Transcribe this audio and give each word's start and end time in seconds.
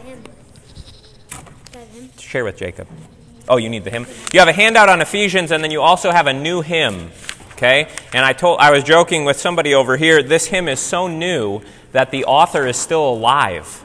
hymn? 0.00 0.22
Share 2.18 2.44
with 2.44 2.56
Jacob. 2.56 2.88
Oh, 3.48 3.56
you 3.56 3.68
need 3.68 3.84
the 3.84 3.90
hymn. 3.90 4.06
You 4.32 4.38
have 4.38 4.48
a 4.48 4.52
handout 4.52 4.88
on 4.88 5.00
Ephesians, 5.00 5.50
and 5.50 5.62
then 5.62 5.70
you 5.70 5.80
also 5.82 6.10
have 6.10 6.26
a 6.26 6.32
new 6.32 6.62
hymn. 6.62 7.10
Okay, 7.52 7.88
and 8.12 8.24
I 8.24 8.32
told 8.32 8.60
I 8.60 8.70
was 8.70 8.82
joking 8.82 9.24
with 9.24 9.36
somebody 9.36 9.74
over 9.74 9.96
here. 9.96 10.22
This 10.22 10.46
hymn 10.46 10.68
is 10.68 10.80
so 10.80 11.06
new 11.06 11.62
that 11.92 12.10
the 12.10 12.24
author 12.24 12.66
is 12.66 12.76
still 12.76 13.08
alive. 13.10 13.84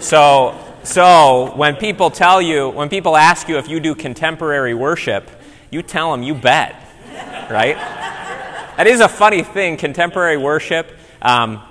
So, 0.00 0.54
so 0.82 1.52
when 1.56 1.76
people 1.76 2.10
tell 2.10 2.42
you, 2.42 2.68
when 2.68 2.90
people 2.90 3.16
ask 3.16 3.48
you 3.48 3.56
if 3.56 3.68
you 3.68 3.80
do 3.80 3.94
contemporary 3.94 4.74
worship, 4.74 5.30
you 5.70 5.82
tell 5.82 6.12
them, 6.12 6.22
you 6.22 6.34
bet, 6.34 6.74
right? 7.50 7.76
That 8.76 8.86
is 8.86 9.00
a 9.00 9.08
funny 9.08 9.42
thing, 9.42 9.76
contemporary 9.76 10.36
worship. 10.36 10.90
Um, 11.22 11.62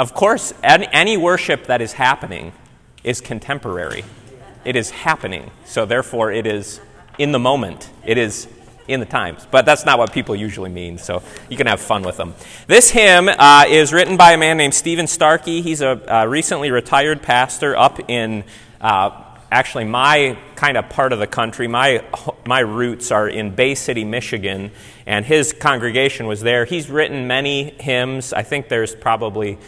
of 0.00 0.14
course, 0.14 0.54
any, 0.62 1.18
worship 1.18 1.66
that 1.66 1.82
is 1.82 1.92
happening 1.92 2.52
is 3.04 3.20
contemporary. 3.20 4.02
It 4.64 4.74
is 4.74 4.88
happening. 4.88 5.50
So, 5.66 5.84
therefore, 5.84 6.32
it 6.32 6.46
is 6.46 6.80
in 7.18 7.32
the 7.32 7.38
moment. 7.38 7.90
It 8.06 8.16
is 8.16 8.48
in 8.88 9.00
the 9.00 9.06
times. 9.06 9.46
But 9.50 9.66
that's 9.66 9.84
not 9.84 9.98
what 9.98 10.10
people 10.10 10.34
usually 10.34 10.70
mean, 10.70 10.96
so 10.96 11.22
you 11.50 11.58
can 11.58 11.66
have 11.66 11.82
fun 11.82 12.02
with 12.02 12.16
them. 12.16 12.34
This 12.66 12.88
hymn 12.88 13.28
uh, 13.28 13.66
is 13.68 13.92
written 13.92 14.16
by 14.16 14.32
a 14.32 14.38
man 14.38 14.56
named 14.56 14.72
Stephen 14.72 15.04
Starke. 15.04 15.62
He's 15.62 15.82
a 15.82 15.90
uh, 16.10 16.24
recently 16.24 16.70
retired 16.70 17.20
pastor 17.20 17.76
up 17.76 18.00
in 18.08 18.42
uh, 18.80 19.22
actually 19.52 19.84
my 19.84 20.38
kind 20.56 20.78
of 20.78 20.88
part 20.88 21.12
of 21.12 21.18
the 21.18 21.26
country. 21.26 21.68
My, 21.68 22.02
my 22.46 22.60
roots 22.60 23.10
are 23.10 23.28
in 23.28 23.54
Bay 23.54 23.74
City, 23.74 24.04
Michigan, 24.04 24.70
and 25.04 25.26
his 25.26 25.52
congregation 25.52 26.26
was 26.26 26.40
there. 26.40 26.64
He's 26.64 26.88
written 26.88 27.26
many 27.26 27.74
hymns. 27.78 28.32
I 28.32 28.42
think 28.42 28.68
there's 28.68 28.94
probably 28.94 29.58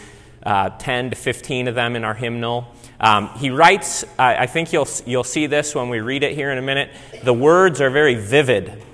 uh, 0.45 0.71
10 0.71 1.11
to 1.11 1.17
15 1.17 1.69
of 1.69 1.75
them 1.75 1.97
in 1.97 2.05
our 2.05 2.15
hymnal. 2.15 2.75
Um, 3.01 3.31
he 3.39 3.51
writes, 3.51 4.05
I 4.19 4.47
think 4.47 4.73
you'll, 4.73 4.89
you'll 5.07 5.25
see 5.25 5.47
this 5.47 5.75
when 5.75 5.89
we 5.89 6.01
read 6.01 6.23
it 6.23 6.35
here 6.35 6.51
in 6.53 6.59
a 6.59 6.63
minute. 6.63 6.91
The 7.25 7.33
words 7.33 7.81
are 7.81 7.91
very 7.91 8.15
vivid. 8.15 8.85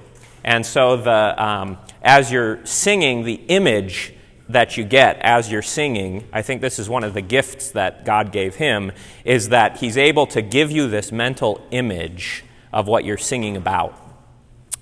And 0.45 0.65
so, 0.65 0.97
the, 0.97 1.45
um, 1.45 1.79
as 2.01 2.33
you're 2.33 2.65
singing, 2.65 3.25
the 3.25 3.35
image 3.35 4.15
that 4.49 4.77
you 4.79 4.85
get 4.85 5.19
as 5.21 5.53
you're 5.53 5.63
singing, 5.63 6.27
I 6.33 6.41
think 6.43 6.63
this 6.63 6.79
is 6.79 6.89
one 6.89 7.05
of 7.05 7.13
the 7.13 7.21
gifts 7.21 7.73
that 7.73 8.05
God 8.05 8.33
gave 8.33 8.55
him, 8.55 8.93
is 9.25 9.51
that 9.51 9.79
he's 9.79 9.99
able 9.99 10.27
to 10.29 10.41
give 10.41 10.71
you 10.71 10.89
this 10.89 11.13
mental 11.13 11.67
image 11.71 12.45
of 12.73 12.89
what 12.89 13.05
you're 13.05 13.19
singing 13.19 13.57
about. 13.57 13.95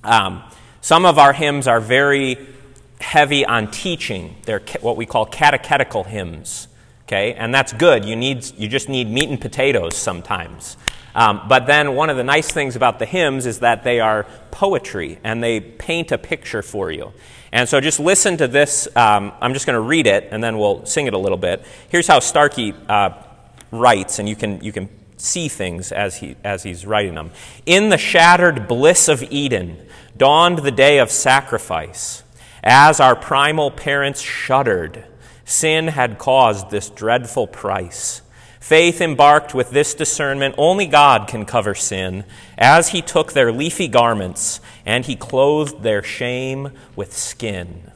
Um, 0.05 0.45
some 0.81 1.05
of 1.05 1.19
our 1.19 1.33
hymns 1.33 1.67
are 1.67 1.81
very 1.81 2.37
heavy 3.01 3.45
on 3.45 3.71
teaching. 3.71 4.37
They're 4.45 4.63
what 4.81 4.97
we 4.97 5.07
call 5.07 5.27
catechetical 5.27 6.05
hymns. 6.05 6.69
Okay, 7.05 7.35
and 7.35 7.55
that's 7.55 7.73
good. 7.73 8.05
You 8.05 8.17
need 8.17 8.45
you 8.59 8.69
just 8.69 8.89
need 8.89 9.09
meat 9.09 9.29
and 9.29 9.41
potatoes 9.41 9.97
sometimes. 9.97 10.77
Um, 11.17 11.43
but 11.49 11.67
then 11.67 11.95
one 11.95 12.11
of 12.11 12.19
the 12.19 12.25
nice 12.25 12.53
things 12.53 12.77
about 12.77 12.99
the 12.99 13.07
hymns 13.07 13.47
is 13.47 13.61
that 13.61 13.85
they 13.85 14.01
are 14.01 14.27
poetry 14.51 15.19
and 15.25 15.43
they 15.43 15.61
paint 15.61 16.13
a 16.13 16.19
picture 16.19 16.61
for 16.61 16.91
you. 16.91 17.11
And 17.53 17.67
so 17.67 17.81
just 17.81 17.99
listen 17.99 18.37
to 18.37 18.47
this. 18.47 18.87
Um, 18.95 19.33
I'm 19.41 19.55
just 19.55 19.65
going 19.65 19.77
to 19.77 19.81
read 19.81 20.07
it 20.07 20.29
and 20.31 20.45
then 20.45 20.59
we'll 20.59 20.85
sing 20.85 21.07
it 21.07 21.15
a 21.15 21.19
little 21.19 21.39
bit. 21.39 21.65
Here's 21.89 22.07
how 22.07 22.19
Starke 22.19 22.75
uh, 22.87 23.23
writes, 23.71 24.19
and 24.19 24.29
you 24.29 24.37
can, 24.37 24.63
you 24.63 24.73
can 24.73 24.91
see 25.17 25.49
things 25.49 25.91
as, 25.91 26.17
he, 26.17 26.37
as 26.45 26.63
he's 26.63 26.85
writing 26.85 27.15
them. 27.15 27.31
In 27.65 27.89
the 27.89 27.97
shattered 27.97 28.69
bliss 28.69 29.09
of 29.09 29.23
Eden 29.23 29.89
dawned 30.19 30.59
the 30.59 30.71
day 30.71 30.99
of 30.99 31.11
sacrifice. 31.11 32.25
As 32.69 32.99
our 32.99 33.15
primal 33.15 33.71
parents 33.71 34.21
shuddered, 34.21 35.05
sin 35.45 35.87
had 35.87 36.19
caused 36.19 36.69
this 36.69 36.91
dreadful 36.91 37.47
price. 37.47 38.23
Faith 38.59 39.01
embarked 39.01 39.55
with 39.55 39.71
this 39.71 39.95
discernment 39.95 40.57
only 40.59 40.89
God 40.89 41.29
can 41.29 41.45
cover 41.45 41.77
sin, 41.77 42.25
as 42.59 42.89
he 42.89 43.03
took 43.03 43.33
their 43.33 43.53
leafy 43.53 43.87
garments 43.87 44.61
and 44.85 45.05
he 45.05 45.15
clothed 45.15 45.85
their 45.85 46.03
shame 46.03 46.73
with 46.97 47.17
skin. 47.17 47.93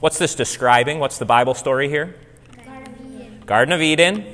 What's 0.00 0.16
this 0.16 0.34
describing? 0.34 0.98
What's 0.98 1.18
the 1.18 1.26
Bible 1.26 1.52
story 1.52 1.90
here? 1.90 2.16
Garden 2.64 2.94
of 2.94 3.12
Eden. 3.12 3.42
Garden 3.44 3.72
of 3.74 3.82
Eden, 3.82 4.24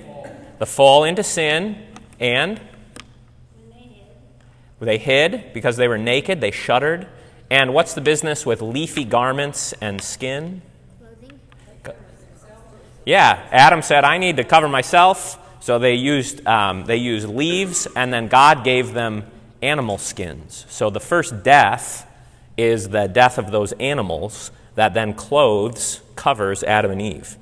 the 0.61 0.67
fall 0.67 1.03
into 1.03 1.25
sin, 1.25 1.85
and 2.21 2.61
they 4.79 4.99
hid 4.99 5.53
because 5.53 5.77
they 5.77 5.89
were 5.89 5.99
naked, 5.99 6.41
they 6.41 6.53
shuddered. 6.53 7.09
And 7.53 7.75
what's 7.75 7.93
the 7.93 8.01
business 8.01 8.47
with 8.47 8.63
leafy 8.63 9.05
garments 9.05 9.75
and 9.75 10.01
skin? 10.01 10.63
Clothing. 10.99 11.39
Yeah, 13.05 13.47
Adam 13.51 13.83
said, 13.83 14.05
I 14.05 14.17
need 14.17 14.39
to 14.39 14.45
cover 14.45 14.71
myself. 14.71 15.39
So 15.61 15.79
they 15.79 15.97
used, 15.97 16.47
um, 16.47 16.87
they 16.87 16.97
used 16.97 17.29
leaves, 17.29 17.87
and 17.95 18.11
then 18.11 18.29
God 18.29 18.65
gave 18.65 18.95
them 18.95 19.27
animal 19.61 19.99
skins. 19.99 20.65
So 20.71 20.89
the 20.89 20.99
first 20.99 21.43
death 21.43 22.11
is 22.57 22.89
the 22.89 23.07
death 23.07 23.37
of 23.37 23.51
those 23.51 23.73
animals 23.73 24.51
that 24.75 24.95
then 24.95 25.13
clothes, 25.13 26.01
covers 26.17 26.65
Adam 26.65 26.91
and 26.91 27.03
Eve. 27.03 27.37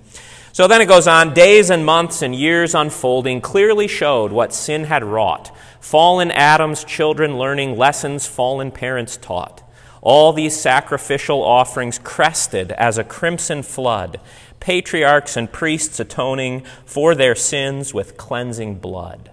So 0.53 0.67
then 0.67 0.81
it 0.81 0.87
goes 0.87 1.07
on 1.07 1.35
days 1.35 1.71
and 1.71 1.87
months 1.87 2.21
and 2.21 2.35
years 2.35 2.75
unfolding 2.75 3.43
clearly 3.43 3.87
showed 3.87 4.33
what 4.33 4.53
sin 4.53 4.83
had 4.83 5.05
wrought. 5.05 5.57
Fallen 5.79 6.33
Adam's 6.33 6.83
children 6.83 7.39
learning 7.39 7.79
lessons 7.79 8.27
fallen 8.27 8.73
parents 8.73 9.17
taught. 9.17 9.63
All 10.03 10.33
these 10.33 10.59
sacrificial 10.59 11.43
offerings 11.43 11.99
crested 11.99 12.73
as 12.73 12.97
a 12.97 13.05
crimson 13.05 13.63
flood, 13.63 14.21
patriarchs 14.59 15.37
and 15.37 15.53
priests 15.53 16.01
atoning 16.01 16.65
for 16.85 17.15
their 17.15 17.35
sins 17.35 17.93
with 17.93 18.17
cleansing 18.17 18.77
blood. 18.77 19.31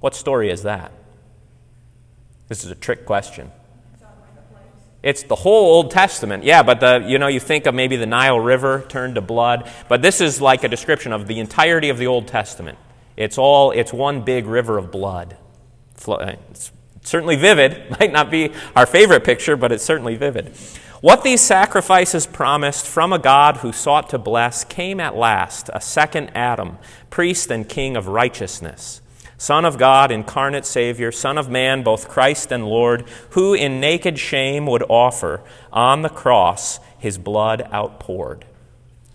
What 0.00 0.14
story 0.14 0.50
is 0.50 0.62
that? 0.64 0.92
This 2.48 2.64
is 2.64 2.70
a 2.70 2.74
trick 2.74 3.06
question. 3.06 3.50
It's 5.02 5.22
the 5.22 5.34
whole 5.34 5.66
Old 5.66 5.90
Testament. 5.90 6.44
Yeah, 6.44 6.62
but 6.62 6.80
the 6.80 7.04
you 7.06 7.18
know 7.18 7.26
you 7.26 7.38
think 7.38 7.66
of 7.66 7.74
maybe 7.74 7.96
the 7.96 8.06
Nile 8.06 8.40
River 8.40 8.84
turned 8.88 9.16
to 9.16 9.20
blood, 9.20 9.70
but 9.86 10.00
this 10.00 10.22
is 10.22 10.40
like 10.40 10.64
a 10.64 10.68
description 10.68 11.12
of 11.12 11.26
the 11.26 11.40
entirety 11.40 11.90
of 11.90 11.98
the 11.98 12.06
Old 12.06 12.26
Testament. 12.26 12.78
It's 13.14 13.36
all 13.36 13.70
it's 13.70 13.92
one 13.92 14.22
big 14.22 14.46
river 14.46 14.78
of 14.78 14.90
blood. 14.90 15.36
Uh, 16.08 16.36
it's 16.50 16.72
certainly 17.04 17.36
vivid. 17.36 17.90
Might 18.00 18.12
not 18.12 18.30
be 18.30 18.52
our 18.74 18.86
favorite 18.86 19.22
picture, 19.22 19.56
but 19.56 19.70
it's 19.70 19.84
certainly 19.84 20.16
vivid. 20.16 20.56
What 21.00 21.22
these 21.22 21.42
sacrifices 21.42 22.26
promised 22.26 22.86
from 22.86 23.12
a 23.12 23.18
God 23.18 23.58
who 23.58 23.72
sought 23.72 24.10
to 24.10 24.18
bless 24.18 24.64
came 24.64 25.00
at 25.00 25.14
last, 25.14 25.68
a 25.72 25.80
second 25.80 26.30
Adam, 26.34 26.78
priest 27.10 27.50
and 27.50 27.68
king 27.68 27.96
of 27.96 28.08
righteousness. 28.08 29.02
Son 29.36 29.66
of 29.66 29.76
God, 29.76 30.10
incarnate 30.10 30.64
Savior, 30.64 31.12
Son 31.12 31.36
of 31.36 31.50
man, 31.50 31.82
both 31.82 32.08
Christ 32.08 32.50
and 32.50 32.66
Lord, 32.66 33.04
who 33.30 33.52
in 33.52 33.80
naked 33.80 34.18
shame 34.18 34.66
would 34.66 34.82
offer 34.88 35.42
on 35.70 36.00
the 36.00 36.08
cross 36.08 36.80
his 36.98 37.18
blood 37.18 37.68
outpoured. 37.70 38.46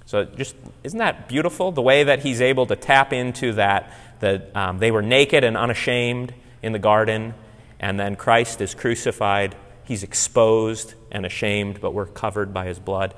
So, 0.06 0.26
just 0.26 0.56
isn't 0.84 1.00
that 1.00 1.28
beautiful? 1.28 1.72
The 1.72 1.82
way 1.82 2.04
that 2.04 2.20
he's 2.20 2.42
able 2.42 2.68
to 2.68 2.76
tap 2.76 3.14
into 3.14 3.54
that, 3.54 3.92
that 4.20 4.56
um, 4.56 4.78
they 4.78 4.92
were 4.92 5.02
naked 5.02 5.44
and 5.44 5.58
unashamed 5.58 6.36
in 6.62 6.74
the 6.74 6.80
garden, 6.80 7.34
and 7.80 8.00
then 8.00 8.16
Christ 8.16 8.62
is 8.62 8.76
crucified. 8.76 9.56
He's 9.86 10.04
exposed 10.04 10.94
and 11.12 11.26
ashamed, 11.26 11.82
but 11.82 11.94
we're 11.94 12.06
covered 12.06 12.54
by 12.54 12.66
his 12.66 12.80
blood. 12.80 13.14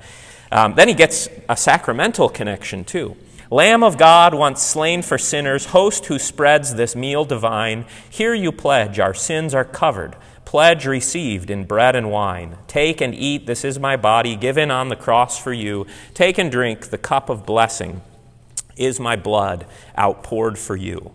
Um, 0.50 0.74
then 0.74 0.88
he 0.88 0.94
gets 0.94 1.28
a 1.48 1.56
sacramental 1.56 2.28
connection, 2.28 2.84
too. 2.84 3.16
Lamb 3.50 3.82
of 3.82 3.98
God, 3.98 4.32
once 4.32 4.62
slain 4.62 5.02
for 5.02 5.18
sinners, 5.18 5.66
host 5.66 6.06
who 6.06 6.18
spreads 6.18 6.74
this 6.74 6.96
meal 6.96 7.26
divine, 7.26 7.84
here 8.08 8.32
you 8.32 8.50
pledge 8.50 8.98
our 8.98 9.12
sins 9.12 9.54
are 9.54 9.64
covered, 9.64 10.16
pledge 10.46 10.86
received 10.86 11.50
in 11.50 11.64
bread 11.64 11.94
and 11.94 12.10
wine. 12.10 12.56
Take 12.66 13.02
and 13.02 13.14
eat, 13.14 13.46
this 13.46 13.62
is 13.62 13.78
my 13.78 13.96
body 13.96 14.36
given 14.36 14.70
on 14.70 14.88
the 14.88 14.96
cross 14.96 15.38
for 15.38 15.52
you. 15.52 15.86
Take 16.14 16.38
and 16.38 16.50
drink 16.50 16.86
the 16.86 16.96
cup 16.96 17.28
of 17.28 17.44
blessing, 17.44 18.00
is 18.74 18.98
my 18.98 19.16
blood 19.16 19.66
outpoured 19.98 20.58
for 20.58 20.74
you. 20.74 21.12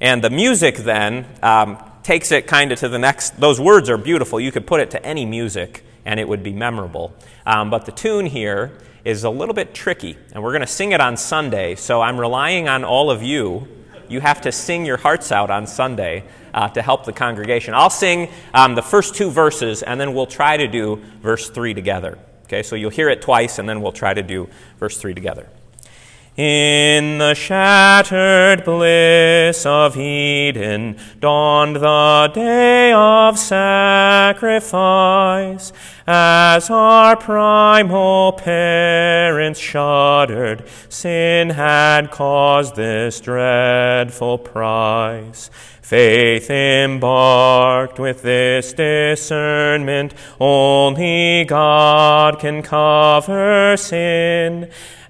And 0.00 0.24
the 0.24 0.30
music 0.30 0.76
then 0.76 1.26
um, 1.42 1.78
takes 2.06 2.30
it 2.30 2.46
kind 2.46 2.70
of 2.70 2.78
to 2.78 2.88
the 2.88 3.00
next, 3.00 3.40
those 3.40 3.60
words 3.60 3.90
are 3.90 3.98
beautiful. 3.98 4.38
You 4.38 4.52
could 4.52 4.64
put 4.64 4.78
it 4.78 4.92
to 4.92 5.04
any 5.04 5.26
music 5.26 5.84
and 6.04 6.20
it 6.20 6.28
would 6.28 6.44
be 6.44 6.52
memorable. 6.52 7.12
Um, 7.44 7.68
but 7.68 7.84
the 7.84 7.90
tune 7.90 8.26
here 8.26 8.78
is 9.04 9.24
a 9.24 9.30
little 9.30 9.56
bit 9.56 9.74
tricky, 9.74 10.16
and 10.32 10.40
we're 10.40 10.52
going 10.52 10.60
to 10.60 10.68
sing 10.68 10.92
it 10.92 11.00
on 11.00 11.16
Sunday, 11.16 11.74
so 11.74 12.00
I'm 12.00 12.18
relying 12.18 12.68
on 12.68 12.84
all 12.84 13.10
of 13.10 13.24
you. 13.24 13.66
You 14.08 14.20
have 14.20 14.40
to 14.42 14.52
sing 14.52 14.86
your 14.86 14.98
hearts 14.98 15.32
out 15.32 15.50
on 15.50 15.66
Sunday 15.66 16.22
uh, 16.54 16.68
to 16.68 16.82
help 16.82 17.06
the 17.06 17.12
congregation. 17.12 17.74
I'll 17.74 17.90
sing 17.90 18.30
um, 18.54 18.76
the 18.76 18.82
first 18.82 19.16
two 19.16 19.30
verses, 19.30 19.82
and 19.82 20.00
then 20.00 20.14
we'll 20.14 20.26
try 20.26 20.56
to 20.56 20.68
do 20.68 21.02
verse 21.22 21.50
3 21.50 21.74
together. 21.74 22.20
Okay, 22.44 22.62
so 22.62 22.76
you'll 22.76 22.90
hear 22.90 23.08
it 23.08 23.20
twice, 23.20 23.58
and 23.58 23.68
then 23.68 23.80
we'll 23.80 23.90
try 23.90 24.14
to 24.14 24.22
do 24.22 24.48
verse 24.78 24.96
3 24.96 25.12
together. 25.12 25.48
In 26.36 27.16
the 27.16 27.34
shattered 27.34 28.62
bliss 28.62 29.64
of 29.64 29.96
Eden 29.96 30.98
dawned 31.18 31.76
the 31.76 32.30
day 32.34 32.92
of 32.92 33.38
sacrifice. 33.38 34.52
As 36.06 36.68
our 36.68 37.16
primal 37.16 38.32
parents 38.32 39.58
shuddered, 39.58 40.64
sin 40.90 41.48
had 41.48 42.10
caused 42.10 42.76
this 42.76 43.18
dreadful 43.20 44.36
price. 44.36 45.48
Faith 45.80 46.50
embarked 46.50 47.98
with 47.98 48.20
this 48.20 48.74
discernment, 48.74 50.12
only 50.38 51.44
God 51.44 52.40
can 52.40 52.60
cover 52.60 53.76
sin. 53.78 54.68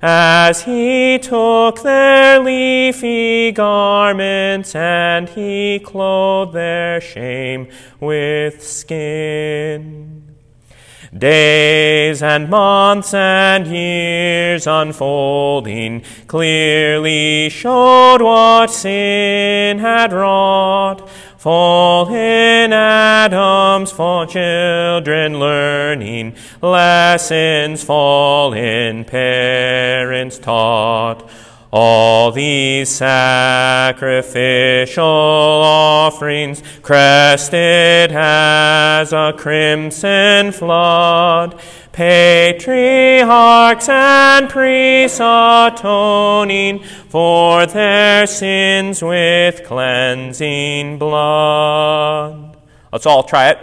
As 0.09 0.63
he 0.63 1.19
took 1.19 1.83
their 1.83 2.39
leafy 2.39 3.51
garments 3.51 4.73
and 4.77 5.29
he 5.29 5.81
clothed 5.81 6.53
their 6.53 7.01
shame 7.01 7.67
with 7.99 8.63
skin. 8.63 10.37
Days 11.13 12.23
and 12.23 12.49
months 12.49 13.15
and 13.15 13.67
years 13.67 14.69
unfolding 14.69 16.05
clearly 16.29 17.49
showed 17.49 18.23
what 18.23 18.71
sin 18.71 19.81
had 19.81 20.13
wrought. 20.13 21.09
Fallen 21.47 22.73
Adam's 22.73 23.93
for 23.93 24.27
children 24.27 25.39
learning 25.39 26.35
lessons 26.61 27.85
fallen 27.85 29.05
parents 29.05 30.39
taught. 30.39 31.31
All 31.73 32.31
these 32.31 32.89
sacrificial 32.89 35.05
offerings 35.05 36.63
crested 36.83 38.13
as 38.13 39.13
a 39.13 39.35
crimson 39.37 40.53
flood, 40.53 41.61
patriarchs 41.93 43.89
and 43.89 44.49
priests 44.49 45.19
atoning 45.21 46.85
for 47.09 47.67
their 47.67 48.29
sins 48.29 49.03
with 49.03 49.65
cleansing 49.65 50.99
blood. 50.99 52.57
Let's 52.93 53.07
all 53.07 53.25
try 53.25 53.49
it. 53.49 53.59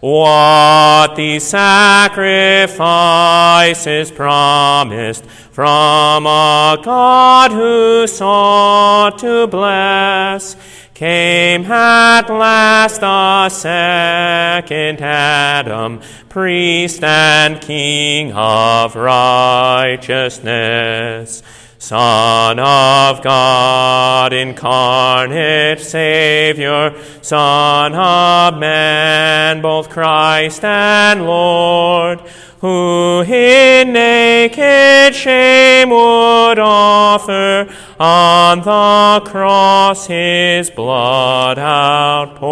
What 0.00 1.16
these 1.16 1.42
sacrifices 1.42 4.10
promised 4.10 5.26
from 5.26 6.26
a 6.26 6.78
God 6.82 7.50
who 7.50 8.06
sought 8.06 9.18
to 9.20 9.46
bless 9.46 10.54
came 10.92 11.64
at 11.64 12.28
last 12.28 13.00
a 13.02 13.48
second 13.50 15.00
Adam, 15.00 16.02
priest 16.28 17.02
and 17.02 17.58
king 17.60 18.32
of 18.32 18.96
righteousness. 18.96 21.42
Son 21.86 22.58
of 22.58 23.22
God, 23.22 24.32
incarnate 24.32 25.78
Savior, 25.78 27.00
Son 27.22 27.94
of 27.94 28.58
man, 28.58 29.62
both 29.62 29.88
Christ 29.88 30.64
and 30.64 31.24
Lord, 31.26 32.22
who 32.58 33.22
in 33.22 33.92
naked 33.92 35.14
shame 35.14 35.90
would 35.90 36.58
offer 36.58 37.72
on 38.00 38.58
the 38.62 39.20
cross 39.30 40.08
his 40.08 40.68
blood 40.70 41.56
outpoured. 41.56 42.46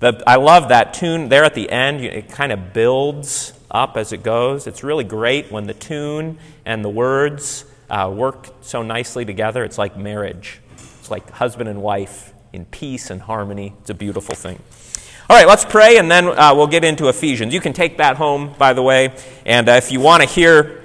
The, 0.00 0.20
I 0.26 0.34
love 0.34 0.70
that 0.70 0.92
tune 0.92 1.28
there 1.28 1.44
at 1.44 1.54
the 1.54 1.70
end. 1.70 2.00
It 2.00 2.28
kind 2.30 2.50
of 2.50 2.72
builds 2.72 3.52
up 3.72 3.96
as 3.96 4.12
it 4.12 4.22
goes. 4.22 4.66
It's 4.66 4.84
really 4.84 5.04
great 5.04 5.50
when 5.50 5.66
the 5.66 5.74
tune 5.74 6.38
and 6.64 6.84
the 6.84 6.88
words 6.88 7.64
uh, 7.90 8.12
work 8.14 8.48
so 8.60 8.82
nicely 8.82 9.24
together. 9.24 9.64
It's 9.64 9.78
like 9.78 9.96
marriage, 9.96 10.60
it's 10.74 11.10
like 11.10 11.28
husband 11.30 11.68
and 11.68 11.82
wife 11.82 12.32
in 12.52 12.66
peace 12.66 13.10
and 13.10 13.20
harmony. 13.20 13.74
It's 13.80 13.90
a 13.90 13.94
beautiful 13.94 14.34
thing. 14.34 14.60
All 15.28 15.36
right, 15.36 15.48
let's 15.48 15.64
pray 15.64 15.96
and 15.96 16.10
then 16.10 16.28
uh, 16.28 16.54
we'll 16.54 16.66
get 16.66 16.84
into 16.84 17.08
Ephesians. 17.08 17.52
You 17.52 17.60
can 17.60 17.72
take 17.72 17.96
that 17.96 18.16
home, 18.16 18.54
by 18.58 18.74
the 18.74 18.82
way, 18.82 19.16
and 19.44 19.68
uh, 19.68 19.72
if 19.72 19.90
you 19.90 20.00
want 20.00 20.22
to 20.22 20.28
hear 20.28 20.78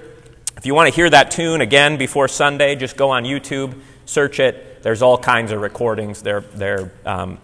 if 0.58 0.66
you 0.66 0.74
want 0.74 0.90
to 0.90 0.96
hear 0.96 1.08
that 1.08 1.30
tune 1.30 1.62
again 1.62 1.98
before 1.98 2.28
Sunday, 2.28 2.76
just 2.76 2.98
go 2.98 3.12
on 3.12 3.26
YouTube, 3.26 3.80
search 4.06 4.40
it. 4.40 4.82
There's 4.82 5.04
all 5.04 5.18
kinds 5.18 5.52
of 5.52 5.62
recordings. 5.62 6.24
They're, 6.24 6.42
they're 6.42 6.92
um, 7.06 7.38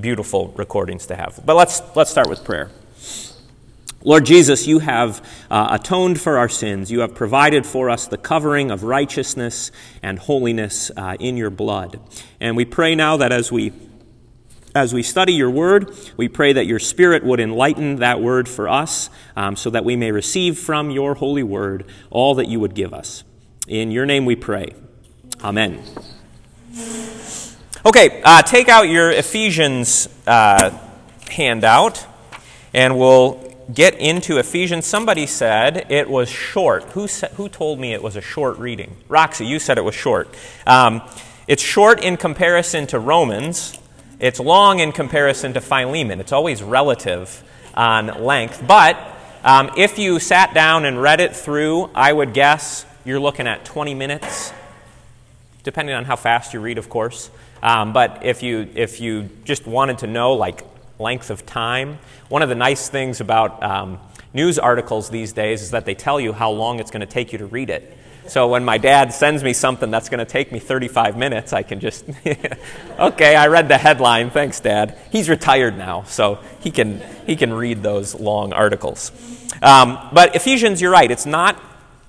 beautiful 0.00 0.48
recordings 0.56 1.06
to 1.06 1.14
have. 1.14 1.38
But 1.44 1.56
let's, 1.56 1.82
let's 1.94 2.10
start 2.10 2.28
with 2.30 2.42
prayer. 2.42 2.70
Lord 4.06 4.26
Jesus, 4.26 4.66
you 4.66 4.80
have 4.80 5.26
uh, 5.50 5.78
atoned 5.80 6.20
for 6.20 6.36
our 6.36 6.48
sins. 6.48 6.90
You 6.92 7.00
have 7.00 7.14
provided 7.14 7.64
for 7.64 7.88
us 7.88 8.06
the 8.06 8.18
covering 8.18 8.70
of 8.70 8.82
righteousness 8.82 9.72
and 10.02 10.18
holiness 10.18 10.90
uh, 10.94 11.16
in 11.18 11.38
your 11.38 11.48
blood. 11.48 11.98
And 12.38 12.54
we 12.54 12.66
pray 12.66 12.94
now 12.94 13.16
that 13.16 13.32
as 13.32 13.50
we 13.50 13.72
as 14.74 14.92
we 14.92 15.04
study 15.04 15.32
your 15.32 15.50
word, 15.50 15.96
we 16.16 16.28
pray 16.28 16.52
that 16.52 16.66
your 16.66 16.80
Spirit 16.80 17.22
would 17.22 17.38
enlighten 17.38 17.96
that 17.96 18.20
word 18.20 18.48
for 18.48 18.68
us 18.68 19.08
um, 19.36 19.54
so 19.54 19.70
that 19.70 19.84
we 19.84 19.94
may 19.94 20.10
receive 20.10 20.58
from 20.58 20.90
your 20.90 21.14
holy 21.14 21.44
word 21.44 21.86
all 22.10 22.34
that 22.34 22.48
you 22.48 22.58
would 22.58 22.74
give 22.74 22.92
us. 22.92 23.22
In 23.68 23.92
your 23.92 24.04
name 24.04 24.24
we 24.24 24.34
pray. 24.34 24.74
Amen. 25.42 25.80
Okay, 27.86 28.20
uh, 28.24 28.42
take 28.42 28.68
out 28.68 28.88
your 28.88 29.12
Ephesians 29.12 30.08
uh, 30.26 30.76
handout 31.30 32.04
and 32.74 32.98
we'll 32.98 33.53
get 33.72 33.94
into 33.94 34.38
Ephesians, 34.38 34.86
somebody 34.86 35.26
said 35.26 35.86
it 35.90 36.08
was 36.08 36.28
short. 36.28 36.84
Who, 36.92 37.08
sa- 37.08 37.28
who 37.28 37.48
told 37.48 37.78
me 37.78 37.92
it 37.92 38.02
was 38.02 38.16
a 38.16 38.20
short 38.20 38.58
reading? 38.58 38.96
Roxy, 39.08 39.46
you 39.46 39.58
said 39.58 39.78
it 39.78 39.84
was 39.84 39.94
short. 39.94 40.28
Um, 40.66 41.02
it's 41.46 41.62
short 41.62 42.02
in 42.02 42.16
comparison 42.16 42.86
to 42.88 42.98
Romans, 42.98 43.78
it's 44.20 44.40
long 44.40 44.78
in 44.80 44.92
comparison 44.92 45.52
to 45.54 45.60
Philemon. 45.60 46.20
It's 46.20 46.32
always 46.32 46.62
relative 46.62 47.42
on 47.74 48.24
length. 48.24 48.64
But 48.66 48.96
um, 49.42 49.72
if 49.76 49.98
you 49.98 50.18
sat 50.20 50.54
down 50.54 50.84
and 50.84 51.00
read 51.02 51.20
it 51.20 51.36
through, 51.36 51.90
I 51.94 52.12
would 52.12 52.32
guess 52.32 52.86
you're 53.04 53.20
looking 53.20 53.46
at 53.46 53.64
20 53.64 53.94
minutes, 53.94 54.52
depending 55.62 55.94
on 55.94 56.04
how 56.04 56.16
fast 56.16 56.54
you 56.54 56.60
read, 56.60 56.78
of 56.78 56.88
course. 56.88 57.28
Um, 57.62 57.92
but 57.92 58.24
if 58.24 58.42
you, 58.42 58.68
if 58.74 59.00
you 59.00 59.28
just 59.44 59.66
wanted 59.66 59.98
to 59.98 60.06
know, 60.06 60.34
like, 60.34 60.64
length 60.98 61.30
of 61.30 61.44
time. 61.46 61.98
One 62.28 62.42
of 62.42 62.48
the 62.48 62.54
nice 62.54 62.88
things 62.88 63.20
about 63.20 63.62
um, 63.62 63.98
news 64.32 64.58
articles 64.58 65.10
these 65.10 65.32
days 65.32 65.62
is 65.62 65.70
that 65.72 65.84
they 65.84 65.94
tell 65.94 66.20
you 66.20 66.32
how 66.32 66.50
long 66.50 66.80
it's 66.80 66.90
going 66.90 67.00
to 67.00 67.06
take 67.06 67.32
you 67.32 67.38
to 67.38 67.46
read 67.46 67.70
it. 67.70 67.98
So 68.26 68.48
when 68.48 68.64
my 68.64 68.78
dad 68.78 69.12
sends 69.12 69.44
me 69.44 69.52
something 69.52 69.90
that's 69.90 70.08
going 70.08 70.18
to 70.18 70.24
take 70.24 70.50
me 70.50 70.58
35 70.58 71.16
minutes, 71.16 71.52
I 71.52 71.62
can 71.62 71.78
just, 71.78 72.06
okay, 72.98 73.36
I 73.36 73.48
read 73.48 73.68
the 73.68 73.76
headline. 73.76 74.30
Thanks, 74.30 74.60
Dad. 74.60 74.98
He's 75.12 75.28
retired 75.28 75.76
now, 75.76 76.04
so 76.04 76.38
he 76.60 76.70
can, 76.70 77.02
he 77.26 77.36
can 77.36 77.52
read 77.52 77.82
those 77.82 78.14
long 78.14 78.54
articles. 78.54 79.12
Um, 79.60 79.98
but 80.12 80.34
Ephesians, 80.34 80.80
you're 80.80 80.90
right. 80.90 81.10
It's 81.10 81.26
not, 81.26 81.60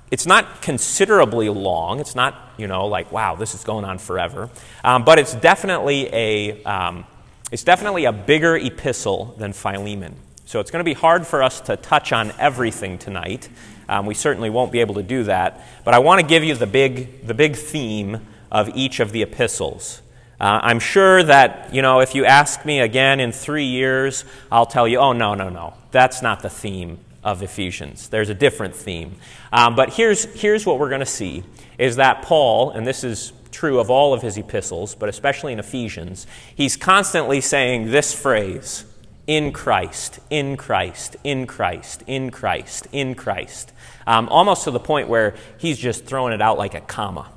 it's 0.10 0.25
not 0.25 0.62
considerably 0.62 1.50
long. 1.50 2.00
It's 2.00 2.15
not, 2.15 2.36
you 2.58 2.68
know, 2.68 2.88
like, 2.88 3.12
wow, 3.12 3.36
this 3.36 3.54
is 3.54 3.65
going 3.65 3.84
on 3.84 3.98
forever. 3.98 4.50
Um, 4.86 5.04
but 5.04 5.20
it's 5.20 5.36
definitely 5.36 6.08
a, 6.13 6.63
um, 6.63 7.06
it's 7.52 7.64
definitely 7.64 8.06
a 8.06 8.12
bigger 8.12 8.56
epistle 8.56 9.36
than 9.38 9.54
Philemon. 9.54 10.16
So 10.46 10.60
it's 10.60 10.72
going 10.72 10.80
to 10.80 10.86
be 10.86 10.94
hard 10.94 11.25
for 11.25 11.42
us 11.42 11.62
to 11.62 11.75
touch 11.75 12.12
on 12.12 12.32
everything 12.40 12.98
tonight. 12.98 13.50
Um, 13.88 14.06
we 14.06 14.14
certainly 14.14 14.50
won't 14.50 14.72
be 14.72 14.80
able 14.80 14.96
to 14.96 15.04
do 15.04 15.24
that. 15.24 15.66
But 15.84 15.94
I 15.94 16.00
want 16.00 16.22
to 16.22 16.28
give 16.28 16.44
you 16.44 16.56
the 16.56 16.68
big, 16.68 17.25
the 17.25 17.34
big 17.34 17.56
theme 17.56 18.25
of 18.52 18.70
each 18.75 19.00
of 19.00 19.12
the 19.12 19.22
epistles. 19.22 20.02
Uh, 20.40 20.60
I'm 20.62 20.80
sure 20.80 21.24
that, 21.24 21.74
you 21.74 21.82
know, 21.82 22.00
if 22.02 22.14
you 22.14 22.25
ask 22.25 22.66
me 22.66 22.80
again 22.80 23.20
in 23.20 23.32
three 23.32 23.66
years, 23.66 24.25
I'll 24.52 24.66
tell 24.66 24.88
you, 24.88 24.98
oh, 24.98 25.14
no, 25.14 25.34
no, 25.34 25.50
no. 25.50 25.75
That's 25.92 26.22
not 26.22 26.42
the 26.42 26.50
theme 26.50 27.00
of 27.24 27.42
Ephesians. 27.42 28.10
There's 28.10 28.30
a 28.30 28.34
different 28.34 28.75
theme. 28.75 29.16
Um, 29.52 29.75
but 29.75 29.94
here's, 29.94 30.25
here's 30.40 30.66
what 30.66 30.78
we're 30.78 30.90
going 30.90 31.00
to 31.00 31.06
see 31.06 31.44
is 31.78 31.96
that 31.96 32.22
Paul, 32.22 32.72
and 32.72 32.86
this 32.86 33.04
is 33.04 33.34
true 33.56 33.80
of 33.80 33.90
all 33.90 34.14
of 34.14 34.22
his 34.22 34.38
epistles, 34.38 34.96
but 34.96 35.08
especially 35.08 35.54
in 35.54 35.60
Ephesians, 35.60 36.28
he's 36.54 36.76
constantly 36.76 37.40
saying 37.40 37.90
this 37.90 38.14
phrase 38.14 38.84
in 39.28 39.54
Christ, 39.54 40.20
in 40.30 40.58
Christ, 40.58 41.16
in 41.24 41.48
Christ, 41.48 42.04
in 42.06 42.30
Christ, 42.30 42.88
in 42.92 43.16
Christ. 43.16 43.72
Um, 44.06 44.28
almost 44.30 44.66
to 44.66 44.72
the 44.72 44.80
point 44.80 45.08
where 45.08 45.36
he's 45.58 45.78
just 45.78 46.06
throwing 46.06 46.34
it 46.34 46.42
out 46.42 46.58
like 46.58 46.76
a 46.76 46.82
comma. 46.82 47.32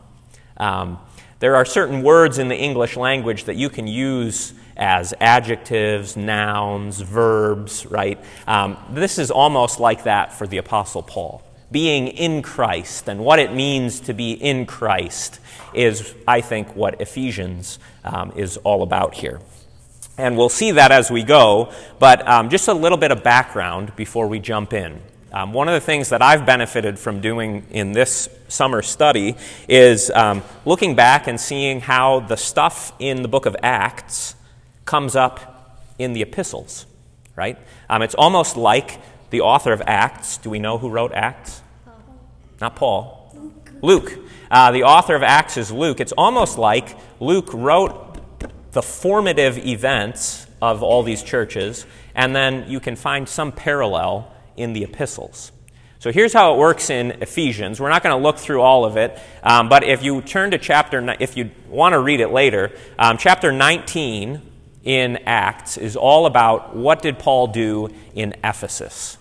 Um, 0.57 0.99
there 1.39 1.55
are 1.55 1.65
certain 1.65 2.03
words 2.03 2.39
in 2.39 2.49
the 2.49 2.57
English 2.57 2.97
language 2.97 3.45
that 3.45 3.55
you 3.55 3.71
can 3.71 3.87
use 3.87 4.53
as 4.77 5.15
adjectives, 5.21 6.17
nouns, 6.17 7.01
verbs, 7.01 7.87
right? 7.87 8.19
Um, 8.47 8.77
this 8.91 9.19
is 9.19 9.31
almost 9.31 9.79
like 9.79 10.03
that 10.05 10.33
for 10.33 10.47
the 10.47 10.59
Apostle 10.59 11.03
Paul. 11.03 11.43
Being 11.71 12.09
in 12.09 12.43
Christ 12.43 13.09
and 13.09 13.21
what 13.21 13.39
it 13.39 13.53
means 13.53 14.01
to 14.01 14.15
be 14.15 14.33
in 14.33 14.67
Christ 14.67 15.41
is, 15.75 16.15
I 16.27 16.41
think, 16.41 16.75
what 16.75 17.01
Ephesians 17.01 17.79
um, 18.05 18.33
is 18.37 18.57
all 18.59 18.83
about 18.83 19.15
here. 19.15 19.41
And 20.17 20.37
we'll 20.37 20.49
see 20.49 20.73
that 20.73 20.91
as 20.91 21.11
we 21.11 21.23
go, 21.23 21.73
but 21.99 22.27
um, 22.27 22.49
just 22.49 22.69
a 22.69 22.75
little 22.75 22.99
bit 22.99 23.13
of 23.13 23.23
background 23.23 23.95
before 23.95 24.27
we 24.27 24.41
jump 24.41 24.73
in. 24.73 25.01
Um, 25.31 25.53
one 25.53 25.69
of 25.69 25.75
the 25.75 25.81
things 25.81 26.09
that 26.09 26.23
I've 26.23 26.47
benefited 26.47 26.99
from 26.99 27.21
doing 27.21 27.67
in 27.71 27.93
this 27.93 28.31
summer 28.49 28.81
study 28.81 29.37
is 29.69 30.11
um, 30.11 30.43
looking 30.65 30.97
back 30.97 31.27
and 31.27 31.39
seeing 31.39 31.81
how 31.81 32.21
the 32.21 32.37
stuff 32.37 32.93
in 32.99 33.21
the 33.21 33.29
book 33.29 33.45
of 33.45 33.55
Acts 33.63 34.35
comes 34.87 35.15
up 35.15 35.85
in 35.99 36.15
the 36.15 36.23
epistles, 36.23 36.87
right? 37.37 37.59
Um, 37.91 38.01
it's 38.01 38.15
almost 38.15 38.57
like 38.57 38.99
the 39.31 39.41
author 39.43 39.73
of 39.73 39.83
Acts. 39.87 40.39
Do 40.39 40.51
we 40.51 40.59
know 40.59 40.79
who 40.79 40.89
wrote 40.89 41.13
Acts? 41.13 41.63
Paul. 41.85 42.03
Not 42.61 42.77
Paul. 42.77 43.55
Luke. 43.83 44.19
Uh, 44.51 44.73
the 44.73 44.85
author 44.85 45.15
of 45.15 45.23
Acts 45.23 45.57
is 45.57 45.71
Luke. 45.71 46.01
It's 46.01 46.13
almost 46.13 46.59
like 46.59 46.97
Luke 47.21 47.51
wrote 47.53 48.19
the 48.73 48.83
formative 48.83 49.59
events 49.59 50.47
of 50.61 50.83
all 50.83 51.03
these 51.03 51.23
churches, 51.23 51.87
and 52.15 52.35
then 52.35 52.69
you 52.69 52.81
can 52.81 52.97
find 52.97 53.29
some 53.29 53.53
parallel 53.53 54.33
in 54.57 54.73
the 54.73 54.85
epistles. 54.85 55.53
So 56.01 56.13
here's 56.13 56.33
how 56.33 56.55
it 56.55 56.59
works 56.59 56.91
in 56.91 57.23
Ephesians. 57.23 57.81
We're 57.81 57.89
not 57.89 58.03
going 58.03 58.17
to 58.17 58.23
look 58.23 58.39
through 58.39 58.63
all 58.63 58.85
of 58.85 58.97
it, 58.97 59.19
um, 59.43 59.69
but 59.69 59.83
if 59.83 60.03
you 60.03 60.23
turn 60.23 60.53
to 60.53 60.59
chapter, 60.59 61.17
if 61.19 61.37
you 61.37 61.51
want 61.69 61.93
to 61.93 62.01
read 62.01 62.21
it 62.21 62.29
later, 62.29 62.73
um, 62.99 63.19
chapter 63.19 63.53
19 63.53 64.41
in 64.85 65.17
Acts 65.27 65.77
is 65.77 65.97
all 65.97 66.27
about 66.27 66.77
what 66.77 67.03
did 67.03 67.19
Paul 67.19 67.49
do 67.49 67.89
in 68.15 68.35
Ephesus. 68.45 69.18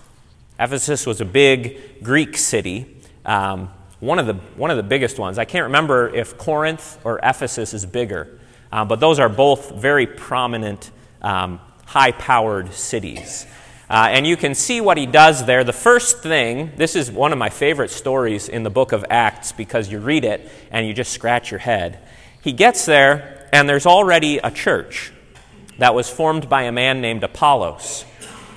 Ephesus 0.60 1.06
was 1.06 1.22
a 1.22 1.26
big 1.26 2.02
Greek 2.04 2.38
city, 2.38 3.00
um, 3.26 3.70
one 4.00 4.20
of 4.20 4.26
the 4.26 4.34
one 4.56 4.72
of 4.72 4.78
the 4.78 4.84
biggest 4.84 5.20
ones. 5.20 5.38
I 5.38 5.46
can't 5.46 5.66
remember 5.66 6.14
if 6.14 6.38
Corinth 6.38 7.00
or 7.04 7.20
Ephesus 7.22 7.74
is 7.74 7.86
bigger, 7.86 8.40
uh, 8.72 8.86
but 8.86 9.00
those 9.00 9.20
are 9.20 9.30
both 9.30 9.72
very 9.72 10.08
prominent, 10.08 10.92
um, 11.22 11.60
high-powered 11.86 12.74
cities. 12.74 13.46
Uh, 13.90 14.10
and 14.12 14.28
you 14.28 14.36
can 14.36 14.54
see 14.54 14.82
what 14.82 14.98
he 14.98 15.06
does 15.06 15.46
there. 15.46 15.64
The 15.64 15.72
first 15.72 16.22
thing, 16.22 16.74
this 16.76 16.96
is 16.96 17.10
one 17.10 17.32
of 17.32 17.38
my 17.38 17.50
favorite 17.50 17.90
stories 17.90 18.50
in 18.50 18.64
the 18.64 18.70
book 18.70 18.92
of 18.92 19.06
Acts 19.10 19.54
because 19.54 19.90
you 19.90 20.00
read 20.00 20.26
it 20.26 20.52
and 20.72 20.86
you 20.86 20.94
just 20.94 21.14
scratch 21.14 21.52
your 21.52 21.62
head. 21.62 22.00
He 22.42 22.52
gets 22.52 22.86
there, 22.86 23.48
and 23.54 23.70
there's 23.70 23.86
already 23.86 24.40
a 24.40 24.52
church 24.52 25.14
that 25.78 25.96
was 25.96 26.10
formed 26.10 26.50
by 26.50 26.64
a 26.64 26.72
man 26.72 27.00
named 27.00 27.24
Apollos. 27.24 28.04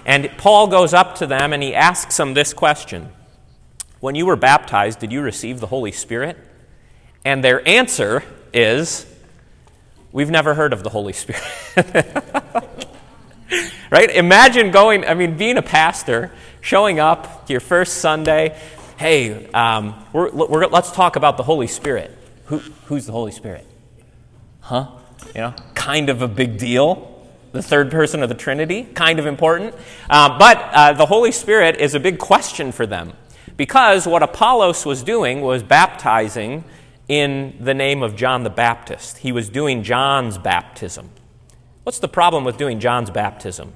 And 0.05 0.31
Paul 0.39 0.69
goes 0.69 0.95
up 0.95 1.17
to 1.17 1.27
them 1.27 1.53
and 1.53 1.63
he 1.63 1.75
asks 1.75 2.17
them 2.17 2.35
this 2.35 2.53
question 2.53 3.11
When 4.01 4.15
you 4.15 4.27
were 4.27 4.37
baptized, 4.37 5.01
did 5.01 5.13
you 5.13 5.21
receive 5.23 5.61
the 5.61 5.67
Holy 5.67 5.93
Spirit? 5.93 6.37
And 7.25 7.45
their 7.45 7.67
answer 7.69 8.23
is, 8.53 9.07
We've 10.13 10.31
never 10.31 10.55
heard 10.55 10.73
of 10.73 10.83
the 10.83 10.91
Holy 10.91 11.13
Spirit. 11.13 11.43
right? 13.91 14.11
Imagine 14.11 14.71
going, 14.71 15.05
I 15.05 15.15
mean, 15.15 15.37
being 15.37 15.57
a 15.57 15.63
pastor, 15.63 16.33
showing 16.61 16.99
up 16.99 17.47
to 17.47 17.53
your 17.53 17.61
first 17.61 17.99
Sunday, 17.99 18.59
hey, 18.97 19.49
um, 19.53 19.95
we're, 20.13 20.31
we're, 20.31 20.67
let's 20.67 20.91
talk 20.91 21.17
about 21.17 21.37
the 21.37 21.43
Holy 21.43 21.67
Spirit. 21.67 22.17
Who, 22.47 22.59
who's 22.87 23.07
the 23.07 23.13
Holy 23.13 23.33
Spirit? 23.33 23.67
Huh? 24.61 24.89
You 25.35 25.43
know, 25.43 25.55
kind 25.75 26.09
of 26.09 26.23
a 26.23 26.29
big 26.29 26.59
deal. 26.59 27.20
The 27.53 27.63
third 27.63 27.91
person 27.91 28.23
of 28.23 28.29
the 28.29 28.35
Trinity, 28.35 28.85
kind 28.85 29.19
of 29.19 29.27
important. 29.27 29.75
Uh, 30.09 30.39
but 30.39 30.59
uh, 30.59 30.93
the 30.93 31.07
Holy 31.07 31.33
Spirit 31.33 31.77
is 31.77 31.95
a 31.95 32.01
big 32.01 32.19
question 32.19 32.71
for 32.71 32.87
them 32.87 33.13
because 33.57 34.07
what 34.07 34.23
Apollos 34.23 34.87
was 34.87 35.03
doing 35.03 35.41
was 35.41 35.63
baptizing 35.63 36.65
in 37.09 37.57
the 37.59 37.75
name 37.75 38.03
of 38.03 38.15
John 38.15 38.45
the 38.45 38.51
Baptist. 38.51 39.19
He 39.19 39.33
was 39.33 39.49
doing 39.49 39.83
John's 39.83 40.39
baptism. 40.39 41.11
What's 41.83 41.99
the 41.99 42.09
problem 42.09 42.45
with 42.45 42.57
doing 42.57 42.79
John's 42.79 43.11
baptism 43.11 43.73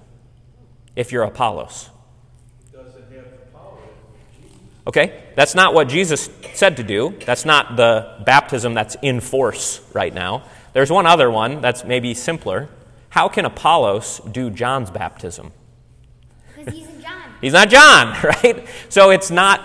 if 0.95 1.11
you're 1.11 1.25
Apollos? 1.25 1.91
Okay, 4.87 5.23
that's 5.35 5.55
not 5.55 5.73
what 5.73 5.89
Jesus 5.89 6.29
said 6.53 6.77
to 6.77 6.83
do. 6.83 7.15
That's 7.25 7.47
not 7.47 7.77
the 7.77 8.23
baptism 8.25 8.75
that's 8.75 8.97
in 9.01 9.21
force 9.21 9.81
right 9.95 10.13
now. 10.13 10.45
There's 10.75 10.91
one 10.91 11.07
other 11.07 11.31
one 11.31 11.63
that's 11.63 11.85
maybe 11.85 12.13
simpler. 12.13 12.69
How 13.15 13.29
can 13.29 13.45
Apollos 13.45 14.21
do 14.31 14.51
John's 14.51 14.91
baptism? 14.91 15.53
Because 16.57 16.75
he's 16.75 16.87
John. 17.03 17.23
He's 17.41 17.53
not 17.53 17.69
John, 17.69 18.17
right? 18.25 18.67
So 18.89 19.11
it's 19.11 19.31
not 19.31 19.61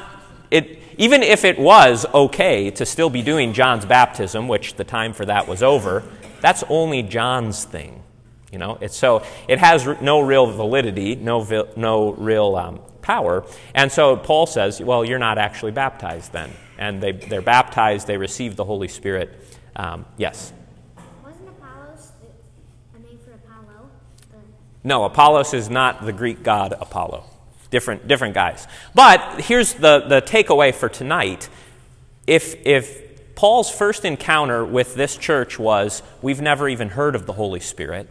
it 0.51 0.79
even 0.97 1.23
if 1.23 1.45
it 1.45 1.57
was 1.57 2.05
okay 2.13 2.69
to 2.71 2.85
still 2.85 3.09
be 3.09 3.21
doing 3.21 3.53
John's 3.53 3.85
baptism, 3.85 4.47
which 4.49 4.75
the 4.75 4.83
time 4.83 5.13
for 5.13 5.25
that 5.25 5.47
was 5.47 5.63
over, 5.63 6.03
that's 6.41 6.63
only 6.67 7.03
John's 7.03 7.63
thing. 7.63 8.03
You 8.51 8.57
know, 8.57 8.77
it's 8.81 8.97
so 8.97 9.23
it 9.47 9.59
has 9.59 9.85
no 10.01 10.19
real 10.19 10.47
validity, 10.47 11.15
no 11.15 11.41
vi- 11.41 11.69
no 11.75 12.11
real 12.13 12.55
um, 12.55 12.81
power, 13.01 13.45
and 13.73 13.91
so 13.91 14.17
Paul 14.17 14.45
says, 14.45 14.81
well, 14.81 15.05
you're 15.05 15.19
not 15.19 15.37
actually 15.37 15.71
baptized 15.71 16.33
then, 16.33 16.51
and 16.77 17.01
they 17.01 17.13
they're 17.13 17.41
baptized, 17.41 18.07
they 18.07 18.17
receive 18.17 18.55
the 18.55 18.65
Holy 18.65 18.87
Spirit. 18.87 19.29
Um, 19.75 20.05
yes. 20.17 20.51
Wasn't 21.23 21.47
Apollos 21.47 22.11
the, 22.21 22.97
a 22.97 23.01
name 23.01 23.19
for 23.23 23.31
Apollo? 23.33 23.89
The, 24.31 24.37
No, 24.83 25.03
Apollos 25.03 25.53
is 25.53 25.69
not 25.69 26.05
the 26.05 26.13
Greek 26.13 26.43
god 26.43 26.73
Apollo. 26.79 27.25
Different, 27.71 28.07
different 28.07 28.33
guys. 28.33 28.67
But 28.95 29.41
here's 29.41 29.73
the, 29.73 30.05
the 30.07 30.21
takeaway 30.21 30.73
for 30.73 30.89
tonight. 30.89 31.49
If, 32.25 32.55
if 32.65 33.35
Paul's 33.35 33.69
first 33.69 34.05
encounter 34.05 34.65
with 34.65 34.95
this 34.95 35.17
church 35.17 35.59
was, 35.59 36.01
we've 36.21 36.41
never 36.41 36.67
even 36.67 36.89
heard 36.89 37.15
of 37.15 37.25
the 37.25 37.33
Holy 37.33 37.59
Spirit, 37.59 38.09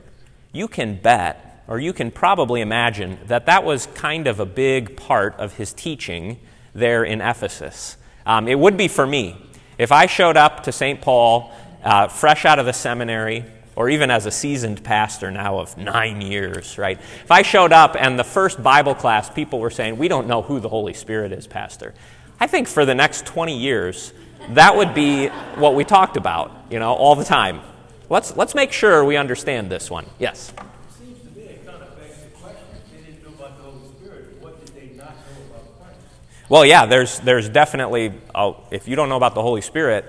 you 0.53 0.69
can 0.69 0.97
bet, 0.97 1.65
or 1.67 1.79
you 1.79 1.93
can 1.93 2.11
probably 2.11 2.61
imagine, 2.61 3.19
that 3.27 3.47
that 3.47 3.65
was 3.65 3.87
kind 3.95 4.27
of 4.27 4.39
a 4.39 4.47
big 4.47 4.97
part 4.97 5.35
of 5.39 5.55
his 5.57 5.73
teaching 5.73 6.39
there 6.73 7.03
in 7.03 7.21
Ephesus. 7.21 7.97
Um, 8.25 8.47
it 8.47 8.59
would 8.59 8.77
be 8.77 8.89
for 8.89 9.07
me. 9.07 9.37
If 9.77 9.93
I 9.93 10.07
showed 10.07 10.37
up 10.37 10.65
to 10.65 10.73
St. 10.73 11.01
Paul, 11.01 11.53
uh, 11.83 12.09
fresh 12.09 12.45
out 12.45 12.59
of 12.59 12.67
the 12.67 12.73
seminary, 12.73 13.45
or 13.79 13.89
even 13.89 14.11
as 14.11 14.27
a 14.27 14.31
seasoned 14.33 14.83
pastor 14.83 15.31
now 15.31 15.61
of 15.61 15.79
nine 15.79 16.21
years, 16.21 16.77
right? 16.79 16.99
If 16.99 17.31
I 17.31 17.43
showed 17.43 17.73
up 17.73 17.95
and 17.97 18.19
the 18.19 18.25
first 18.25 18.61
Bible 18.61 18.97
class, 18.97 19.31
people 19.31 19.61
were 19.61 19.71
saying, 19.71 19.99
We 19.99 20.09
don't 20.09 20.27
know 20.27 20.43
who 20.43 20.59
the 20.59 20.69
Holy 20.69 20.95
Spirit 20.95 21.31
is, 21.31 21.47
Pastor. 21.47 21.95
I 22.41 22.49
think 22.49 22.67
for 22.67 22.85
the 22.85 22.97
next 22.97 23.25
20 23.27 23.57
years, 23.57 24.13
that 24.51 24.77
would 24.77 24.95
be 24.95 25.29
what 25.29 25.77
we 25.77 25.85
talked 25.85 26.17
about, 26.17 26.51
you 26.71 26.81
know, 26.81 26.93
all 26.93 27.15
the 27.15 27.25
time. 27.25 27.61
Let's, 28.11 28.37
let's 28.37 28.53
make 28.53 28.73
sure 28.73 29.05
we 29.05 29.17
understand 29.17 29.71
this 29.71 29.89
one. 29.89 30.07
Yes? 30.19 30.53
Seems 30.99 31.21
to 31.21 31.31
me 31.39 31.43
it 31.43 31.65
kind 31.65 31.81
of 31.81 31.97
begs 32.01 32.17
the 32.21 32.31
question, 32.31 32.61
if 32.75 32.91
they 32.91 33.13
didn't 33.13 33.23
know 33.23 33.45
about 33.45 33.59
the 33.59 33.63
Holy 33.63 33.95
Spirit, 33.97 34.43
what 34.43 34.67
did 34.67 34.75
they 34.75 34.97
not 34.97 35.11
know 35.11 35.55
about 35.55 35.79
Christ? 35.79 36.01
Well, 36.49 36.67
yeah, 36.67 36.87
there's, 36.87 37.21
there's 37.21 37.49
definitely, 37.49 38.13
oh, 38.35 38.57
if 38.73 38.89
you 38.89 38.97
don't 38.97 39.09
know 39.09 39.17
about 39.17 39.37
the 39.37 39.43
Holy 39.43 39.61
Spirit, 39.61 40.05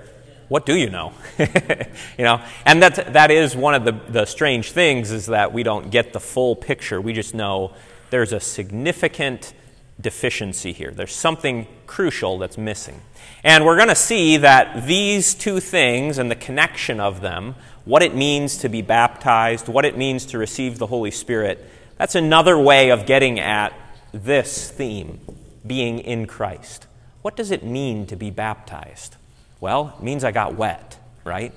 what 0.50 0.66
do 0.66 0.74
you 0.74 0.90
know? 0.90 1.12
you 1.38 2.24
know, 2.24 2.42
and 2.66 2.82
that, 2.82 3.12
that 3.12 3.30
is 3.30 3.54
one 3.54 3.72
of 3.72 3.84
the, 3.84 3.92
the 4.08 4.26
strange 4.26 4.72
things 4.72 5.12
is 5.12 5.26
that 5.26 5.52
we 5.52 5.62
don't 5.62 5.92
get 5.92 6.12
the 6.12 6.18
full 6.18 6.56
picture. 6.56 7.00
We 7.00 7.12
just 7.12 7.36
know 7.36 7.72
there's 8.10 8.32
a 8.32 8.40
significant 8.40 9.54
deficiency 10.00 10.72
here. 10.72 10.90
There's 10.90 11.14
something 11.14 11.68
crucial 11.86 12.36
that's 12.38 12.58
missing. 12.58 13.00
And 13.44 13.64
we're 13.64 13.76
going 13.76 13.90
to 13.90 13.94
see 13.94 14.38
that 14.38 14.88
these 14.88 15.34
two 15.34 15.60
things 15.60 16.18
and 16.18 16.28
the 16.28 16.34
connection 16.36 16.98
of 16.98 17.20
them, 17.20 17.54
what 17.84 18.02
it 18.02 18.16
means 18.16 18.56
to 18.58 18.68
be 18.68 18.82
baptized, 18.82 19.68
what 19.68 19.84
it 19.84 19.96
means 19.96 20.26
to 20.26 20.38
receive 20.38 20.78
the 20.78 20.88
Holy 20.88 21.12
Spirit, 21.12 21.64
that's 21.96 22.16
another 22.16 22.58
way 22.58 22.90
of 22.90 23.06
getting 23.06 23.38
at 23.38 23.72
this 24.12 24.68
theme 24.68 25.20
being 25.64 26.00
in 26.00 26.26
Christ. 26.26 26.88
What 27.22 27.36
does 27.36 27.52
it 27.52 27.62
mean 27.62 28.04
to 28.06 28.16
be 28.16 28.30
baptized? 28.30 29.14
Well, 29.60 29.94
it 29.98 30.02
means 30.02 30.24
I 30.24 30.32
got 30.32 30.54
wet, 30.54 30.98
right? 31.24 31.52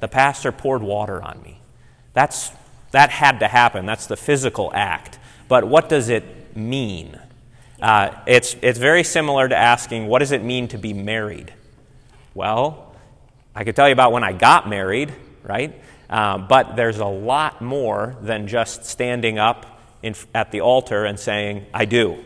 The 0.00 0.08
pastor 0.08 0.52
poured 0.52 0.82
water 0.82 1.22
on 1.22 1.42
me. 1.42 1.60
That's, 2.12 2.50
that 2.92 3.10
had 3.10 3.40
to 3.40 3.48
happen. 3.48 3.86
That's 3.86 4.06
the 4.06 4.16
physical 4.16 4.70
act. 4.74 5.18
But 5.48 5.64
what 5.64 5.88
does 5.88 6.08
it 6.08 6.56
mean? 6.56 7.18
Uh, 7.80 8.10
it's, 8.26 8.56
it's 8.62 8.78
very 8.78 9.04
similar 9.04 9.48
to 9.48 9.56
asking, 9.56 10.06
what 10.06 10.20
does 10.20 10.32
it 10.32 10.42
mean 10.42 10.68
to 10.68 10.78
be 10.78 10.92
married? 10.94 11.52
Well, 12.34 12.94
I 13.54 13.64
could 13.64 13.76
tell 13.76 13.88
you 13.88 13.92
about 13.92 14.12
when 14.12 14.24
I 14.24 14.32
got 14.32 14.68
married, 14.68 15.12
right? 15.42 15.80
Uh, 16.08 16.38
but 16.38 16.76
there's 16.76 16.98
a 16.98 17.06
lot 17.06 17.60
more 17.60 18.16
than 18.20 18.46
just 18.46 18.84
standing 18.84 19.38
up 19.38 19.80
in, 20.02 20.14
at 20.34 20.50
the 20.50 20.60
altar 20.60 21.04
and 21.04 21.18
saying, 21.18 21.66
I 21.74 21.84
do. 21.84 22.24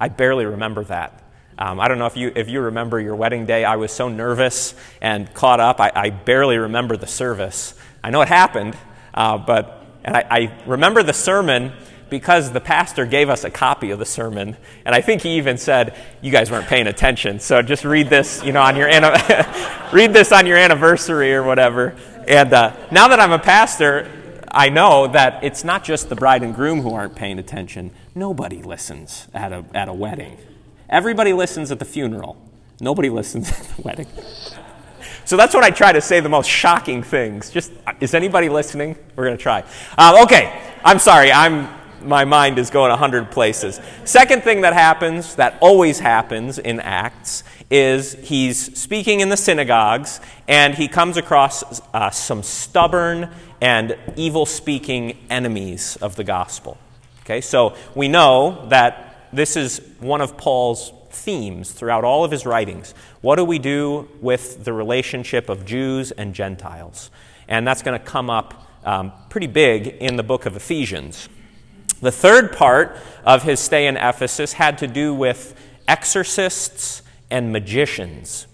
I 0.00 0.08
barely 0.08 0.44
remember 0.44 0.84
that. 0.84 1.22
Um, 1.58 1.80
I 1.80 1.88
don't 1.88 1.98
know 1.98 2.06
if 2.06 2.16
you, 2.16 2.32
if 2.34 2.48
you 2.48 2.60
remember 2.60 3.00
your 3.00 3.16
wedding 3.16 3.46
day. 3.46 3.64
I 3.64 3.76
was 3.76 3.92
so 3.92 4.08
nervous 4.08 4.74
and 5.00 5.32
caught 5.32 5.60
up, 5.60 5.80
I, 5.80 5.90
I 5.94 6.10
barely 6.10 6.58
remember 6.58 6.96
the 6.96 7.06
service. 7.06 7.74
I 8.04 8.10
know 8.10 8.20
it 8.20 8.28
happened, 8.28 8.76
uh, 9.14 9.38
but 9.38 9.84
and 10.04 10.16
I, 10.16 10.24
I 10.30 10.62
remember 10.66 11.02
the 11.02 11.12
sermon, 11.12 11.72
because 12.08 12.52
the 12.52 12.60
pastor 12.60 13.04
gave 13.06 13.28
us 13.28 13.44
a 13.44 13.50
copy 13.50 13.90
of 13.90 13.98
the 13.98 14.04
sermon, 14.04 14.56
and 14.84 14.94
I 14.94 15.00
think 15.00 15.22
he 15.22 15.38
even 15.38 15.58
said, 15.58 15.96
"You 16.20 16.30
guys 16.30 16.50
weren't 16.50 16.66
paying 16.66 16.86
attention, 16.86 17.40
so 17.40 17.62
just 17.62 17.84
read 17.84 18.08
this, 18.08 18.42
you 18.44 18.52
know, 18.52 18.62
on 18.62 18.76
your 18.76 18.86
read 19.92 20.12
this 20.12 20.32
on 20.32 20.46
your 20.46 20.56
anniversary 20.56 21.34
or 21.34 21.42
whatever." 21.42 21.96
And 22.28 22.52
uh, 22.52 22.76
now 22.90 23.08
that 23.08 23.20
I'm 23.20 23.32
a 23.32 23.38
pastor, 23.38 24.10
I 24.50 24.68
know 24.68 25.08
that 25.08 25.42
it's 25.42 25.64
not 25.64 25.84
just 25.84 26.08
the 26.08 26.16
bride 26.16 26.42
and 26.42 26.54
groom 26.54 26.82
who 26.82 26.94
aren't 26.94 27.14
paying 27.14 27.38
attention. 27.38 27.90
Nobody 28.14 28.62
listens 28.62 29.28
at 29.34 29.52
a, 29.52 29.64
at 29.74 29.88
a 29.88 29.92
wedding. 29.92 30.38
Everybody 30.88 31.32
listens 31.32 31.70
at 31.70 31.78
the 31.78 31.84
funeral. 31.84 32.36
Nobody 32.80 33.10
listens 33.10 33.50
at 33.52 33.58
the 33.58 33.82
wedding. 33.82 34.06
So 35.24 35.36
that's 35.36 35.54
what 35.54 35.64
I 35.64 35.70
try 35.70 35.92
to 35.92 36.00
say 36.00 36.20
the 36.20 36.28
most 36.28 36.48
shocking 36.48 37.02
things. 37.02 37.50
Just, 37.50 37.72
is 38.00 38.14
anybody 38.14 38.48
listening? 38.48 38.96
We're 39.16 39.24
going 39.24 39.36
to 39.36 39.42
try. 39.42 39.64
Um, 39.98 40.22
okay, 40.22 40.60
I'm 40.84 41.00
sorry. 41.00 41.32
I'm, 41.32 41.68
my 42.00 42.24
mind 42.24 42.58
is 42.60 42.70
going 42.70 42.92
a 42.92 42.96
hundred 42.96 43.32
places. 43.32 43.80
Second 44.04 44.44
thing 44.44 44.60
that 44.60 44.72
happens, 44.72 45.34
that 45.34 45.58
always 45.60 45.98
happens 45.98 46.60
in 46.60 46.78
Acts, 46.78 47.42
is 47.70 48.12
he's 48.14 48.78
speaking 48.78 49.18
in 49.18 49.28
the 49.28 49.36
synagogues 49.36 50.20
and 50.46 50.74
he 50.74 50.86
comes 50.86 51.16
across 51.16 51.80
uh, 51.92 52.10
some 52.10 52.44
stubborn 52.44 53.28
and 53.60 53.96
evil 54.14 54.46
speaking 54.46 55.18
enemies 55.28 55.96
of 55.96 56.14
the 56.14 56.22
gospel. 56.22 56.78
Okay, 57.22 57.40
so 57.40 57.74
we 57.96 58.06
know 58.06 58.66
that 58.68 59.05
this 59.32 59.56
is 59.56 59.80
one 60.00 60.20
of 60.20 60.36
Paul's 60.36 60.92
themes 61.10 61.72
throughout 61.72 62.04
all 62.04 62.24
of 62.24 62.30
his 62.30 62.46
writings. 62.46 62.94
What 63.20 63.36
do 63.36 63.44
we 63.44 63.58
do 63.58 64.08
with 64.20 64.64
the 64.64 64.72
relationship 64.72 65.48
of 65.48 65.64
Jews 65.64 66.12
and 66.12 66.34
Gentiles? 66.34 67.10
And 67.48 67.66
that's 67.66 67.82
going 67.82 67.98
to 67.98 68.04
come 68.04 68.30
up 68.30 68.66
um, 68.84 69.12
pretty 69.28 69.46
big 69.46 69.88
in 69.88 70.16
the 70.16 70.22
book 70.22 70.46
of 70.46 70.56
Ephesians. 70.56 71.28
The 72.00 72.12
third 72.12 72.52
part 72.52 72.96
of 73.24 73.42
his 73.42 73.58
stay 73.58 73.86
in 73.86 73.96
Ephesus 73.96 74.52
had 74.52 74.78
to 74.78 74.86
do 74.86 75.14
with 75.14 75.54
exorcists 75.88 77.02
and 77.30 77.52
magicians. 77.52 78.46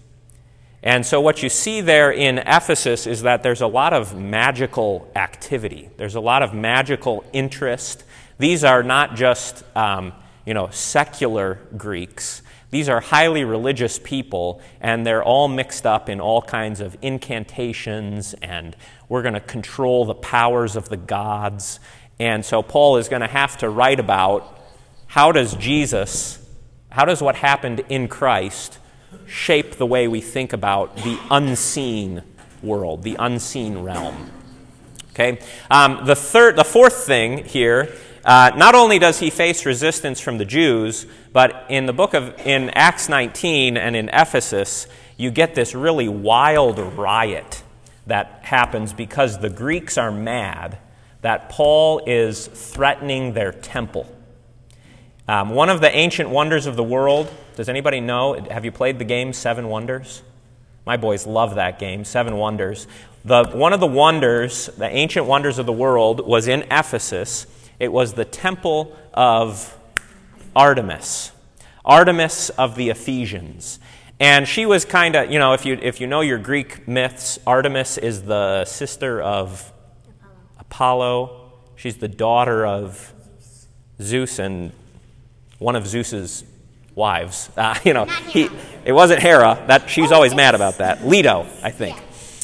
And 0.81 1.05
so, 1.05 1.21
what 1.21 1.43
you 1.43 1.49
see 1.49 1.81
there 1.81 2.11
in 2.11 2.39
Ephesus 2.39 3.07
is 3.07 3.21
that 3.21 3.43
there's 3.43 3.61
a 3.61 3.67
lot 3.67 3.93
of 3.93 4.17
magical 4.17 5.09
activity, 5.15 5.89
there's 5.97 6.15
a 6.15 6.19
lot 6.21 6.43
of 6.43 6.53
magical 6.53 7.23
interest. 7.33 8.03
These 8.39 8.63
are 8.63 8.81
not 8.81 9.15
just 9.15 9.63
um, 9.75 10.11
you 10.45 10.53
know, 10.53 10.69
secular 10.71 11.59
Greeks. 11.77 12.41
These 12.71 12.89
are 12.89 12.99
highly 12.99 13.43
religious 13.43 13.99
people, 13.99 14.61
and 14.81 15.05
they're 15.05 15.23
all 15.23 15.47
mixed 15.47 15.85
up 15.85 16.09
in 16.09 16.19
all 16.19 16.41
kinds 16.41 16.79
of 16.79 16.97
incantations, 17.01 18.33
and 18.41 18.75
we're 19.07 19.21
going 19.21 19.35
to 19.35 19.39
control 19.39 20.05
the 20.05 20.15
powers 20.15 20.75
of 20.75 20.89
the 20.89 20.97
gods. 20.97 21.79
And 22.19 22.43
so 22.43 22.63
Paul 22.63 22.97
is 22.97 23.09
going 23.09 23.21
to 23.21 23.27
have 23.27 23.57
to 23.59 23.69
write 23.69 23.99
about 23.99 24.59
how 25.05 25.31
does 25.31 25.55
Jesus, 25.55 26.43
how 26.89 27.05
does 27.05 27.21
what 27.21 27.35
happened 27.35 27.83
in 27.89 28.07
Christ 28.07 28.79
shape 29.27 29.75
the 29.75 29.85
way 29.85 30.07
we 30.07 30.21
think 30.21 30.53
about 30.53 30.95
the 30.97 31.19
unseen 31.29 32.23
world, 32.61 33.03
the 33.03 33.15
unseen 33.19 33.79
realm. 33.79 34.31
Okay? 35.11 35.39
Um, 35.69 36.05
the, 36.05 36.15
third, 36.15 36.55
the 36.55 36.63
fourth 36.63 37.05
thing 37.05 37.45
here 37.45 37.93
uh, 38.25 38.51
not 38.55 38.73
only 38.73 38.99
does 38.99 39.19
he 39.19 39.29
face 39.29 39.65
resistance 39.65 40.19
from 40.19 40.37
the 40.37 40.45
Jews, 40.45 41.05
but 41.33 41.65
in 41.69 41.85
the 41.85 41.93
book 41.93 42.13
of 42.13 42.39
in 42.45 42.69
Acts 42.69 43.09
19 43.09 43.75
and 43.75 43.95
in 43.95 44.09
Ephesus, 44.09 44.87
you 45.17 45.29
get 45.29 45.55
this 45.55 45.75
really 45.75 46.07
wild 46.07 46.79
riot 46.79 47.63
that 48.07 48.39
happens 48.43 48.93
because 48.93 49.39
the 49.39 49.49
Greeks 49.49 49.97
are 49.97 50.11
mad 50.11 50.77
that 51.21 51.49
Paul 51.49 52.01
is 52.05 52.47
threatening 52.47 53.33
their 53.33 53.51
temple. 53.51 54.05
Um, 55.27 55.49
one 55.51 55.69
of 55.69 55.79
the 55.79 55.93
ancient 55.93 56.29
wonders 56.29 56.65
of 56.65 56.75
the 56.75 56.83
world, 56.83 57.33
does 57.55 57.69
anybody 57.69 58.01
know? 58.01 58.33
Have 58.51 58.65
you 58.65 58.71
played 58.71 58.99
the 58.99 59.05
game 59.05 59.31
Seven 59.31 59.69
Wonders? 59.69 60.21
My 60.85 60.97
boys 60.97 61.25
love 61.25 61.55
that 61.55 61.79
game, 61.79 62.03
Seven 62.03 62.35
Wonders. 62.37 62.87
The, 63.23 63.45
one 63.45 63.71
of 63.71 63.79
the 63.79 63.87
wonders, 63.87 64.67
the 64.77 64.89
ancient 64.89 65.25
wonders 65.25 65.59
of 65.59 65.65
the 65.65 65.71
world, 65.71 66.25
was 66.25 66.49
in 66.49 66.63
Ephesus 66.63 67.47
it 67.83 67.91
was 67.91 68.13
the 68.13 68.23
temple 68.23 68.95
of 69.13 69.77
Artemis, 70.55 71.33
Artemis 71.83 72.49
of 72.51 72.75
the 72.77 72.89
Ephesians. 72.89 73.77
And 74.21 74.47
she 74.47 74.65
was 74.65 74.85
kind 74.85 75.17
of, 75.17 75.29
you 75.29 75.37
know, 75.37 75.51
if 75.51 75.65
you, 75.65 75.77
if 75.81 75.99
you 75.99 76.07
know 76.07 76.21
your 76.21 76.37
Greek 76.37 76.87
myths, 76.87 77.39
Artemis 77.45 77.97
is 77.97 78.23
the 78.23 78.63
sister 78.63 79.21
of 79.21 79.73
Apollo. 80.57 81.51
She's 81.75 81.97
the 81.97 82.07
daughter 82.07 82.65
of 82.65 83.13
Zeus 84.01 84.39
and 84.39 84.71
one 85.59 85.75
of 85.75 85.85
Zeus's 85.85 86.45
wives. 86.95 87.49
Uh, 87.57 87.77
you 87.83 87.93
know, 87.93 88.05
he, 88.05 88.47
it 88.85 88.93
wasn't 88.93 89.21
Hera. 89.21 89.61
That 89.67 89.89
she's 89.89 90.13
always 90.13 90.33
mad 90.33 90.55
about 90.55 90.77
that. 90.77 91.05
Leto, 91.05 91.45
I 91.61 91.71
think. 91.71 92.01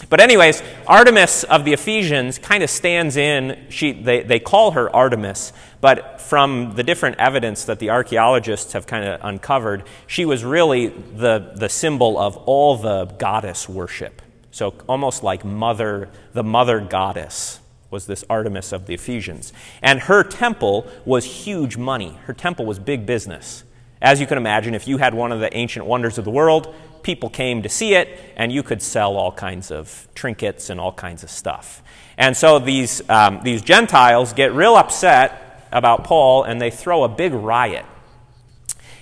But, 0.10 0.20
anyways, 0.20 0.64
Artemis 0.88 1.44
of 1.44 1.66
the 1.66 1.74
Ephesians 1.74 2.40
kind 2.40 2.64
of 2.64 2.70
stands 2.70 3.16
in, 3.16 3.68
she, 3.70 3.92
they, 3.92 4.24
they 4.24 4.40
call 4.40 4.72
her 4.72 4.94
Artemis, 4.94 5.54
but 5.82 6.20
from 6.20 6.74
the 6.76 6.84
different 6.84 7.18
evidence 7.20 7.66
that 7.66 7.78
the 7.78 7.92
archaeologists 7.92 8.74
have 8.74 8.88
kind 8.88 9.06
of 9.06 9.20
uncovered, 9.24 9.84
she 10.08 10.26
was 10.26 10.44
really 10.44 10.88
the, 10.88 11.54
the 11.56 11.70
symbol 11.70 12.18
of 12.18 12.36
all 12.38 12.76
the 12.76 13.06
goddess 13.06 13.70
worship. 13.70 14.22
So, 14.52 14.74
almost 14.88 15.22
like 15.22 15.46
mother, 15.46 16.10
the 16.34 16.44
mother 16.44 16.80
goddess 16.80 17.60
was 17.92 18.08
this 18.08 18.24
Artemis 18.30 18.72
of 18.72 18.88
the 18.88 18.96
Ephesians. 18.96 19.54
And 19.82 20.02
her 20.02 20.24
temple 20.24 20.88
was 21.06 21.26
huge 21.26 21.78
money, 21.78 22.18
her 22.26 22.34
temple 22.34 22.66
was 22.66 22.80
big 22.80 23.06
business. 23.06 23.64
As 24.02 24.22
you 24.22 24.28
can 24.28 24.38
imagine, 24.38 24.74
if 24.74 24.88
you 24.88 24.98
had 24.98 25.14
one 25.14 25.32
of 25.32 25.40
the 25.40 25.56
ancient 25.56 25.86
wonders 25.86 26.18
of 26.18 26.24
the 26.24 26.32
world, 26.32 26.74
people 27.04 27.30
came 27.30 27.64
to 27.64 27.70
see 27.70 27.96
it, 27.96 28.20
and 28.36 28.52
you 28.52 28.64
could 28.64 28.82
sell 28.82 29.18
all 29.18 29.32
kinds 29.32 29.72
of 29.72 30.08
trinkets 30.16 30.70
and 30.70 30.80
all 30.80 30.92
kinds 30.92 31.24
of 31.24 31.30
stuff. 31.30 31.82
And 32.18 32.36
so 32.36 32.60
these, 32.60 33.08
um, 33.10 33.42
these 33.44 33.62
Gentiles 33.62 34.34
get 34.34 34.54
real 34.54 34.76
upset 34.76 35.68
about 35.72 36.04
Paul, 36.04 36.44
and 36.44 36.62
they 36.62 36.72
throw 36.72 37.04
a 37.04 37.10
big 37.10 37.34
riot. 37.34 37.86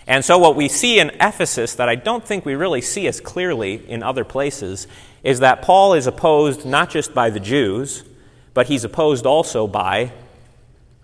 And 0.05 0.23
so, 0.23 0.37
what 0.37 0.55
we 0.55 0.69
see 0.69 0.99
in 0.99 1.09
Ephesus 1.19 1.75
that 1.75 1.89
I 1.89 1.95
don't 1.95 2.23
think 2.23 2.45
we 2.45 2.55
really 2.55 2.81
see 2.81 3.07
as 3.07 3.19
clearly 3.19 3.85
in 3.89 4.03
other 4.03 4.23
places 4.23 4.87
is 5.21 5.39
that 5.39 5.61
Paul 5.61 5.93
is 5.93 6.07
opposed 6.07 6.65
not 6.65 6.89
just 6.89 7.13
by 7.13 7.29
the 7.29 7.41
Jews, 7.41 8.05
but 8.53 8.67
he's 8.67 8.85
opposed 8.85 9.25
also 9.25 9.67
by 9.67 10.13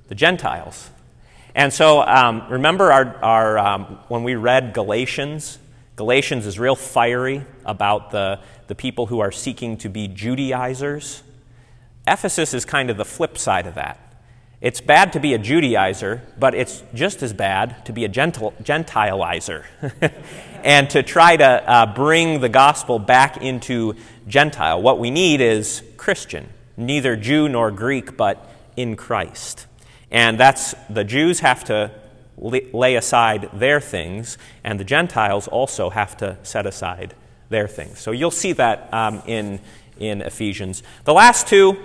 the 0.08 0.16
Gentiles. 0.16 0.90
And 1.54 1.74
so, 1.74 2.02
um, 2.02 2.48
remember 2.50 2.92
our, 2.92 3.16
our 3.18 3.58
um, 3.58 3.84
when 4.08 4.24
we 4.24 4.36
read 4.36 4.74
Galatians 4.74 5.60
Galatians 5.96 6.48
is 6.48 6.58
real 6.58 6.76
fiery 6.76 7.46
about 7.66 8.10
the, 8.12 8.40
the 8.68 8.76
people 8.76 9.06
who 9.08 9.20
are 9.20 9.32
seeking 9.32 9.78
to 9.78 9.90
be 9.90 10.08
Judaizers. 10.08 11.22
Ephesus 12.08 12.54
is 12.54 12.66
kind 12.66 12.90
of 12.90 12.98
the 12.98 13.06
flip 13.06 13.38
side 13.38 13.68
of 13.68 13.76
that. 13.76 14.00
It's 14.60 14.82
bad 14.82 15.14
to 15.14 15.20
be 15.20 15.34
a 15.34 15.40
Judaizer, 15.40 16.22
but 16.40 16.56
it's 16.56 16.84
just 16.94 17.22
as 17.22 17.34
bad 17.34 17.86
to 17.86 17.92
be 17.92 18.06
a 18.06 18.08
gentle, 18.08 18.54
Gentilizer 18.64 19.66
and 20.64 20.90
to 20.90 21.04
try 21.04 21.36
to 21.36 21.46
uh, 21.46 21.94
bring 21.94 22.40
the 22.40 22.50
gospel 22.50 22.98
back 22.98 23.38
into 23.38 23.96
Gentile. 24.28 24.82
What 24.82 25.00
we 25.00 25.12
need 25.12 25.42
is 25.42 25.84
Christian, 25.98 26.50
neither 26.78 27.16
Jew 27.18 27.50
nor 27.50 27.72
Greek, 27.72 28.16
but 28.16 28.50
in 28.78 28.96
Christ. 28.96 29.68
And 30.10 30.40
that's 30.40 30.74
the 30.90 31.04
Jews 31.04 31.42
have 31.42 31.66
to 31.66 31.92
lay 32.44 32.96
aside 32.96 33.50
their 33.54 33.80
things, 33.80 34.38
and 34.64 34.80
the 34.80 34.84
Gentiles 34.84 35.48
also 35.48 35.90
have 35.90 36.18
to 36.18 36.38
set 36.44 36.66
aside 36.66 37.16
their 37.50 37.68
things. 37.68 38.00
So 38.00 38.12
you'll 38.12 38.32
see 38.32 38.52
that 38.54 38.94
um, 38.94 39.24
in, 39.26 39.60
in 39.98 40.22
Ephesians. 40.22 40.84
The 41.06 41.14
last 41.14 41.48
two, 41.48 41.78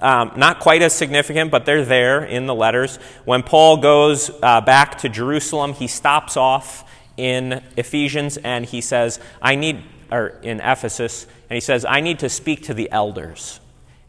um, 0.00 0.32
not 0.36 0.60
quite 0.60 0.82
as 0.82 0.92
significant, 0.94 1.50
but 1.50 1.64
they're 1.64 1.84
there 1.84 2.24
in 2.24 2.46
the 2.46 2.54
letters. 2.54 2.96
When 3.24 3.42
Paul 3.42 3.78
goes 3.78 4.30
uh, 4.42 4.60
back 4.60 4.98
to 4.98 5.08
Jerusalem, 5.08 5.74
he 5.74 5.86
stops 5.86 6.36
off 6.36 6.84
in 7.16 7.62
Ephesians 7.76 8.36
and 8.36 8.64
he 8.64 8.80
says, 8.80 9.20
I 9.42 9.56
need, 9.56 9.82
or 10.10 10.38
in 10.42 10.60
Ephesus, 10.60 11.26
and 11.50 11.56
he 11.56 11.60
says, 11.60 11.84
I 11.84 12.00
need 12.00 12.20
to 12.20 12.28
speak 12.28 12.64
to 12.64 12.74
the 12.74 12.90
elders. 12.90 13.60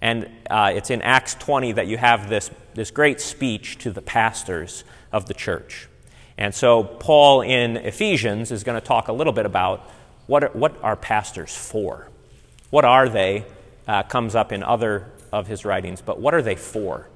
And 0.01 0.29
uh, 0.49 0.71
it's 0.75 0.89
in 0.89 1.01
Acts 1.01 1.35
20 1.35 1.73
that 1.73 1.87
you 1.87 1.97
have 1.97 2.29
this, 2.29 2.49
this 2.73 2.91
great 2.91 3.19
speech 3.19 3.79
to 3.79 3.91
the 3.91 4.01
pastors 4.01 4.83
of 5.11 5.27
the 5.27 5.33
church. 5.33 5.87
And 6.37 6.55
so, 6.55 6.83
Paul 6.83 7.41
in 7.41 7.77
Ephesians 7.77 8.51
is 8.51 8.63
going 8.63 8.79
to 8.79 8.85
talk 8.85 9.07
a 9.07 9.13
little 9.13 9.33
bit 9.33 9.45
about 9.45 9.89
what 10.27 10.43
are, 10.43 10.49
what 10.49 10.75
are 10.83 10.95
pastors 10.95 11.55
for? 11.55 12.07
What 12.69 12.85
are 12.85 13.09
they? 13.09 13.45
Uh, 13.87 14.03
comes 14.03 14.35
up 14.35 14.51
in 14.51 14.61
other 14.61 15.11
of 15.31 15.47
his 15.47 15.65
writings, 15.65 16.01
but 16.01 16.19
what 16.19 16.33
are 16.33 16.41
they 16.41 16.55
for? 16.55 17.07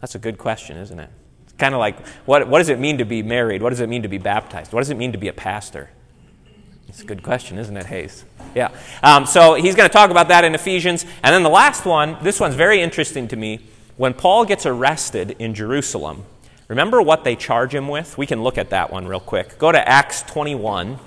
That's 0.00 0.14
a 0.14 0.18
good 0.18 0.36
question, 0.36 0.76
isn't 0.76 0.98
it? 0.98 1.10
It's 1.44 1.54
kind 1.54 1.74
of 1.74 1.80
like 1.80 2.06
what, 2.26 2.48
what 2.48 2.58
does 2.58 2.68
it 2.68 2.78
mean 2.78 2.98
to 2.98 3.04
be 3.04 3.22
married? 3.22 3.62
What 3.62 3.70
does 3.70 3.80
it 3.80 3.88
mean 3.88 4.02
to 4.02 4.08
be 4.08 4.18
baptized? 4.18 4.72
What 4.72 4.80
does 4.80 4.90
it 4.90 4.96
mean 4.96 5.12
to 5.12 5.18
be 5.18 5.28
a 5.28 5.32
pastor? 5.32 5.90
It's 6.88 7.00
a 7.00 7.06
good 7.06 7.22
question, 7.22 7.56
isn't 7.56 7.76
it, 7.76 7.86
Hayes? 7.86 8.24
Yeah. 8.54 8.68
Um, 9.02 9.24
so 9.24 9.54
he's 9.54 9.74
going 9.74 9.88
to 9.88 9.92
talk 9.92 10.10
about 10.10 10.28
that 10.28 10.44
in 10.44 10.54
Ephesians. 10.54 11.04
And 11.22 11.34
then 11.34 11.42
the 11.42 11.48
last 11.48 11.86
one, 11.86 12.18
this 12.22 12.38
one's 12.38 12.54
very 12.54 12.82
interesting 12.82 13.28
to 13.28 13.36
me 13.36 13.60
when 13.96 14.12
Paul 14.12 14.44
gets 14.44 14.66
arrested 14.66 15.36
in 15.38 15.54
Jerusalem, 15.54 16.24
remember 16.72 17.02
what 17.02 17.22
they 17.22 17.36
charge 17.36 17.74
him 17.74 17.86
with? 17.86 18.16
We 18.16 18.24
can 18.24 18.42
look 18.42 18.56
at 18.56 18.70
that 18.70 18.90
one 18.90 19.06
real 19.06 19.20
quick. 19.20 19.58
Go 19.58 19.70
to 19.70 19.86
Acts 19.86 20.22
21. 20.22 20.98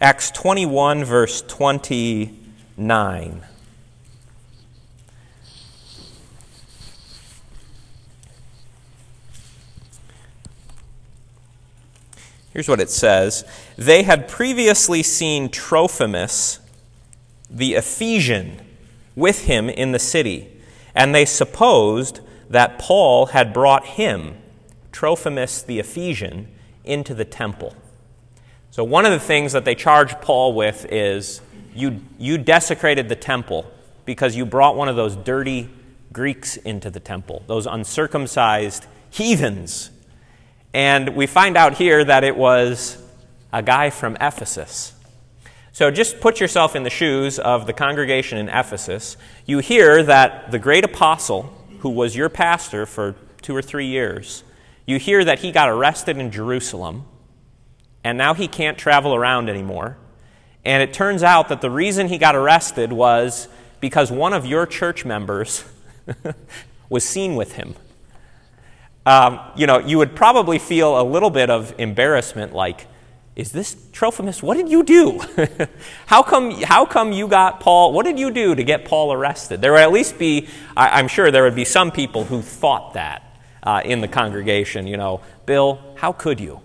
Acts 0.00 0.32
21, 0.32 1.04
verse 1.04 1.42
29. 1.42 3.44
Here's 12.52 12.68
what 12.68 12.80
it 12.80 12.90
says 12.90 13.44
They 13.78 14.02
had 14.02 14.26
previously 14.26 15.04
seen 15.04 15.50
Trophimus, 15.50 16.58
the 17.48 17.74
Ephesian, 17.74 18.60
with 19.14 19.44
him 19.44 19.68
in 19.68 19.92
the 19.92 19.98
city, 19.98 20.50
and 20.94 21.14
they 21.14 21.24
supposed 21.24 22.20
that 22.50 22.78
Paul 22.78 23.26
had 23.26 23.52
brought 23.52 23.84
him, 23.86 24.36
Trophimus 24.90 25.62
the 25.62 25.78
Ephesian, 25.78 26.48
into 26.84 27.14
the 27.14 27.24
temple. 27.24 27.74
So, 28.70 28.84
one 28.84 29.04
of 29.04 29.12
the 29.12 29.20
things 29.20 29.52
that 29.52 29.64
they 29.64 29.74
charged 29.74 30.20
Paul 30.20 30.54
with 30.54 30.86
is 30.90 31.40
you, 31.74 32.00
you 32.18 32.38
desecrated 32.38 33.08
the 33.08 33.16
temple 33.16 33.70
because 34.04 34.36
you 34.36 34.44
brought 34.44 34.76
one 34.76 34.88
of 34.88 34.96
those 34.96 35.16
dirty 35.16 35.70
Greeks 36.12 36.56
into 36.58 36.90
the 36.90 37.00
temple, 37.00 37.42
those 37.46 37.66
uncircumcised 37.66 38.86
heathens 39.10 39.90
and 40.74 41.10
we 41.10 41.26
find 41.26 41.56
out 41.56 41.74
here 41.74 42.04
that 42.04 42.24
it 42.24 42.36
was 42.36 42.96
a 43.52 43.62
guy 43.62 43.90
from 43.90 44.16
Ephesus. 44.20 44.94
So 45.72 45.90
just 45.90 46.20
put 46.20 46.38
yourself 46.38 46.76
in 46.76 46.82
the 46.82 46.90
shoes 46.90 47.38
of 47.38 47.66
the 47.66 47.72
congregation 47.72 48.38
in 48.38 48.48
Ephesus. 48.48 49.16
You 49.46 49.58
hear 49.58 50.02
that 50.02 50.50
the 50.50 50.58
great 50.58 50.84
apostle, 50.84 51.52
who 51.80 51.90
was 51.90 52.14
your 52.14 52.28
pastor 52.28 52.86
for 52.86 53.14
two 53.40 53.56
or 53.56 53.62
three 53.62 53.86
years, 53.86 54.44
you 54.86 54.98
hear 54.98 55.24
that 55.24 55.38
he 55.40 55.50
got 55.50 55.68
arrested 55.68 56.18
in 56.18 56.30
Jerusalem, 56.30 57.04
and 58.04 58.18
now 58.18 58.34
he 58.34 58.48
can't 58.48 58.76
travel 58.76 59.14
around 59.14 59.48
anymore. 59.48 59.96
And 60.64 60.82
it 60.82 60.92
turns 60.92 61.22
out 61.22 61.48
that 61.48 61.60
the 61.60 61.70
reason 61.70 62.08
he 62.08 62.18
got 62.18 62.36
arrested 62.36 62.92
was 62.92 63.48
because 63.80 64.12
one 64.12 64.32
of 64.32 64.44
your 64.46 64.66
church 64.66 65.04
members 65.04 65.64
was 66.88 67.04
seen 67.04 67.34
with 67.34 67.54
him 67.54 67.74
um, 69.04 69.40
you 69.56 69.66
know, 69.66 69.78
you 69.78 69.98
would 69.98 70.14
probably 70.14 70.58
feel 70.58 71.00
a 71.00 71.02
little 71.02 71.30
bit 71.30 71.50
of 71.50 71.74
embarrassment 71.78 72.52
like, 72.52 72.86
is 73.34 73.52
this 73.52 73.76
Trophimus? 73.92 74.42
What 74.42 74.56
did 74.56 74.68
you 74.68 74.82
do? 74.82 75.20
how, 76.06 76.22
come, 76.22 76.50
how 76.62 76.84
come 76.84 77.12
you 77.12 77.28
got 77.28 77.60
Paul? 77.60 77.92
What 77.92 78.04
did 78.04 78.18
you 78.18 78.30
do 78.30 78.54
to 78.54 78.62
get 78.62 78.84
Paul 78.84 79.12
arrested? 79.12 79.60
There 79.60 79.72
would 79.72 79.80
at 79.80 79.92
least 79.92 80.18
be, 80.18 80.48
I, 80.76 81.00
am 81.00 81.08
sure 81.08 81.30
there 81.30 81.44
would 81.44 81.54
be 81.54 81.64
some 81.64 81.90
people 81.90 82.24
who 82.24 82.42
thought 82.42 82.94
that 82.94 83.40
uh, 83.62 83.80
in 83.84 84.00
the 84.00 84.08
congregation. 84.08 84.86
You 84.86 84.98
know, 84.98 85.20
Bill, 85.46 85.80
how 85.96 86.12
could 86.12 86.40
you? 86.40 86.60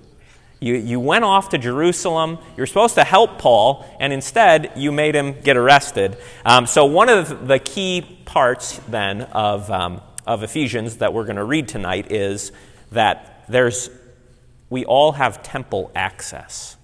You, 0.59 0.75
you 0.75 0.99
went 0.99 1.23
off 1.23 1.49
to 1.49 1.57
Jerusalem. 1.57 2.39
You're 2.57 2.65
supposed 2.65 2.95
to 2.95 3.03
help 3.03 3.37
Paul, 3.37 3.85
and 3.99 4.11
instead 4.11 4.73
you 4.75 4.91
made 4.91 5.15
him 5.15 5.39
get 5.41 5.55
arrested. 5.55 6.17
Um, 6.43 6.65
so, 6.65 6.85
one 6.85 7.09
of 7.09 7.47
the 7.47 7.59
key 7.59 8.19
parts 8.25 8.79
then 8.89 9.21
of 9.21 9.69
um, 9.69 10.01
of 10.27 10.43
Ephesians 10.43 10.97
that 10.97 11.13
we're 11.13 11.23
going 11.23 11.37
to 11.37 11.43
read 11.43 11.69
tonight 11.69 12.11
is 12.11 12.51
that 12.91 13.45
there's, 13.47 13.89
we 14.69 14.85
all 14.85 15.13
have 15.13 15.43
temple 15.43 15.91
access. 15.95 16.77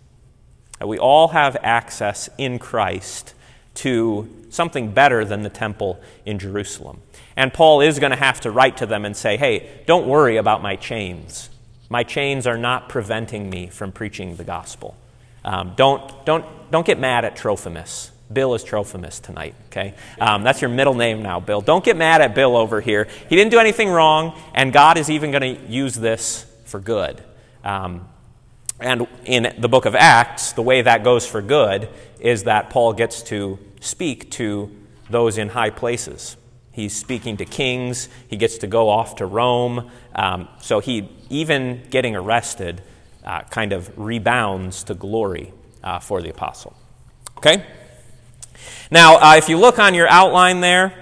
We 0.83 0.99
all 0.99 1.29
have 1.29 1.55
access 1.61 2.29
in 2.37 2.59
Christ 2.59 3.33
to 3.75 4.29
something 4.49 4.91
better 4.91 5.25
than 5.25 5.43
the 5.43 5.49
temple 5.49 5.99
in 6.25 6.39
Jerusalem. 6.39 7.01
And 7.35 7.53
Paul 7.53 7.81
is 7.81 7.99
going 7.99 8.11
to 8.11 8.17
have 8.17 8.41
to 8.41 8.51
write 8.51 8.77
to 8.77 8.85
them 8.85 9.05
and 9.05 9.15
say, 9.17 9.37
hey, 9.37 9.81
don't 9.87 10.07
worry 10.07 10.37
about 10.37 10.61
my 10.61 10.75
chains. 10.75 11.49
My 11.89 12.03
chains 12.03 12.45
are 12.45 12.57
not 12.57 12.89
preventing 12.89 13.49
me 13.49 13.67
from 13.67 13.91
preaching 13.91 14.35
the 14.35 14.43
gospel. 14.43 14.95
Um, 15.43 15.73
don't, 15.75 16.25
don't, 16.25 16.45
don't 16.71 16.85
get 16.85 16.99
mad 16.99 17.25
at 17.25 17.35
Trophimus. 17.35 18.11
Bill 18.31 18.53
is 18.55 18.63
Trophimus 18.63 19.19
tonight, 19.19 19.53
okay? 19.67 19.93
Um, 20.19 20.43
that's 20.43 20.61
your 20.61 20.69
middle 20.69 20.93
name 20.95 21.21
now, 21.21 21.39
Bill. 21.39 21.61
Don't 21.61 21.83
get 21.83 21.97
mad 21.97 22.21
at 22.21 22.33
Bill 22.33 22.55
over 22.55 22.81
here. 22.81 23.07
He 23.29 23.35
didn't 23.35 23.51
do 23.51 23.59
anything 23.59 23.89
wrong, 23.89 24.39
and 24.53 24.71
God 24.71 24.97
is 24.97 25.09
even 25.09 25.31
going 25.31 25.55
to 25.55 25.61
use 25.67 25.93
this 25.95 26.45
for 26.65 26.79
good. 26.79 27.21
Um, 27.63 28.07
and 28.79 29.07
in 29.25 29.53
the 29.57 29.69
book 29.69 29.85
of 29.85 29.95
Acts, 29.95 30.51
the 30.53 30.61
way 30.61 30.81
that 30.81 31.03
goes 31.03 31.25
for 31.25 31.41
good 31.41 31.89
is 32.19 32.43
that 32.43 32.69
Paul 32.69 32.93
gets 32.93 33.21
to 33.23 33.59
speak 33.79 34.31
to 34.31 34.71
those 35.09 35.37
in 35.37 35.49
high 35.49 35.69
places. 35.69 36.37
He's 36.71 36.95
speaking 36.95 37.37
to 37.37 37.45
kings, 37.45 38.09
he 38.27 38.35
gets 38.35 38.57
to 38.59 38.67
go 38.67 38.89
off 38.89 39.17
to 39.17 39.25
Rome. 39.25 39.91
Um, 40.15 40.47
so 40.59 40.79
he, 40.79 41.09
even 41.29 41.83
getting 41.89 42.15
arrested, 42.15 42.81
uh, 43.23 43.41
kind 43.43 43.73
of 43.73 43.95
rebounds 43.97 44.83
to 44.85 44.95
glory 44.95 45.53
uh, 45.83 45.99
for 45.99 46.21
the 46.21 46.29
apostle. 46.29 46.75
Okay? 47.37 47.63
Now, 48.89 49.17
uh, 49.17 49.35
if 49.37 49.49
you 49.49 49.57
look 49.57 49.79
on 49.79 49.93
your 49.93 50.07
outline 50.07 50.61
there, 50.61 50.93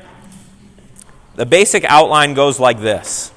the 1.35 1.45
basic 1.45 1.83
outline 1.85 2.33
goes 2.33 2.59
like 2.59 2.79
this 2.81 3.31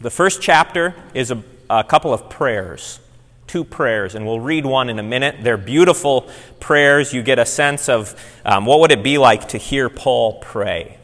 The 0.00 0.10
first 0.10 0.40
chapter 0.40 0.94
is 1.12 1.30
a, 1.30 1.42
a 1.70 1.84
couple 1.84 2.12
of 2.12 2.28
prayers, 2.30 3.00
two 3.46 3.64
prayers, 3.64 4.14
and 4.14 4.26
we'll 4.26 4.40
read 4.40 4.66
one 4.66 4.90
in 4.90 4.98
a 4.98 5.02
minute. 5.02 5.36
They're 5.42 5.56
beautiful 5.56 6.28
prayers. 6.60 7.12
You 7.12 7.22
get 7.22 7.38
a 7.38 7.46
sense 7.46 7.88
of 7.88 8.14
um, 8.44 8.66
what 8.66 8.80
would 8.80 8.92
it 8.92 9.02
be 9.02 9.18
like 9.18 9.48
to 9.48 9.58
hear 9.58 9.88
Paul 9.88 10.40
pray. 10.40 10.98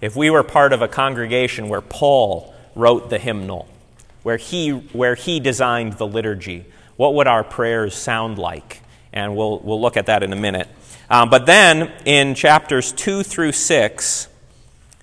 If 0.00 0.16
we 0.16 0.30
were 0.30 0.42
part 0.42 0.72
of 0.72 0.82
a 0.82 0.88
congregation 0.88 1.68
where 1.68 1.82
Paul 1.82 2.54
wrote 2.74 3.10
the 3.10 3.18
hymnal, 3.18 3.68
where 4.22 4.38
he, 4.38 4.70
where 4.70 5.14
he 5.14 5.40
designed 5.40 5.94
the 5.94 6.06
liturgy, 6.06 6.64
what 6.96 7.14
would 7.14 7.26
our 7.26 7.44
prayers 7.44 7.94
sound 7.94 8.38
like? 8.38 8.80
And 9.12 9.36
we'll, 9.36 9.58
we'll 9.58 9.80
look 9.80 9.96
at 9.96 10.06
that 10.06 10.22
in 10.22 10.32
a 10.32 10.36
minute. 10.36 10.68
Um, 11.10 11.28
but 11.28 11.44
then 11.44 11.92
in 12.04 12.34
chapters 12.34 12.92
2 12.92 13.22
through 13.22 13.52
6, 13.52 14.28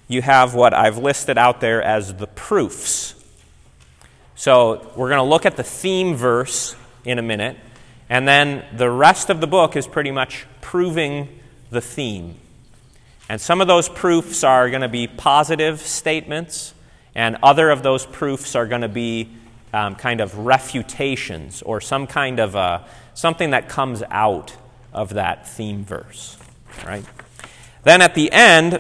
you 0.08 0.21
have 0.21 0.56
what 0.56 0.73
I've 0.73 0.97
listed 0.97 1.38
out 1.38 1.60
there 1.60 1.82
as 1.82 2.13
the 2.15 2.27
proofs. 2.27 3.13
So 4.38 4.88
we're 4.95 5.10
going 5.10 5.17
to 5.17 5.23
look 5.23 5.47
at 5.47 5.58
the 5.58 5.63
theme 5.63 6.13
verse 6.13 6.76
in 7.04 7.17
a 7.17 7.23
minute, 7.23 7.58
and 8.08 8.28
then 8.28 8.63
the 8.71 8.88
rest 8.88 9.32
of 9.32 9.41
the 9.41 9.47
book 9.47 9.76
is 9.76 9.88
pretty 9.88 10.12
much 10.12 10.45
proving 10.62 11.39
the 11.71 11.82
theme. 11.82 12.36
And 13.28 13.41
some 13.41 13.62
of 13.62 13.67
those 13.67 13.89
proofs 13.89 14.43
are 14.43 14.69
going 14.69 14.84
to 14.84 14.89
be 14.89 15.08
positive 15.08 15.82
statements, 15.82 16.76
and 17.15 17.38
other 17.41 17.71
of 17.71 17.82
those 17.82 18.06
proofs 18.06 18.54
are 18.54 18.67
going 18.67 18.82
to 18.82 18.88
be 18.88 19.28
um, 19.73 19.95
kind 19.95 20.21
of 20.21 20.38
refutations 20.38 21.63
or 21.63 21.82
some 21.82 22.06
kind 22.06 22.39
of 22.39 22.56
uh, 22.56 22.84
something 23.15 23.50
that 23.50 23.69
comes 23.69 24.04
out 24.12 24.56
of 24.93 25.15
that 25.15 25.47
theme 25.47 25.84
verse. 25.84 26.38
Right? 26.86 27.04
Then 27.84 28.04
at 28.04 28.13
the 28.13 28.32
end, 28.32 28.80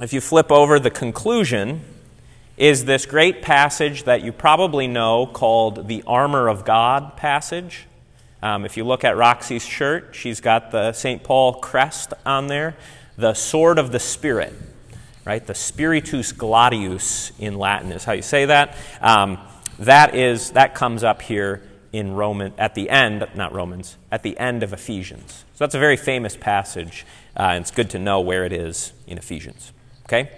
if 0.00 0.12
you 0.12 0.20
flip 0.20 0.50
over 0.50 0.80
the 0.80 0.90
conclusion, 0.90 1.82
is 2.56 2.86
this 2.86 3.04
great 3.04 3.42
passage 3.42 4.04
that 4.04 4.22
you 4.22 4.32
probably 4.32 4.86
know 4.86 5.26
called 5.26 5.88
the 5.88 6.02
Armor 6.06 6.48
of 6.48 6.64
God 6.64 7.16
passage. 7.16 7.86
Um, 8.42 8.64
if 8.64 8.76
you 8.76 8.84
look 8.84 9.04
at 9.04 9.16
Roxy's 9.16 9.64
shirt, 9.64 10.14
she's 10.14 10.40
got 10.40 10.70
the 10.70 10.92
St. 10.92 11.22
Paul 11.22 11.54
crest 11.54 12.14
on 12.24 12.46
there, 12.46 12.76
the 13.16 13.34
sword 13.34 13.78
of 13.78 13.92
the 13.92 13.98
Spirit, 13.98 14.54
right? 15.24 15.46
The 15.46 15.54
Spiritus 15.54 16.32
Gladius 16.32 17.32
in 17.38 17.58
Latin 17.58 17.92
is 17.92 18.04
how 18.04 18.12
you 18.12 18.22
say 18.22 18.46
that. 18.46 18.76
Um, 19.00 19.38
that 19.78 20.14
is 20.14 20.52
that 20.52 20.74
comes 20.74 21.04
up 21.04 21.20
here 21.20 21.62
in 21.92 22.14
Roman 22.14 22.54
at 22.56 22.74
the 22.74 22.88
end, 22.88 23.26
not 23.34 23.52
Romans, 23.52 23.96
at 24.10 24.22
the 24.22 24.38
end 24.38 24.62
of 24.62 24.72
Ephesians. 24.72 25.44
So 25.54 25.64
that's 25.64 25.74
a 25.74 25.78
very 25.78 25.96
famous 25.96 26.36
passage, 26.36 27.04
uh, 27.38 27.42
and 27.42 27.62
it's 27.62 27.70
good 27.70 27.90
to 27.90 27.98
know 27.98 28.20
where 28.20 28.44
it 28.44 28.52
is 28.52 28.92
in 29.06 29.18
Ephesians. 29.18 29.72
Okay? 30.06 30.30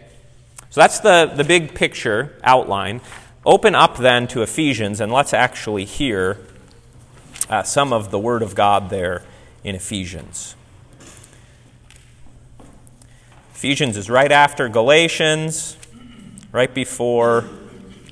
So 0.71 0.81
that's 0.81 1.01
the, 1.01 1.33
the 1.35 1.45
big 1.45 1.75
picture 1.75 2.39
outline. 2.43 3.01
Open 3.47 3.75
up 3.75 3.97
then 3.97 4.29
to 4.29 4.43
Ephesians, 4.43 5.01
and 5.01 5.11
let's 5.11 5.33
actually 5.33 5.85
hear 5.85 6.39
uh, 7.49 7.63
some 7.63 7.93
of 7.93 8.11
the 8.11 8.19
Word 8.19 8.43
of 8.43 8.55
God 8.55 8.91
there 8.91 9.23
in 9.65 9.75
Ephesians. 9.75 10.55
Ephesians 13.55 13.97
is 13.97 14.09
right 14.11 14.31
after 14.31 14.69
Galatians, 14.69 15.77
right 16.53 16.73
before 16.73 17.45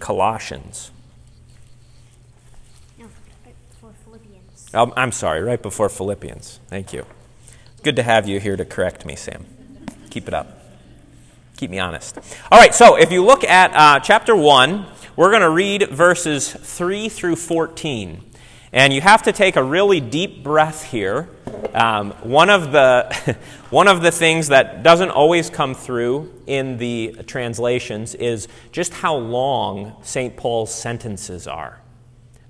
Colossians. 0.00 0.90
No, 2.98 3.08
before 3.68 3.92
Philippians. 4.04 4.70
I'm 4.74 5.12
sorry, 5.12 5.42
right 5.42 5.62
before 5.62 5.88
Philippians. 5.88 6.60
Thank 6.68 6.92
you. 6.92 7.04
Good 7.82 7.96
to 7.96 8.02
have 8.02 8.26
you 8.26 8.40
here 8.40 8.56
to 8.56 8.64
correct 8.64 9.06
me, 9.06 9.14
Sam. 9.14 9.46
Keep 10.10 10.28
it 10.28 10.34
up. 10.34 10.55
Keep 11.56 11.70
me 11.70 11.78
honest. 11.78 12.18
All 12.52 12.58
right, 12.58 12.74
so 12.74 12.96
if 12.96 13.10
you 13.10 13.24
look 13.24 13.42
at 13.42 13.72
uh, 13.74 14.00
chapter 14.00 14.36
1, 14.36 14.84
we're 15.16 15.30
going 15.30 15.40
to 15.40 15.48
read 15.48 15.88
verses 15.88 16.52
3 16.52 17.08
through 17.08 17.36
14. 17.36 18.22
And 18.74 18.92
you 18.92 19.00
have 19.00 19.22
to 19.22 19.32
take 19.32 19.56
a 19.56 19.62
really 19.62 19.98
deep 19.98 20.44
breath 20.44 20.84
here. 20.84 21.30
Um, 21.72 22.10
one, 22.22 22.50
of 22.50 22.72
the, 22.72 23.38
one 23.70 23.88
of 23.88 24.02
the 24.02 24.10
things 24.10 24.48
that 24.48 24.82
doesn't 24.82 25.08
always 25.08 25.48
come 25.48 25.74
through 25.74 26.30
in 26.46 26.76
the 26.76 27.16
translations 27.26 28.14
is 28.14 28.48
just 28.70 28.92
how 28.92 29.16
long 29.16 29.96
St. 30.02 30.36
Paul's 30.36 30.74
sentences 30.74 31.46
are. 31.46 31.80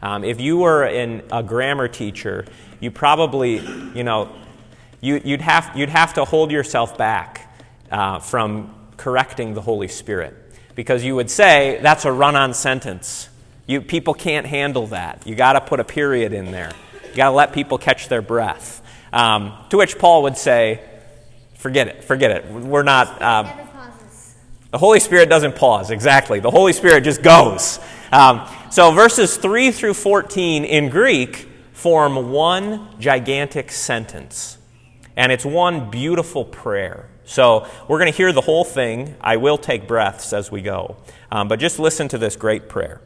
Um, 0.03 0.25
if 0.25 0.41
you 0.41 0.59
were 0.59 0.85
in 0.85 1.23
a 1.31 1.45
grammar 1.45 1.87
teacher, 1.87 2.45
you 2.81 2.91
probably, 2.91 3.61
you 3.95 4.03
know, 4.03 4.35
you, 5.01 5.21
would 5.25 5.43
have, 5.43 5.71
you'd 5.77 5.91
have 5.91 6.15
to 6.15 6.25
hold 6.25 6.51
yourself 6.51 6.99
back 6.99 7.55
uh, 7.93 8.19
from 8.19 8.76
correcting 8.97 9.55
the 9.55 9.63
Holy 9.63 9.89
Spirit 9.89 10.35
because 10.75 11.05
you 11.05 11.17
would 11.17 11.31
say 11.31 11.81
that's 11.83 12.05
a 12.05 12.13
run 12.13 12.37
on 12.37 12.55
sentence. 12.55 13.29
You, 13.67 13.81
people 13.81 14.15
can't 14.15 14.47
handle 14.47 14.87
that. 14.89 15.27
You 15.27 15.35
got 15.35 15.55
to 15.55 15.61
put 15.61 15.81
a 15.81 15.85
period 15.85 16.33
in 16.33 16.53
there. 16.53 16.73
You 17.11 17.17
got 17.17 17.31
to 17.31 17.35
let 17.35 17.53
people 17.53 17.79
catch 17.79 18.09
their 18.09 18.23
breath. 18.23 18.83
Um, 19.13 19.55
to 19.71 19.79
which 19.79 19.99
Paul 19.99 20.25
would 20.25 20.37
say, 20.37 20.81
forget 21.55 21.89
it, 21.89 22.05
forget 22.05 22.31
it. 22.31 22.51
We're 22.51 22.83
not. 22.83 23.21
Um, 23.21 23.51
the 24.71 24.79
Holy 24.79 25.01
Spirit 25.01 25.29
doesn't 25.31 25.57
pause, 25.57 25.91
exactly. 25.91 26.41
The 26.41 26.51
Holy 26.51 26.73
Spirit 26.73 27.05
just 27.05 27.23
goes. 27.23 27.81
Um, 28.13 28.47
so 28.71 28.93
verses 28.93 29.37
3 29.37 29.71
through 29.71 29.95
14 29.95 30.65
in 30.65 30.91
Greek 30.91 31.49
form 31.73 32.31
one 32.31 32.89
gigantic 33.01 33.71
sentence, 33.71 34.59
and 35.17 35.33
it's 35.33 35.45
one 35.45 35.91
beautiful 35.91 36.45
prayer. 36.45 37.09
So 37.27 37.67
we're 37.89 37.99
going 37.99 38.11
to 38.11 38.17
hear 38.17 38.33
the 38.33 38.41
whole 38.41 38.65
thing. 38.65 39.17
I 39.21 39.37
will 39.37 39.59
take 39.59 39.87
breaths 39.87 40.33
as 40.33 40.51
we 40.51 40.63
go. 40.63 40.97
Um, 41.31 41.49
but 41.49 41.59
just 41.59 41.79
listen 41.79 42.09
to 42.09 42.19
this 42.19 42.37
great 42.37 42.69
prayer. 42.69 43.01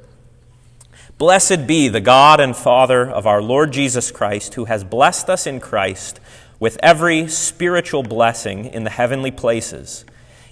Blessed 1.17 1.67
be 1.67 1.89
the 1.89 2.01
God 2.01 2.39
and 2.39 2.55
Father 2.55 3.11
of 3.11 3.27
our 3.27 3.43
Lord 3.43 3.73
Jesus 3.73 4.11
Christ, 4.11 4.55
who 4.55 4.67
has 4.67 4.85
blessed 4.85 5.29
us 5.29 5.47
in 5.47 5.59
Christ 5.59 6.21
with 6.59 6.79
every 6.83 7.29
spiritual 7.29 8.03
blessing 8.03 8.67
in 8.67 8.85
the 8.85 8.91
heavenly 8.91 9.31
places, 9.31 10.05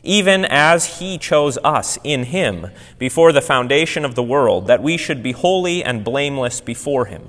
even 0.02 0.46
as 0.46 0.98
he 0.98 1.18
chose 1.18 1.59
us 1.62 1.98
in 2.02 2.24
him 2.24 2.68
before 2.98 3.33
the 3.33 3.42
foundation 3.42 4.04
of 4.04 4.14
the 4.14 4.22
world, 4.22 4.66
that 4.66 4.83
we 4.83 4.96
should 4.96 5.22
be 5.22 5.33
holy 5.33 5.85
and 5.85 6.04
blameless 6.04 6.62
before 6.62 7.04
him. 7.07 7.28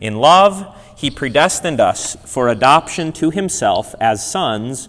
In 0.00 0.16
love, 0.16 0.76
he 0.96 1.10
predestined 1.10 1.80
us 1.80 2.16
for 2.26 2.48
adoption 2.48 3.12
to 3.12 3.30
himself 3.30 3.94
as 4.00 4.28
sons 4.28 4.88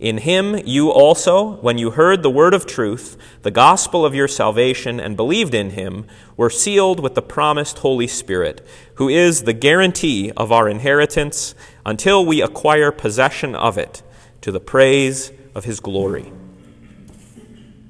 In 0.00 0.16
him 0.16 0.56
you 0.64 0.90
also, 0.90 1.56
when 1.56 1.76
you 1.76 1.90
heard 1.90 2.22
the 2.22 2.30
word 2.30 2.54
of 2.54 2.64
truth, 2.64 3.18
the 3.42 3.50
gospel 3.50 4.06
of 4.06 4.14
your 4.14 4.28
salvation, 4.28 4.98
and 4.98 5.14
believed 5.14 5.52
in 5.52 5.70
him, 5.70 6.06
were 6.38 6.48
sealed 6.48 7.00
with 7.00 7.14
the 7.14 7.20
promised 7.20 7.80
Holy 7.80 8.06
Spirit, 8.06 8.66
who 8.94 9.10
is 9.10 9.42
the 9.42 9.52
guarantee 9.52 10.32
of 10.38 10.50
our 10.50 10.70
inheritance 10.70 11.54
until 11.84 12.24
we 12.24 12.40
acquire 12.40 12.90
possession 12.90 13.54
of 13.54 13.76
it, 13.76 14.02
to 14.40 14.50
the 14.50 14.58
praise 14.58 15.32
of 15.54 15.66
his 15.66 15.80
glory. 15.80 16.32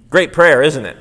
Great 0.09 0.33
prayer, 0.33 0.64
isn't 0.64 0.87
it? 0.87 0.96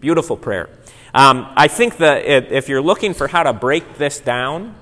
Beautiful 0.00 0.38
prayer. 0.38 0.70
Um, 1.12 1.52
I 1.54 1.68
think 1.68 1.98
that 1.98 2.24
if 2.24 2.70
you're 2.70 2.80
looking 2.80 3.12
for 3.12 3.28
how 3.28 3.42
to 3.42 3.52
break 3.52 3.98
this 3.98 4.20
down, 4.20 4.74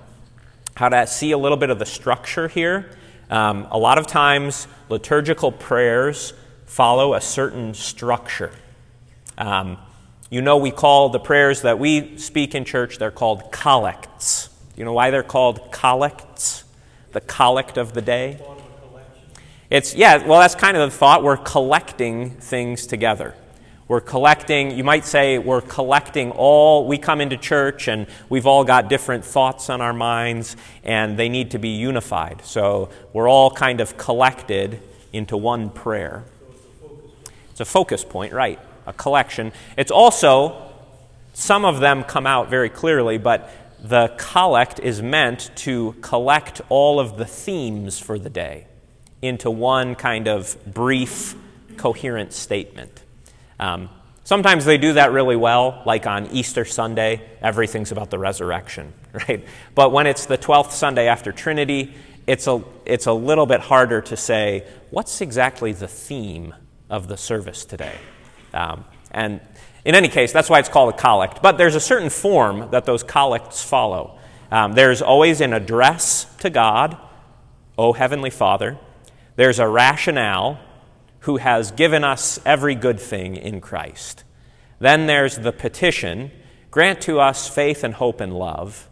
how 0.77 0.89
to 0.89 1.05
see 1.09 1.33
a 1.33 1.39
little 1.39 1.59
bit 1.59 1.71
of 1.71 1.81
the 1.81 1.87
structure 1.87 2.47
here, 2.47 2.97
um, 3.33 3.67
a 3.71 3.79
lot 3.79 3.97
of 3.97 4.07
times, 4.07 4.69
liturgical 4.91 5.53
prayers 5.53 6.35
follow 6.67 7.15
a 7.15 7.21
certain 7.23 7.73
structure. 7.73 8.51
Um, 9.39 9.79
you 10.29 10.43
know, 10.43 10.59
we 10.59 10.71
call 10.71 11.09
the 11.09 11.19
prayers 11.19 11.63
that 11.63 11.79
we 11.79 12.19
speak 12.19 12.55
in 12.55 12.67
church, 12.67 12.99
they're 12.99 13.11
called 13.11 13.51
collects. 13.51 14.51
You 14.77 14.85
know 14.85 14.93
why 14.93 15.11
they're 15.11 15.23
called 15.23 15.73
collects? 15.73 16.65
The 17.13 17.23
collect 17.23 17.79
of 17.79 17.95
the 17.95 18.03
day? 18.03 18.39
It's, 19.71 19.95
yeah, 19.95 20.27
well, 20.27 20.41
that's 20.41 20.55
kind 20.55 20.77
of 20.77 20.91
the 20.91 20.95
thought. 20.95 21.23
We're 21.23 21.39
collecting 21.39 22.33
things 22.33 22.87
together. 22.87 23.35
We're 23.93 24.01
collecting, 24.01 24.71
you 24.71 24.85
might 24.85 25.05
say, 25.05 25.37
we're 25.37 25.61
collecting 25.61 26.31
all, 26.31 26.87
we 26.87 26.97
come 26.97 27.21
into 27.21 27.37
church 27.37 27.89
and 27.89 28.07
we've 28.31 28.47
all 28.47 28.65
got 28.65 28.89
different 28.89 29.23
thoughts 29.23 29.69
on 29.69 29.83
our 29.83 29.93
minds 29.93 30.57
and 30.83 31.19
they 31.19 31.29
need 31.29 31.51
to 31.51 31.59
be 31.59 31.69
unified. 31.69 32.41
So 32.43 32.89
we're 33.13 33.29
all 33.29 33.51
kind 33.51 33.83
of 33.83 33.99
collected 33.99 34.81
into 35.13 35.37
one 35.37 35.69
prayer. 35.69 36.25
It's 37.51 37.61
a 37.61 37.67
focus 37.67 38.03
point, 38.03 38.33
right? 38.33 38.59
A 38.87 38.95
collection. 38.95 39.53
It's 39.77 39.91
also, 39.91 40.73
some 41.35 41.67
of 41.67 41.81
them 41.81 42.03
come 42.03 42.27
out 42.27 42.49
very 42.49 42.71
clearly, 42.71 43.19
but 43.19 43.51
the 43.79 44.15
collect 44.17 44.81
is 44.81 45.03
meant 45.03 45.51
to 45.57 45.95
collect 46.01 46.63
all 46.71 46.99
of 46.99 47.19
the 47.19 47.27
themes 47.27 47.99
for 47.99 48.19
the 48.19 48.31
day 48.31 48.69
into 49.21 49.51
one 49.51 49.97
kind 49.97 50.29
of 50.29 50.57
brief, 50.65 51.35
coherent 51.77 52.33
statement. 52.33 53.02
Um, 53.63 53.91
sometimes 54.25 54.65
they 54.65 54.77
do 54.77 54.95
that 54.95 55.13
really 55.13 55.37
well, 55.37 55.85
like 55.87 56.05
on 56.05 56.27
Easter 56.33 56.65
Sunday, 56.65 57.23
everything's 57.41 57.93
about 57.93 58.11
the 58.11 58.19
resurrection, 58.19 58.93
right? 59.13 59.45
But 59.77 59.93
when 59.93 60.09
it's 60.09 60.27
the 60.27 60.37
12th 60.37 60.73
Sunday 60.73 61.07
after 61.07 61.31
Trinity, 61.31 61.95
it's 62.27 62.49
a, 62.49 62.65
it's 62.85 63.07
a 63.07 63.13
little 63.13 63.47
bit 63.47 63.61
harder 63.61 64.01
to 64.01 64.17
say, 64.17 64.67
what's 64.91 65.21
exactly 65.21 65.73
the 65.73 65.87
theme 65.87 66.55
of 66.91 67.07
the 67.07 67.17
service 67.17 67.65
today? 67.65 67.95
Um, 68.53 68.85
and 69.13 69.41
in 69.85 69.95
any 69.95 70.09
case, 70.09 70.33
that's 70.33 70.51
why 70.51 70.59
it's 70.59 70.69
called 70.69 70.93
a 70.93 70.97
collect. 70.97 71.41
But 71.41 71.57
there's 71.57 71.77
a 71.77 71.81
certain 71.81 72.11
form 72.11 72.69
that 72.73 72.85
those 72.85 73.05
collects 73.05 73.63
follow. 73.63 74.19
Um, 74.51 74.73
there's 74.73 75.03
always 75.03 75.41
an 75.41 75.53
address 75.53 76.25
to 76.41 76.51
God, 76.51 76.97
O 77.79 77.93
Heavenly 77.93 78.31
Father. 78.31 78.77
There's 79.37 79.61
a 79.61 79.69
rationale, 79.69 80.59
who 81.23 81.37
has 81.37 81.71
given 81.71 82.03
us 82.05 82.39
every 82.45 82.75
good 82.75 83.01
thing 83.01 83.37
in 83.37 83.61
Christ. 83.61 84.25
Then 84.79 85.07
there's 85.07 85.37
the 85.37 85.53
petition 85.53 86.33
grant 86.71 87.01
to 87.03 87.21
us 87.21 87.49
faith 87.49 87.85
and 87.85 87.95
hope 87.95 88.21
and 88.21 88.37
love. 88.37 88.89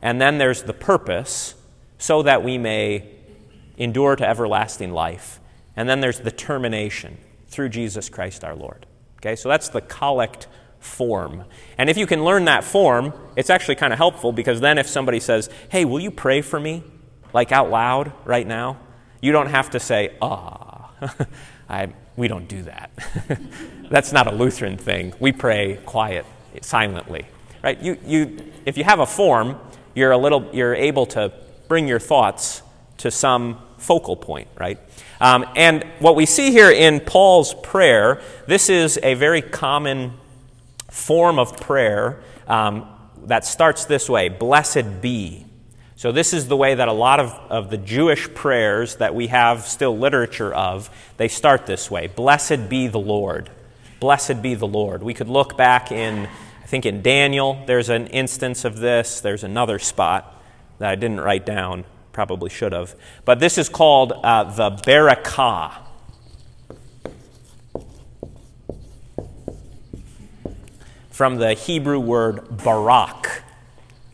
And 0.00 0.20
then 0.20 0.38
there's 0.38 0.64
the 0.64 0.72
purpose 0.72 1.54
so 1.98 2.22
that 2.22 2.42
we 2.42 2.58
may 2.58 3.08
endure 3.76 4.16
to 4.16 4.28
everlasting 4.28 4.92
life. 4.92 5.38
And 5.76 5.88
then 5.88 6.00
there's 6.00 6.20
the 6.20 6.32
termination 6.32 7.18
through 7.46 7.68
Jesus 7.68 8.08
Christ 8.08 8.42
our 8.42 8.56
Lord. 8.56 8.86
Okay, 9.18 9.36
so 9.36 9.48
that's 9.48 9.68
the 9.68 9.80
collect 9.80 10.48
form. 10.80 11.44
And 11.78 11.88
if 11.88 11.96
you 11.96 12.06
can 12.08 12.24
learn 12.24 12.46
that 12.46 12.64
form, 12.64 13.12
it's 13.36 13.50
actually 13.50 13.76
kind 13.76 13.92
of 13.92 13.98
helpful 13.98 14.32
because 14.32 14.60
then 14.60 14.78
if 14.78 14.88
somebody 14.88 15.20
says, 15.20 15.48
Hey, 15.68 15.84
will 15.84 16.00
you 16.00 16.10
pray 16.10 16.40
for 16.42 16.58
me? 16.58 16.82
Like 17.32 17.52
out 17.52 17.70
loud 17.70 18.12
right 18.24 18.46
now, 18.46 18.80
you 19.20 19.30
don't 19.30 19.46
have 19.46 19.70
to 19.70 19.80
say, 19.80 20.16
Ah. 20.20 20.71
I, 21.68 21.92
we 22.16 22.28
don't 22.28 22.48
do 22.48 22.62
that. 22.62 22.90
That's 23.90 24.12
not 24.12 24.26
a 24.26 24.32
Lutheran 24.32 24.76
thing. 24.76 25.14
We 25.18 25.32
pray 25.32 25.78
quiet, 25.84 26.26
silently. 26.60 27.26
Right? 27.62 27.80
You, 27.80 27.98
you, 28.04 28.52
if 28.66 28.76
you 28.76 28.84
have 28.84 28.98
a 28.98 29.06
form, 29.06 29.58
you're, 29.94 30.12
a 30.12 30.18
little, 30.18 30.48
you're 30.52 30.74
able 30.74 31.06
to 31.06 31.32
bring 31.68 31.88
your 31.88 32.00
thoughts 32.00 32.62
to 32.98 33.10
some 33.10 33.58
focal 33.78 34.16
point, 34.16 34.48
right? 34.58 34.78
Um, 35.20 35.44
and 35.56 35.84
what 35.98 36.16
we 36.16 36.26
see 36.26 36.50
here 36.50 36.70
in 36.70 37.00
Paul's 37.00 37.54
prayer, 37.54 38.20
this 38.46 38.68
is 38.68 38.98
a 39.02 39.14
very 39.14 39.42
common 39.42 40.14
form 40.90 41.38
of 41.38 41.56
prayer 41.58 42.22
um, 42.46 42.86
that 43.24 43.44
starts 43.44 43.84
this 43.84 44.08
way 44.08 44.28
Blessed 44.28 45.00
be. 45.00 45.46
So, 46.02 46.10
this 46.10 46.32
is 46.32 46.48
the 46.48 46.56
way 46.56 46.74
that 46.74 46.88
a 46.88 46.92
lot 46.92 47.20
of, 47.20 47.30
of 47.48 47.70
the 47.70 47.76
Jewish 47.76 48.34
prayers 48.34 48.96
that 48.96 49.14
we 49.14 49.28
have 49.28 49.64
still 49.64 49.96
literature 49.96 50.52
of, 50.52 50.90
they 51.16 51.28
start 51.28 51.64
this 51.64 51.92
way 51.92 52.08
Blessed 52.08 52.68
be 52.68 52.88
the 52.88 52.98
Lord. 52.98 53.50
Blessed 54.00 54.42
be 54.42 54.56
the 54.56 54.66
Lord. 54.66 55.04
We 55.04 55.14
could 55.14 55.28
look 55.28 55.56
back 55.56 55.92
in, 55.92 56.26
I 56.26 56.66
think 56.66 56.86
in 56.86 57.02
Daniel, 57.02 57.62
there's 57.68 57.88
an 57.88 58.08
instance 58.08 58.64
of 58.64 58.78
this. 58.78 59.20
There's 59.20 59.44
another 59.44 59.78
spot 59.78 60.42
that 60.80 60.90
I 60.90 60.96
didn't 60.96 61.20
write 61.20 61.46
down, 61.46 61.84
probably 62.10 62.50
should 62.50 62.72
have. 62.72 62.96
But 63.24 63.38
this 63.38 63.56
is 63.56 63.68
called 63.68 64.10
uh, 64.10 64.42
the 64.42 64.70
Barakah. 64.72 65.72
From 71.10 71.36
the 71.36 71.54
Hebrew 71.54 72.00
word 72.00 72.56
barak. 72.64 73.44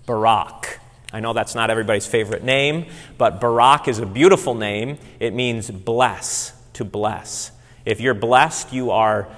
Barak. 0.04 0.77
I 1.12 1.20
know 1.20 1.32
that's 1.32 1.54
not 1.54 1.70
everybody's 1.70 2.06
favorite 2.06 2.44
name, 2.44 2.86
but 3.16 3.40
Barak 3.40 3.88
is 3.88 3.98
a 3.98 4.06
beautiful 4.06 4.54
name. 4.54 4.98
It 5.20 5.32
means 5.32 5.70
bless, 5.70 6.52
to 6.74 6.84
bless. 6.84 7.50
If 7.86 8.00
you're 8.00 8.14
blessed, 8.14 8.72
you 8.72 8.90
are 8.90 9.28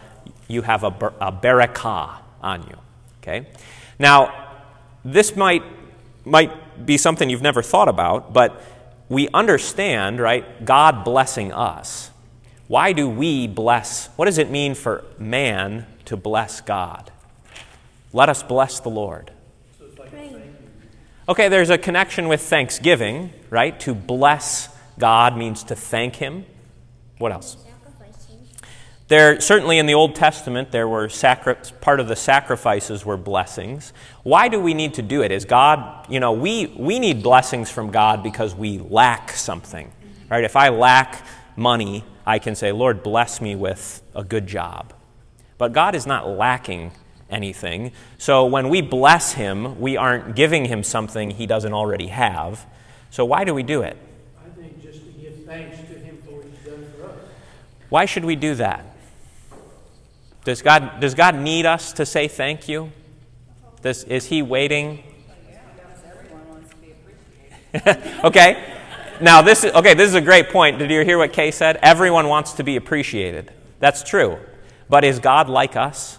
you 0.49 0.63
have 0.63 0.83
a, 0.83 0.89
a 0.89 1.33
barakah 1.33 2.17
on 2.43 2.63
you. 2.63 2.77
Okay? 3.23 3.47
Now, 3.99 4.59
this 5.05 5.37
might 5.37 5.63
might 6.25 6.85
be 6.85 6.99
something 6.99 7.31
you've 7.31 7.43
never 7.43 7.63
thought 7.63 7.89
about, 7.89 8.33
but 8.33 8.63
we 9.09 9.29
understand, 9.29 10.21
right, 10.21 10.65
God 10.65 11.05
blessing 11.05 11.53
us. 11.53 12.11
Why 12.69 12.93
do 12.93 13.09
we 13.09 13.47
bless? 13.47 14.09
What 14.17 14.27
does 14.27 14.39
it 14.39 14.51
mean 14.51 14.75
for 14.75 15.05
man 15.19 15.87
to 16.05 16.17
bless 16.17 16.61
God? 16.61 17.11
Let 18.13 18.29
us 18.29 18.43
bless 18.43 18.81
the 18.81 18.89
Lord. 18.89 19.33
Okay, 21.31 21.49
there's 21.49 21.71
a 21.71 21.79
connection 21.79 22.27
with 22.27 22.41
thanksgiving, 22.41 23.33
right? 23.51 23.79
To 23.81 23.95
bless 23.95 24.69
God 24.99 25.37
means 25.37 25.63
to 25.63 25.77
thank 25.77 26.17
Him. 26.17 26.45
What 27.19 27.31
else? 27.31 27.57
There 29.07 29.41
certainly 29.41 29.79
in 29.79 29.87
the 29.87 29.95
Old 29.95 30.17
Testament 30.17 30.73
there 30.73 30.89
were 30.89 31.09
sacri- 31.09 31.55
part 31.81 32.01
of 32.01 32.09
the 32.09 32.17
sacrifices 32.17 33.07
were 33.07 33.17
blessings. 33.17 33.93
Why 34.25 34.49
do 34.49 34.59
we 34.59 34.75
need 34.75 34.95
to 34.95 35.03
do 35.03 35.23
it? 35.23 35.31
Is 35.31 35.45
God, 35.45 36.05
you 36.11 36.19
know, 36.19 36.33
we 36.33 36.67
we 36.77 36.99
need 36.99 37.23
blessings 37.23 37.71
from 37.71 37.93
God 37.93 38.25
because 38.25 38.57
we 38.57 38.79
lack 38.79 39.31
something. 39.31 39.93
Right? 40.29 40.43
If 40.43 40.57
I 40.57 40.71
lack 40.71 41.25
money, 41.55 42.05
I 42.27 42.41
can 42.41 42.57
say, 42.57 42.73
"Lord, 42.73 43.05
bless 43.05 43.41
me 43.41 43.55
with 43.55 44.03
a 44.17 44.25
good 44.25 44.49
job." 44.49 44.93
But 45.59 45.73
God 45.73 45.95
is 45.95 46.09
not 46.09 46.29
lacking 46.29 46.91
anything. 47.31 47.93
So 48.19 48.45
when 48.45 48.69
we 48.69 48.81
bless 48.81 49.33
him, 49.33 49.81
we 49.81 49.97
aren't 49.97 50.35
giving 50.35 50.67
him 50.67 50.83
something 50.83 51.31
he 51.31 51.47
doesn't 51.47 51.73
already 51.73 52.09
have. 52.09 52.67
So 53.11 53.25
why 53.25 53.45
do 53.45 53.55
we 53.55 53.63
do 53.63 53.83
it? 53.83 53.97
I 54.45 54.49
think 54.61 54.83
just 54.83 55.05
to 55.05 55.11
give 55.13 55.45
thanks 55.45 55.79
to 55.79 55.99
him 55.99 56.23
for 56.25 56.33
what 56.33 56.45
he's 56.45 56.73
done 56.73 56.87
for 56.97 57.07
us. 57.07 57.17
Why 57.89 58.05
should 58.05 58.25
we 58.25 58.37
do 58.37 58.55
that? 58.57 58.85
Does 60.45 60.63
God, 60.63 61.01
does 61.01 61.15
God 61.15 61.35
need 61.37 61.67
us 61.67 61.93
to 61.95 62.07
say 62.07 62.27
thank 62.27 62.69
you? 62.69 62.93
Does, 63.83 64.05
is 64.05 64.27
He 64.27 64.43
waiting? 64.43 65.03
okay. 68.25 68.77
Now 69.21 69.43
this 69.43 69.65
is 69.65 69.73
okay. 69.75 69.95
This 69.95 70.09
is 70.09 70.15
a 70.15 70.21
great 70.21 70.49
point. 70.49 70.79
Did 70.79 70.91
you 70.91 71.05
hear 71.05 71.19
what 71.19 71.33
Kay 71.33 71.51
said? 71.51 71.79
Everyone 71.83 72.29
wants 72.29 72.55
to 72.55 72.65
be 72.65 72.77
appreciated. 72.77 73.53
That's 73.79 74.03
true. 74.03 74.39
But 74.89 75.05
is 75.05 75.19
God 75.19 75.49
like 75.49 75.77
us? 75.77 76.19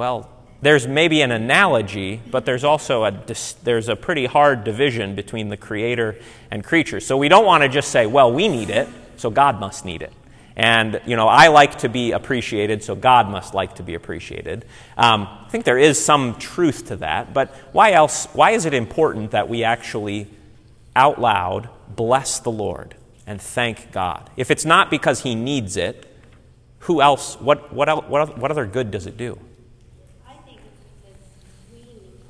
Well, 0.00 0.30
there's 0.62 0.88
maybe 0.88 1.20
an 1.20 1.30
analogy, 1.30 2.22
but 2.30 2.46
there's 2.46 2.64
also 2.64 3.04
a 3.04 3.22
there's 3.62 3.90
a 3.90 3.96
pretty 3.96 4.24
hard 4.24 4.64
division 4.64 5.14
between 5.14 5.50
the 5.50 5.58
creator 5.58 6.16
and 6.50 6.64
creature. 6.64 7.00
So 7.00 7.18
we 7.18 7.28
don't 7.28 7.44
want 7.44 7.64
to 7.64 7.68
just 7.68 7.90
say, 7.90 8.06
well, 8.06 8.32
we 8.32 8.48
need 8.48 8.70
it, 8.70 8.88
so 9.18 9.28
God 9.28 9.60
must 9.60 9.84
need 9.84 10.00
it. 10.00 10.14
And, 10.56 11.02
you 11.04 11.16
know, 11.16 11.28
I 11.28 11.48
like 11.48 11.80
to 11.80 11.90
be 11.90 12.12
appreciated, 12.12 12.82
so 12.82 12.94
God 12.94 13.28
must 13.28 13.52
like 13.52 13.74
to 13.74 13.82
be 13.82 13.94
appreciated. 13.94 14.64
Um, 14.96 15.28
I 15.28 15.48
think 15.50 15.66
there 15.66 15.76
is 15.76 16.02
some 16.02 16.38
truth 16.38 16.86
to 16.86 16.96
that, 16.96 17.34
but 17.34 17.54
why 17.72 17.92
else, 17.92 18.24
why 18.32 18.52
is 18.52 18.64
it 18.64 18.72
important 18.72 19.32
that 19.32 19.50
we 19.50 19.64
actually 19.64 20.28
out 20.96 21.20
loud 21.20 21.68
bless 21.94 22.38
the 22.38 22.50
Lord 22.50 22.94
and 23.26 23.38
thank 23.38 23.92
God? 23.92 24.30
If 24.38 24.50
it's 24.50 24.64
not 24.64 24.90
because 24.90 25.20
He 25.20 25.34
needs 25.34 25.76
it, 25.76 26.06
who 26.78 27.02
else, 27.02 27.38
what, 27.38 27.70
what, 27.70 28.08
what, 28.08 28.38
what 28.38 28.50
other 28.50 28.64
good 28.64 28.90
does 28.90 29.06
it 29.06 29.18
do? 29.18 29.38
I 30.26 30.34
think 30.44 30.60
it's 30.64 30.80
because 31.02 31.20
we 31.72 31.80
need 31.80 32.04
it. 32.06 32.22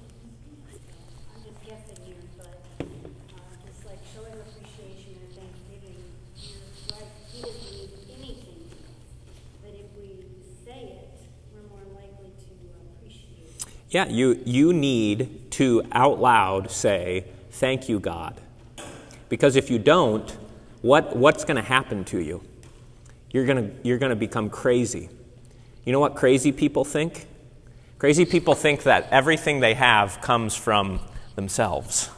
I'm 1.35 1.43
just 1.45 1.61
guessing 1.65 2.05
here, 2.05 2.17
but, 2.37 2.47
uh, 2.81 3.39
just 3.67 3.87
like 3.87 4.01
showing 4.13 4.35
appreciation 4.35 5.15
and 5.21 5.31
thanksgiving, 5.37 5.99
you're 6.37 6.99
right, 6.99 7.11
he 7.33 7.41
doesn't 7.43 7.71
need 7.71 7.91
anything. 8.11 8.73
But 9.63 9.73
if 9.79 9.89
we 9.97 10.27
say 10.65 10.99
it, 10.99 11.15
we're 11.55 11.69
more 11.71 11.87
likely 11.95 12.33
to 12.35 12.53
appreciate 12.99 13.55
it. 13.55 13.80
Yeah, 13.91 14.07
you, 14.07 14.41
you 14.45 14.73
need 14.73 15.51
to 15.53 15.83
out 15.93 16.21
loud 16.21 16.71
say, 16.71 17.25
Thank 17.51 17.89
you, 17.89 17.99
God. 17.99 18.41
Because 19.29 19.57
if 19.57 19.71
you 19.71 19.79
don't, 19.79 20.31
what, 20.83 21.17
what's 21.17 21.45
going 21.45 21.57
to 21.57 21.63
happen 21.63 22.05
to 22.07 22.23
you? 22.23 22.43
You're 23.33 23.45
going 23.45 23.79
you're 23.83 23.99
going 23.99 24.11
to 24.11 24.17
become 24.17 24.51
crazy. 24.51 25.09
You 25.85 25.93
know 25.93 26.01
what 26.01 26.15
crazy 26.15 26.53
people 26.53 26.85
think? 26.85 27.27
Crazy 27.99 28.25
people 28.25 28.55
think 28.55 28.85
that 28.85 29.09
everything 29.11 29.61
they 29.61 29.75
have 29.75 30.21
comes 30.21 30.55
from 30.55 31.01
themselves. 31.35 32.09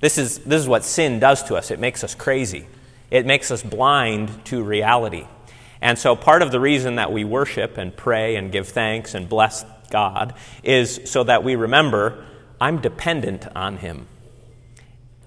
This 0.00 0.16
is, 0.18 0.38
this 0.38 0.60
is 0.62 0.68
what 0.68 0.84
sin 0.84 1.20
does 1.20 1.42
to 1.44 1.56
us 1.56 1.70
it 1.70 1.78
makes 1.78 2.02
us 2.02 2.14
crazy, 2.14 2.66
it 3.10 3.26
makes 3.26 3.50
us 3.50 3.62
blind 3.62 4.44
to 4.46 4.62
reality. 4.62 5.26
And 5.82 5.98
so, 5.98 6.14
part 6.14 6.42
of 6.42 6.50
the 6.50 6.60
reason 6.60 6.96
that 6.96 7.12
we 7.12 7.24
worship 7.24 7.78
and 7.78 7.96
pray 7.96 8.36
and 8.36 8.52
give 8.52 8.68
thanks 8.68 9.14
and 9.14 9.28
bless 9.28 9.64
God 9.90 10.34
is 10.62 11.00
so 11.04 11.24
that 11.24 11.44
we 11.44 11.56
remember 11.56 12.24
I'm 12.60 12.80
dependent 12.80 13.46
on 13.56 13.78
Him. 13.78 14.06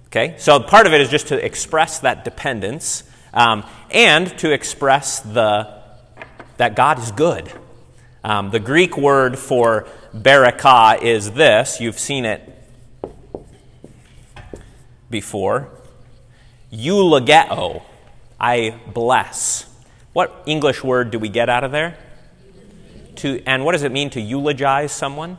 Okay? 0.08 0.36
So, 0.38 0.60
part 0.60 0.86
of 0.86 0.94
it 0.94 1.02
is 1.02 1.10
just 1.10 1.28
to 1.30 1.44
express 1.44 2.00
that 2.00 2.24
dependence 2.24 3.04
um, 3.34 3.66
and 3.90 4.38
to 4.40 4.52
express 4.52 5.20
the, 5.20 5.82
that 6.58 6.76
God 6.76 7.00
is 7.00 7.12
good. 7.12 7.52
Um, 8.24 8.52
the 8.52 8.60
Greek 8.60 8.96
word 8.96 9.38
for 9.38 9.88
barakah 10.16 11.02
is 11.02 11.32
this. 11.32 11.82
You've 11.82 12.00
seen 12.00 12.26
it 12.26 12.48
before. 15.10 15.70
Eulogeo. 16.72 17.82
I 18.40 18.80
bless. 18.94 19.66
What 20.14 20.44
English 20.46 20.84
word 20.84 21.12
do 21.12 21.18
we 21.18 21.30
get 21.30 21.50
out 21.50 21.64
of 21.64 21.72
there? 21.72 21.98
To, 23.18 23.42
and 23.46 23.66
what 23.66 23.74
does 23.74 23.84
it 23.84 23.92
mean 23.92 24.10
to 24.12 24.22
eulogize 24.22 24.92
someone? 24.92 25.38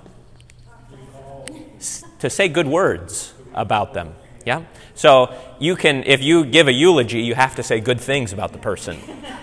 To 2.21 2.31
say 2.31 2.49
good 2.49 2.67
words 2.67 3.35
about 3.55 3.95
them. 3.95 4.15
Yeah? 4.47 4.65
So 4.95 5.35
you 5.59 5.77
can, 5.77 6.05
if 6.05 6.23
you 6.23 6.45
give 6.45 6.69
a 6.69 6.73
eulogy, 6.73 7.23
you 7.23 7.35
have 7.35 7.57
to 7.57 7.63
say 7.63 7.81
good 7.81 8.01
things 8.01 8.33
about 8.33 8.53
the 8.53 8.59
person, 8.59 8.99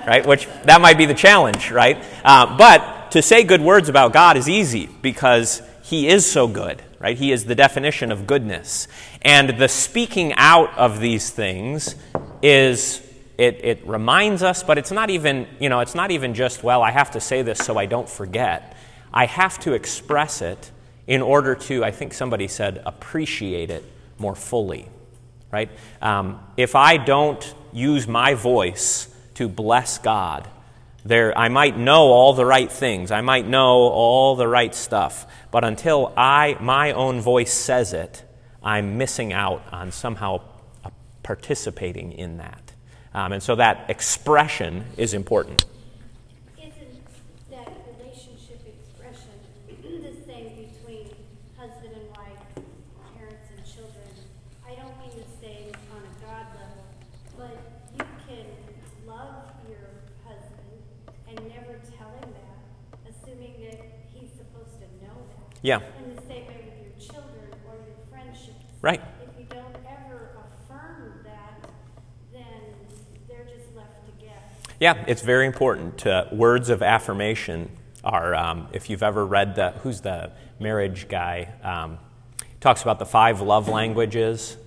right? 0.07 0.25
Which 0.25 0.47
that 0.63 0.81
might 0.81 0.97
be 0.97 1.05
the 1.05 1.13
challenge, 1.13 1.71
right? 1.71 2.03
Uh, 2.23 2.57
but 2.57 3.11
to 3.11 3.21
say 3.21 3.43
good 3.43 3.61
words 3.61 3.89
about 3.89 4.13
God 4.13 4.37
is 4.37 4.47
easy 4.47 4.89
because 5.01 5.61
He 5.83 6.07
is 6.07 6.29
so 6.29 6.47
good, 6.47 6.81
right? 6.99 7.17
He 7.17 7.31
is 7.31 7.45
the 7.45 7.55
definition 7.55 8.11
of 8.11 8.27
goodness. 8.27 8.87
And 9.21 9.57
the 9.57 9.67
speaking 9.67 10.33
out 10.33 10.75
of 10.77 10.99
these 10.99 11.29
things 11.29 11.95
is 12.41 13.01
it, 13.41 13.65
it 13.65 13.87
reminds 13.87 14.43
us, 14.43 14.61
but 14.61 14.77
it's 14.77 14.91
not 14.91 15.09
even, 15.09 15.47
you 15.59 15.67
know, 15.67 15.79
it's 15.79 15.95
not 15.95 16.11
even 16.11 16.35
just, 16.35 16.61
well, 16.61 16.83
I 16.83 16.91
have 16.91 17.09
to 17.11 17.19
say 17.19 17.41
this 17.41 17.57
so 17.57 17.75
I 17.75 17.87
don't 17.87 18.07
forget. 18.07 18.77
I 19.11 19.25
have 19.25 19.59
to 19.61 19.73
express 19.73 20.43
it 20.43 20.69
in 21.07 21.23
order 21.23 21.55
to, 21.55 21.83
I 21.83 21.89
think 21.89 22.13
somebody 22.13 22.47
said, 22.47 22.83
appreciate 22.85 23.71
it 23.71 23.83
more 24.19 24.35
fully, 24.35 24.87
right? 25.51 25.71
Um, 26.03 26.39
if 26.55 26.75
I 26.75 26.97
don't 26.97 27.55
use 27.73 28.07
my 28.07 28.35
voice 28.35 29.07
to 29.33 29.47
bless 29.47 29.97
God, 29.97 30.47
there, 31.03 31.35
I 31.35 31.49
might 31.49 31.75
know 31.75 32.11
all 32.11 32.33
the 32.33 32.45
right 32.45 32.71
things. 32.71 33.09
I 33.09 33.21
might 33.21 33.47
know 33.47 33.87
all 33.89 34.35
the 34.35 34.47
right 34.47 34.75
stuff. 34.75 35.25
But 35.49 35.63
until 35.63 36.13
I, 36.15 36.57
my 36.59 36.91
own 36.91 37.21
voice 37.21 37.51
says 37.51 37.93
it, 37.93 38.23
I'm 38.61 38.99
missing 38.99 39.33
out 39.33 39.63
on 39.71 39.91
somehow 39.91 40.41
participating 41.23 42.11
in 42.11 42.37
that. 42.37 42.60
Um, 43.13 43.33
and 43.33 43.43
so 43.43 43.55
that 43.55 43.89
expression 43.89 44.85
is 44.97 45.13
important. 45.13 45.65
Isn't 46.57 47.03
that 47.49 47.67
relationship 47.99 48.61
expression 48.65 49.29
the 49.67 50.15
same 50.25 50.55
between 50.55 51.13
husband 51.57 51.93
and 51.93 52.07
wife, 52.15 52.39
parents 53.17 53.49
and 53.55 53.65
children? 53.65 54.07
I 54.65 54.75
don't 54.75 54.97
mean 54.99 55.11
the 55.11 55.45
same 55.45 55.71
on 55.93 56.01
a 56.01 56.25
God 56.25 56.45
level, 56.55 56.85
but 57.37 57.57
you 57.93 58.05
can 58.27 58.45
love 59.05 59.51
your 59.67 59.89
husband 60.23 60.79
and 61.27 61.37
never 61.49 61.79
tell 61.97 62.09
him 62.21 62.31
that, 62.31 63.11
assuming 63.11 63.53
that 63.63 63.79
he's 64.13 64.31
supposed 64.31 64.79
to 64.79 65.05
know 65.05 65.15
that. 65.35 65.59
Yeah. 65.61 65.79
In 65.99 66.15
the 66.15 66.21
same 66.21 66.47
way 66.47 66.63
with 66.63 66.79
your 66.81 66.95
children 67.13 67.51
or 67.67 67.75
your 67.75 67.97
friendships. 68.09 68.63
Right. 68.81 69.01
If 69.21 69.37
you 69.37 69.45
don't 69.49 69.75
ever 69.85 70.31
affirm 70.39 71.19
that, 71.25 71.69
then 72.33 72.61
they're 73.27 73.45
just 73.45 73.75
left 73.75 74.05
to 74.05 74.25
guess. 74.25 74.70
Yeah, 74.81 75.05
it's 75.05 75.21
very 75.21 75.45
important. 75.45 76.07
Uh, 76.07 76.25
words 76.31 76.69
of 76.69 76.81
affirmation 76.81 77.69
are, 78.03 78.33
um, 78.33 78.67
if 78.73 78.89
you've 78.89 79.03
ever 79.03 79.23
read 79.23 79.53
the, 79.53 79.69
who's 79.83 80.01
the 80.01 80.31
marriage 80.59 81.07
guy, 81.07 81.53
um, 81.61 81.99
talks 82.59 82.81
about 82.81 82.97
the 82.97 83.05
five 83.05 83.41
love 83.41 83.69
languages. 83.69 84.57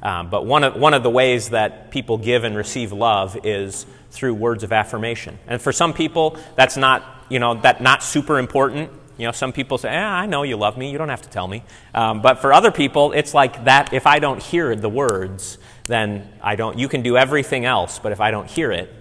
Um, 0.00 0.30
but 0.30 0.46
one 0.46 0.62
of, 0.62 0.76
one 0.76 0.94
of 0.94 1.02
the 1.02 1.10
ways 1.10 1.48
that 1.50 1.90
people 1.90 2.18
give 2.18 2.44
and 2.44 2.56
receive 2.56 2.92
love 2.92 3.36
is 3.42 3.84
through 4.12 4.34
words 4.34 4.62
of 4.62 4.72
affirmation. 4.72 5.40
And 5.48 5.60
for 5.60 5.72
some 5.72 5.92
people, 5.92 6.38
that's 6.54 6.76
not, 6.76 7.26
you 7.28 7.40
know, 7.40 7.54
that 7.62 7.82
not 7.82 8.04
super 8.04 8.38
important. 8.38 8.92
You 9.18 9.26
know, 9.26 9.32
some 9.32 9.52
people 9.52 9.78
say, 9.78 9.88
eh, 9.88 10.00
I 10.00 10.26
know 10.26 10.44
you 10.44 10.56
love 10.56 10.78
me. 10.78 10.92
You 10.92 10.98
don't 10.98 11.08
have 11.08 11.22
to 11.22 11.30
tell 11.30 11.48
me. 11.48 11.64
Um, 11.92 12.22
but 12.22 12.38
for 12.40 12.52
other 12.52 12.70
people, 12.70 13.10
it's 13.10 13.34
like 13.34 13.64
that 13.64 13.92
if 13.92 14.06
I 14.06 14.20
don't 14.20 14.40
hear 14.40 14.76
the 14.76 14.88
words, 14.88 15.58
then 15.86 16.32
I 16.40 16.54
don't, 16.54 16.78
you 16.78 16.86
can 16.86 17.02
do 17.02 17.16
everything 17.16 17.64
else. 17.64 17.98
But 17.98 18.12
if 18.12 18.20
I 18.20 18.30
don't 18.30 18.48
hear 18.48 18.70
it, 18.70 19.00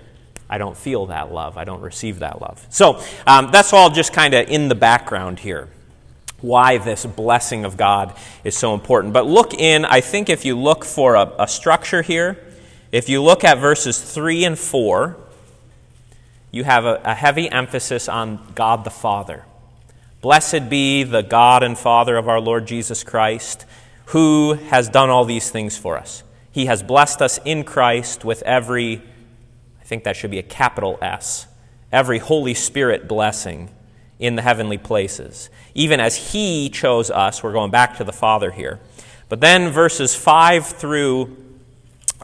I 0.53 0.59
don't 0.59 0.77
feel 0.77 1.07
that 1.07 1.33
love. 1.33 1.57
I 1.57 1.63
don't 1.63 1.81
receive 1.81 2.19
that 2.19 2.39
love. 2.39 2.63
So 2.69 3.01
um, 3.25 3.49
that's 3.51 3.73
all 3.73 3.89
just 3.89 4.13
kind 4.13 4.35
of 4.35 4.47
in 4.49 4.69
the 4.69 4.75
background 4.75 5.39
here 5.39 5.67
why 6.41 6.77
this 6.77 7.07
blessing 7.07 7.65
of 7.65 7.75
God 7.75 8.15
is 8.43 8.55
so 8.55 8.75
important. 8.75 9.15
But 9.15 9.25
look 9.25 9.55
in, 9.55 9.83
I 9.83 10.01
think 10.01 10.29
if 10.29 10.45
you 10.45 10.55
look 10.55 10.85
for 10.85 11.15
a, 11.15 11.33
a, 11.39 11.47
structure 11.47 12.03
here, 12.03 12.37
if 12.91 13.09
you 13.09 13.23
look 13.23 13.43
at 13.43 13.57
verses 13.57 13.99
3 13.99 14.45
and 14.45 14.59
4, 14.59 15.17
you 16.51 16.63
have 16.65 16.85
a, 16.85 17.01
a 17.03 17.15
heavy 17.15 17.49
emphasis 17.49 18.07
on 18.07 18.39
God 18.53 18.83
the 18.83 18.91
Father. 18.91 19.45
Blessed 20.21 20.69
be 20.69 21.01
the 21.01 21.23
God 21.23 21.63
and 21.63 21.75
Father 21.75 22.15
of 22.15 22.29
our 22.29 22.39
Lord 22.39 22.67
Jesus 22.67 23.03
Christ, 23.03 23.65
who 24.07 24.53
has 24.53 24.87
done 24.87 25.09
all 25.09 25.25
these 25.25 25.49
things 25.49 25.79
for 25.79 25.97
us. 25.97 26.23
He 26.51 26.67
has 26.67 26.83
blessed 26.83 27.23
us 27.23 27.39
in 27.43 27.63
Christ 27.63 28.23
with 28.23 28.43
every, 28.43 29.01
I 29.83 29.85
think 29.85 30.05
that 30.05 30.15
should 30.15 30.31
be 30.31 30.39
a 30.39 30.43
capital 30.43 30.97
S, 31.01 31.45
every 31.91 32.19
Holy 32.19 32.53
Spirit 32.53 33.05
blessing 33.05 33.69
in 34.17 34.37
the 34.37 34.41
heavenly 34.41 34.77
places, 34.77 35.49
even 35.75 35.99
as 35.99 36.31
He 36.31 36.69
chose 36.69 37.11
us. 37.11 37.43
We're 37.43 37.51
going 37.51 37.69
back 37.69 37.97
to 37.97 38.05
the 38.05 38.13
Father 38.13 38.51
here. 38.51 38.79
But 39.27 39.41
then 39.41 39.69
verses 39.69 40.15
5 40.15 40.65
through, 40.65 41.35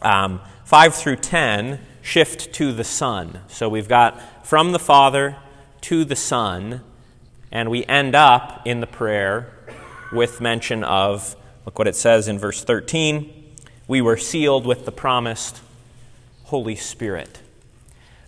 um, 0.00 0.40
5 0.64 0.94
through 0.94 1.16
10 1.16 1.78
shift 2.00 2.52
to 2.54 2.72
the 2.72 2.84
Son. 2.84 3.40
So 3.48 3.68
we've 3.68 3.88
got 3.88 4.46
from 4.46 4.72
the 4.72 4.78
Father 4.78 5.36
to 5.82 6.04
the 6.06 6.16
Son, 6.16 6.80
and 7.52 7.70
we 7.70 7.84
end 7.84 8.14
up 8.14 8.62
in 8.64 8.80
the 8.80 8.86
prayer 8.86 9.52
with 10.12 10.40
mention 10.40 10.82
of, 10.82 11.36
look 11.66 11.78
what 11.78 11.86
it 11.86 11.96
says 11.96 12.26
in 12.26 12.38
verse 12.38 12.64
13 12.64 13.36
we 13.90 14.00
were 14.00 14.16
sealed 14.16 14.66
with 14.66 14.84
the 14.84 14.92
promised 14.92 15.60
Holy 16.44 16.76
Spirit. 16.76 17.40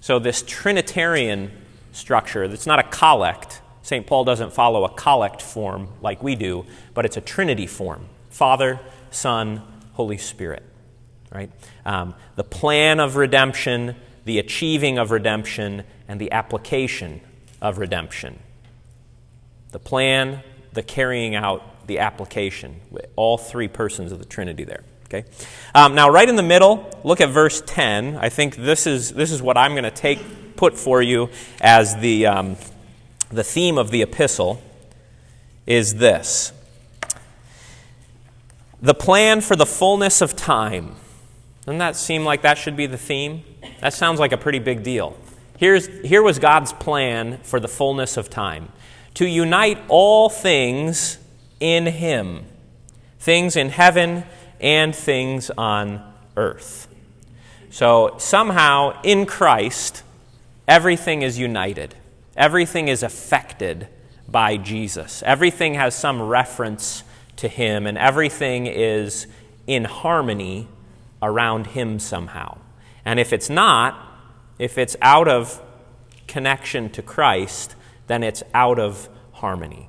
So, 0.03 0.19
this 0.19 0.43
Trinitarian 0.45 1.53
structure, 1.93 2.43
it's 2.43 2.67
not 2.67 2.81
a 2.81 2.83
collect, 2.83 3.63
St. 3.83 4.05
Paul 4.05 4.25
doesn't 4.25 4.53
follow 4.53 4.85
a 4.85 4.89
collect 4.89 5.41
form 5.41 5.87
like 6.01 6.25
we 6.25 6.35
do, 6.35 6.67
but 6.93 7.05
it's 7.05 7.17
a 7.17 7.21
Trinity 7.21 7.69
form 7.69 8.09
Father, 8.29 8.81
Son, 9.13 9.63
Holy 9.93 10.19
Spirit. 10.19 10.65
Right? 11.33 11.53
Um, 11.87 12.15
the 12.35 12.43
plan 12.43 12.99
of 12.99 13.15
redemption, 13.15 13.95
the 14.25 14.41
achieving 14.41 14.99
of 14.99 15.13
redemption, 15.13 15.85
and 16.09 16.21
the 16.21 16.33
application 16.33 17.21
of 17.61 17.79
redemption. 17.79 18.41
The 19.71 19.79
plan, 19.79 20.43
the 20.73 20.83
carrying 20.83 21.37
out, 21.37 21.87
the 21.87 22.01
application. 22.01 22.81
All 23.15 23.39
three 23.39 23.69
persons 23.69 24.11
of 24.11 24.19
the 24.19 24.25
Trinity 24.25 24.65
there. 24.65 24.83
Okay? 25.13 25.29
Um, 25.75 25.95
now, 25.95 26.09
right 26.09 26.29
in 26.29 26.37
the 26.37 26.43
middle, 26.43 26.89
look 27.05 27.21
at 27.21 27.31
verse 27.31 27.63
10. 27.67 28.17
I 28.17 28.29
think 28.29 28.57
this 28.57 28.87
is, 28.87 29.13
this 29.13 29.31
is 29.31 29.43
what 29.43 29.57
I'm 29.57 29.73
going 29.73 29.85
to 29.85 29.91
take, 29.91 30.57
put 30.57 30.79
for 30.79 31.03
you 31.03 31.29
as 31.61 31.97
the. 31.97 32.27
Um, 32.27 32.57
the 33.33 33.43
theme 33.43 33.79
of 33.79 33.91
the 33.91 34.03
epistle 34.03 34.63
is 35.67 35.95
this 35.95 36.53
the 38.81 38.95
plan 38.95 39.41
for 39.41 39.57
the 39.57 39.67
fullness 39.67 40.21
of 40.21 40.35
time. 40.35 40.97
Doesn't 41.65 41.79
that 41.79 41.95
seem 41.95 42.25
like 42.25 42.43
that 42.43 42.59
should 42.59 42.77
be 42.77 42.87
the 42.87 42.99
theme? 42.99 43.45
That 43.81 43.95
sounds 43.95 44.19
like 44.19 44.33
a 44.33 44.37
pretty 44.37 44.59
big 44.59 44.83
deal. 44.83 45.17
Here's, 45.57 45.87
here 46.01 46.21
was 46.21 46.41
God's 46.41 46.73
plan 46.73 47.39
for 47.45 47.61
the 47.61 47.69
fullness 47.69 48.17
of 48.17 48.29
time 48.29 48.71
to 49.15 49.25
unite 49.25 49.79
all 49.87 50.29
things 50.29 51.19
in 51.61 51.87
Him, 51.87 52.45
things 53.21 53.55
in 53.55 53.69
heaven 53.69 54.25
and 54.63 54.95
things 54.95 55.51
on 55.51 56.03
earth. 56.37 56.89
So 57.71 58.15
somehow 58.19 59.01
in 59.03 59.27
Christ, 59.27 60.03
everything 60.69 61.23
is 61.23 61.39
united. 61.39 61.95
Everything 62.37 62.89
is 62.89 63.03
affected 63.03 63.89
by 64.29 64.57
Jesus. 64.57 65.23
Everything 65.27 65.75
has 65.75 65.95
some 65.95 66.23
reference 66.23 67.03
to 67.37 67.49
Him, 67.49 67.87
and 67.87 67.99
everything 67.99 68.67
is 68.67 69.27
in 69.67 69.85
harmony 69.85 70.69
around 71.21 71.69
Him 71.69 71.99
somehow. 71.99 72.59
And 73.05 73.19
if 73.19 73.33
it's 73.33 73.51
not, 73.51 73.99
if 74.59 74.79
it's 74.79 74.97
out 75.03 75.29
of 75.29 75.61
connection 76.27 76.89
to 76.91 77.03
Christ, 77.03 77.75
then 78.07 78.23
it's 78.23 78.43
out 78.55 78.79
of 78.79 79.09
harmony. 79.33 79.89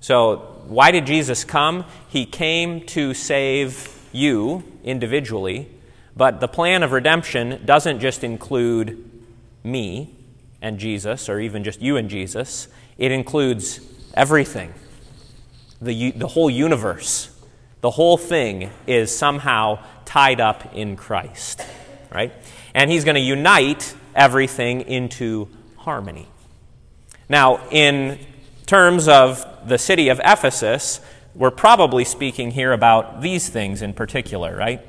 So, 0.00 0.53
why 0.68 0.90
did 0.90 1.06
Jesus 1.06 1.44
come? 1.44 1.84
He 2.08 2.26
came 2.26 2.86
to 2.86 3.14
save 3.14 3.90
you 4.12 4.62
individually, 4.84 5.68
but 6.16 6.40
the 6.40 6.48
plan 6.48 6.82
of 6.82 6.92
redemption 6.92 7.62
doesn't 7.64 8.00
just 8.00 8.22
include 8.24 9.10
me, 9.62 10.14
and 10.62 10.78
Jesus, 10.78 11.28
or 11.28 11.40
even 11.40 11.64
just 11.64 11.82
you 11.82 11.96
and 11.96 12.08
Jesus, 12.08 12.68
it 12.96 13.10
includes 13.10 13.80
everything. 14.14 14.72
The, 15.82 16.12
the 16.12 16.28
whole 16.28 16.48
universe, 16.48 17.30
the 17.80 17.90
whole 17.90 18.16
thing 18.16 18.70
is 18.86 19.14
somehow 19.14 19.80
tied 20.04 20.40
up 20.40 20.74
in 20.74 20.96
Christ, 20.96 21.60
right? 22.10 22.32
And 22.74 22.90
he's 22.90 23.04
going 23.04 23.16
to 23.16 23.20
unite 23.20 23.94
everything 24.14 24.82
into 24.82 25.48
harmony. 25.76 26.28
Now, 27.28 27.68
in 27.70 28.18
terms 28.66 29.08
of 29.08 29.46
the 29.68 29.78
city 29.78 30.08
of 30.08 30.20
Ephesus, 30.24 31.00
we're 31.34 31.50
probably 31.50 32.04
speaking 32.04 32.52
here 32.52 32.72
about 32.72 33.20
these 33.20 33.48
things 33.48 33.82
in 33.82 33.92
particular, 33.92 34.56
right? 34.56 34.80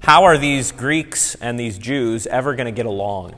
How 0.00 0.24
are 0.24 0.38
these 0.38 0.72
Greeks 0.72 1.34
and 1.36 1.58
these 1.58 1.78
Jews 1.78 2.26
ever 2.26 2.54
going 2.54 2.66
to 2.66 2.72
get 2.72 2.86
along? 2.86 3.34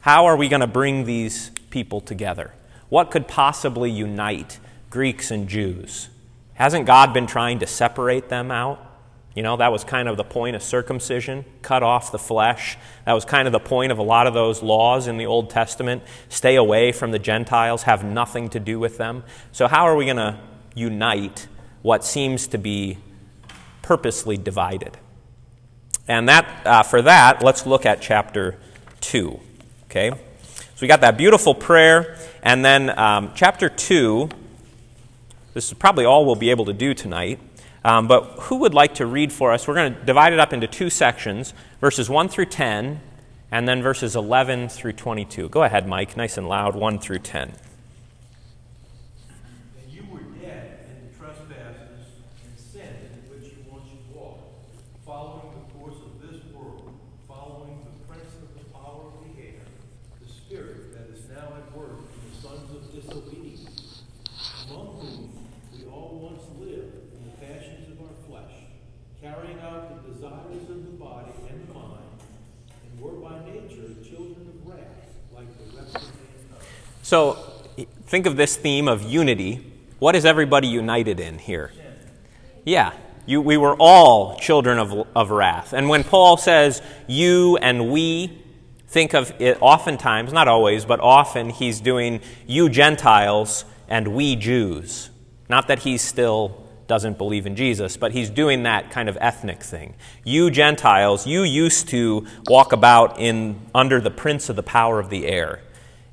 How 0.00 0.26
are 0.26 0.36
we 0.36 0.48
going 0.48 0.60
to 0.60 0.66
bring 0.66 1.04
these 1.04 1.50
people 1.70 2.00
together? 2.00 2.52
What 2.88 3.10
could 3.10 3.28
possibly 3.28 3.90
unite 3.90 4.58
Greeks 4.90 5.30
and 5.30 5.48
Jews? 5.48 6.08
Hasn't 6.54 6.86
God 6.86 7.14
been 7.14 7.26
trying 7.26 7.60
to 7.60 7.66
separate 7.66 8.28
them 8.28 8.50
out? 8.50 8.91
You 9.34 9.42
know, 9.42 9.56
that 9.56 9.72
was 9.72 9.82
kind 9.82 10.08
of 10.08 10.16
the 10.16 10.24
point 10.24 10.56
of 10.56 10.62
circumcision, 10.62 11.44
cut 11.62 11.82
off 11.82 12.12
the 12.12 12.18
flesh. 12.18 12.76
That 13.06 13.14
was 13.14 13.24
kind 13.24 13.48
of 13.48 13.52
the 13.52 13.60
point 13.60 13.90
of 13.90 13.98
a 13.98 14.02
lot 14.02 14.26
of 14.26 14.34
those 14.34 14.62
laws 14.62 15.06
in 15.06 15.16
the 15.16 15.26
Old 15.26 15.48
Testament. 15.48 16.02
Stay 16.28 16.56
away 16.56 16.92
from 16.92 17.12
the 17.12 17.18
Gentiles, 17.18 17.84
have 17.84 18.04
nothing 18.04 18.50
to 18.50 18.60
do 18.60 18.78
with 18.78 18.98
them. 18.98 19.24
So, 19.50 19.68
how 19.68 19.86
are 19.86 19.96
we 19.96 20.04
going 20.04 20.18
to 20.18 20.38
unite 20.74 21.48
what 21.80 22.04
seems 22.04 22.46
to 22.48 22.58
be 22.58 22.98
purposely 23.80 24.36
divided? 24.36 24.98
And 26.06 26.28
that, 26.28 26.66
uh, 26.66 26.82
for 26.82 27.00
that, 27.02 27.42
let's 27.42 27.64
look 27.64 27.86
at 27.86 28.02
chapter 28.02 28.58
2. 29.00 29.40
Okay? 29.84 30.10
So 30.10 30.78
we 30.80 30.88
got 30.88 31.00
that 31.02 31.16
beautiful 31.16 31.54
prayer. 31.54 32.18
And 32.42 32.64
then 32.64 32.96
um, 32.98 33.32
chapter 33.34 33.68
2, 33.68 34.28
this 35.54 35.68
is 35.68 35.74
probably 35.74 36.04
all 36.04 36.26
we'll 36.26 36.34
be 36.34 36.50
able 36.50 36.64
to 36.66 36.72
do 36.72 36.92
tonight. 36.92 37.38
Um, 37.84 38.06
but 38.06 38.24
who 38.40 38.56
would 38.58 38.74
like 38.74 38.94
to 38.96 39.06
read 39.06 39.32
for 39.32 39.52
us? 39.52 39.66
We're 39.66 39.74
going 39.74 39.94
to 39.94 40.00
divide 40.04 40.32
it 40.32 40.38
up 40.38 40.52
into 40.52 40.66
two 40.66 40.90
sections 40.90 41.52
verses 41.80 42.08
1 42.08 42.28
through 42.28 42.46
10, 42.46 43.00
and 43.50 43.68
then 43.68 43.82
verses 43.82 44.14
11 44.14 44.68
through 44.68 44.92
22. 44.92 45.48
Go 45.48 45.62
ahead, 45.64 45.86
Mike, 45.86 46.16
nice 46.16 46.38
and 46.38 46.48
loud, 46.48 46.74
1 46.76 46.98
through 47.00 47.18
10. 47.18 47.52
So 77.12 77.34
think 78.06 78.24
of 78.24 78.38
this 78.38 78.56
theme 78.56 78.88
of 78.88 79.02
unity. 79.02 79.60
What 79.98 80.16
is 80.16 80.24
everybody 80.24 80.66
united 80.66 81.20
in 81.20 81.38
here? 81.38 81.70
Yeah, 82.64 82.94
you, 83.26 83.42
we 83.42 83.58
were 83.58 83.76
all 83.78 84.36
children 84.36 84.78
of, 84.78 85.06
of 85.14 85.30
wrath. 85.30 85.74
And 85.74 85.90
when 85.90 86.04
Paul 86.04 86.38
says 86.38 86.80
you 87.06 87.58
and 87.58 87.92
we, 87.92 88.42
think 88.88 89.12
of 89.12 89.30
it 89.38 89.58
oftentimes, 89.60 90.32
not 90.32 90.48
always, 90.48 90.86
but 90.86 91.00
often 91.00 91.50
he's 91.50 91.82
doing 91.82 92.22
you 92.46 92.70
Gentiles 92.70 93.66
and 93.88 94.14
we 94.14 94.34
Jews. 94.34 95.10
Not 95.50 95.68
that 95.68 95.80
he 95.80 95.98
still 95.98 96.66
doesn't 96.86 97.18
believe 97.18 97.44
in 97.44 97.56
Jesus, 97.56 97.98
but 97.98 98.12
he's 98.12 98.30
doing 98.30 98.62
that 98.62 98.90
kind 98.90 99.10
of 99.10 99.18
ethnic 99.20 99.62
thing. 99.62 99.96
You 100.24 100.50
Gentiles, 100.50 101.26
you 101.26 101.42
used 101.42 101.90
to 101.90 102.26
walk 102.46 102.72
about 102.72 103.20
in 103.20 103.60
under 103.74 104.00
the 104.00 104.10
prince 104.10 104.48
of 104.48 104.56
the 104.56 104.62
power 104.62 104.98
of 104.98 105.10
the 105.10 105.26
air. 105.26 105.60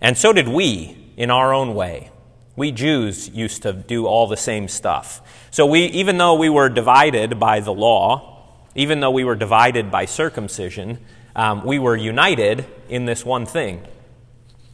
And 0.01 0.17
so 0.17 0.33
did 0.33 0.47
we 0.47 0.97
in 1.17 1.31
our 1.31 1.53
own 1.53 1.75
way. 1.75 2.11
We 2.55 2.71
Jews 2.71 3.29
used 3.29 3.63
to 3.63 3.73
do 3.73 4.05
all 4.05 4.27
the 4.27 4.37
same 4.37 4.67
stuff. 4.67 5.21
So 5.51 5.65
we 5.65 5.85
even 5.85 6.17
though 6.17 6.35
we 6.35 6.49
were 6.49 6.69
divided 6.69 7.39
by 7.39 7.59
the 7.59 7.73
law, 7.73 8.57
even 8.75 8.99
though 8.99 9.11
we 9.11 9.23
were 9.23 9.35
divided 9.35 9.91
by 9.91 10.05
circumcision, 10.05 10.99
um, 11.35 11.65
we 11.65 11.79
were 11.79 11.95
united 11.95 12.65
in 12.89 13.05
this 13.05 13.25
one 13.25 13.45
thing 13.45 13.85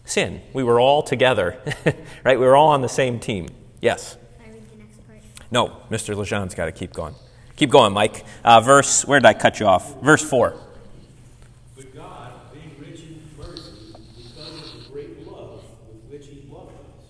sin. 0.06 0.42
We 0.54 0.64
were 0.64 0.80
all 0.80 1.04
together, 1.04 1.60
right? 2.24 2.40
We 2.40 2.46
were 2.46 2.56
all 2.56 2.70
on 2.70 2.82
the 2.82 2.90
same 2.90 3.20
team. 3.20 3.48
Yes? 3.82 4.18
I 4.40 4.50
read 4.50 4.70
the 4.72 4.78
next 4.78 5.06
part. 5.06 5.20
No, 5.52 5.82
Mr. 5.90 6.16
Lejean's 6.16 6.56
got 6.56 6.66
to 6.66 6.72
keep 6.72 6.94
going. 6.94 7.16
Keep 7.56 7.72
going, 7.72 7.94
Mike. 7.94 8.26
Uh, 8.44 8.62
verse, 8.62 9.06
where 9.06 9.20
did 9.20 9.26
I 9.26 9.34
cut 9.34 9.60
you 9.60 9.66
off? 9.66 10.02
Verse 10.02 10.24
4. 10.28 10.60
But 11.76 11.96
God, 11.96 12.32
being 12.54 12.76
rich 12.80 13.02
in 13.02 13.22
mercy, 13.38 13.94
because 14.18 14.74
of 14.74 14.84
the 14.84 14.90
great 14.92 15.26
love 15.28 15.64
with 15.88 16.04
which 16.10 16.28
He 16.28 16.48
loved 16.52 16.72
us, 16.72 17.06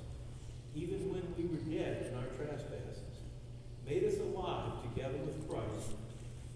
even 0.75 1.09
when 1.11 1.23
we 1.37 1.45
were 1.45 1.61
dead 1.63 2.11
in 2.11 2.17
our 2.17 2.27
trespasses, 2.37 2.99
made 3.87 4.03
us 4.03 4.19
alive 4.19 4.83
together 4.83 5.17
with 5.17 5.49
Christ. 5.49 5.97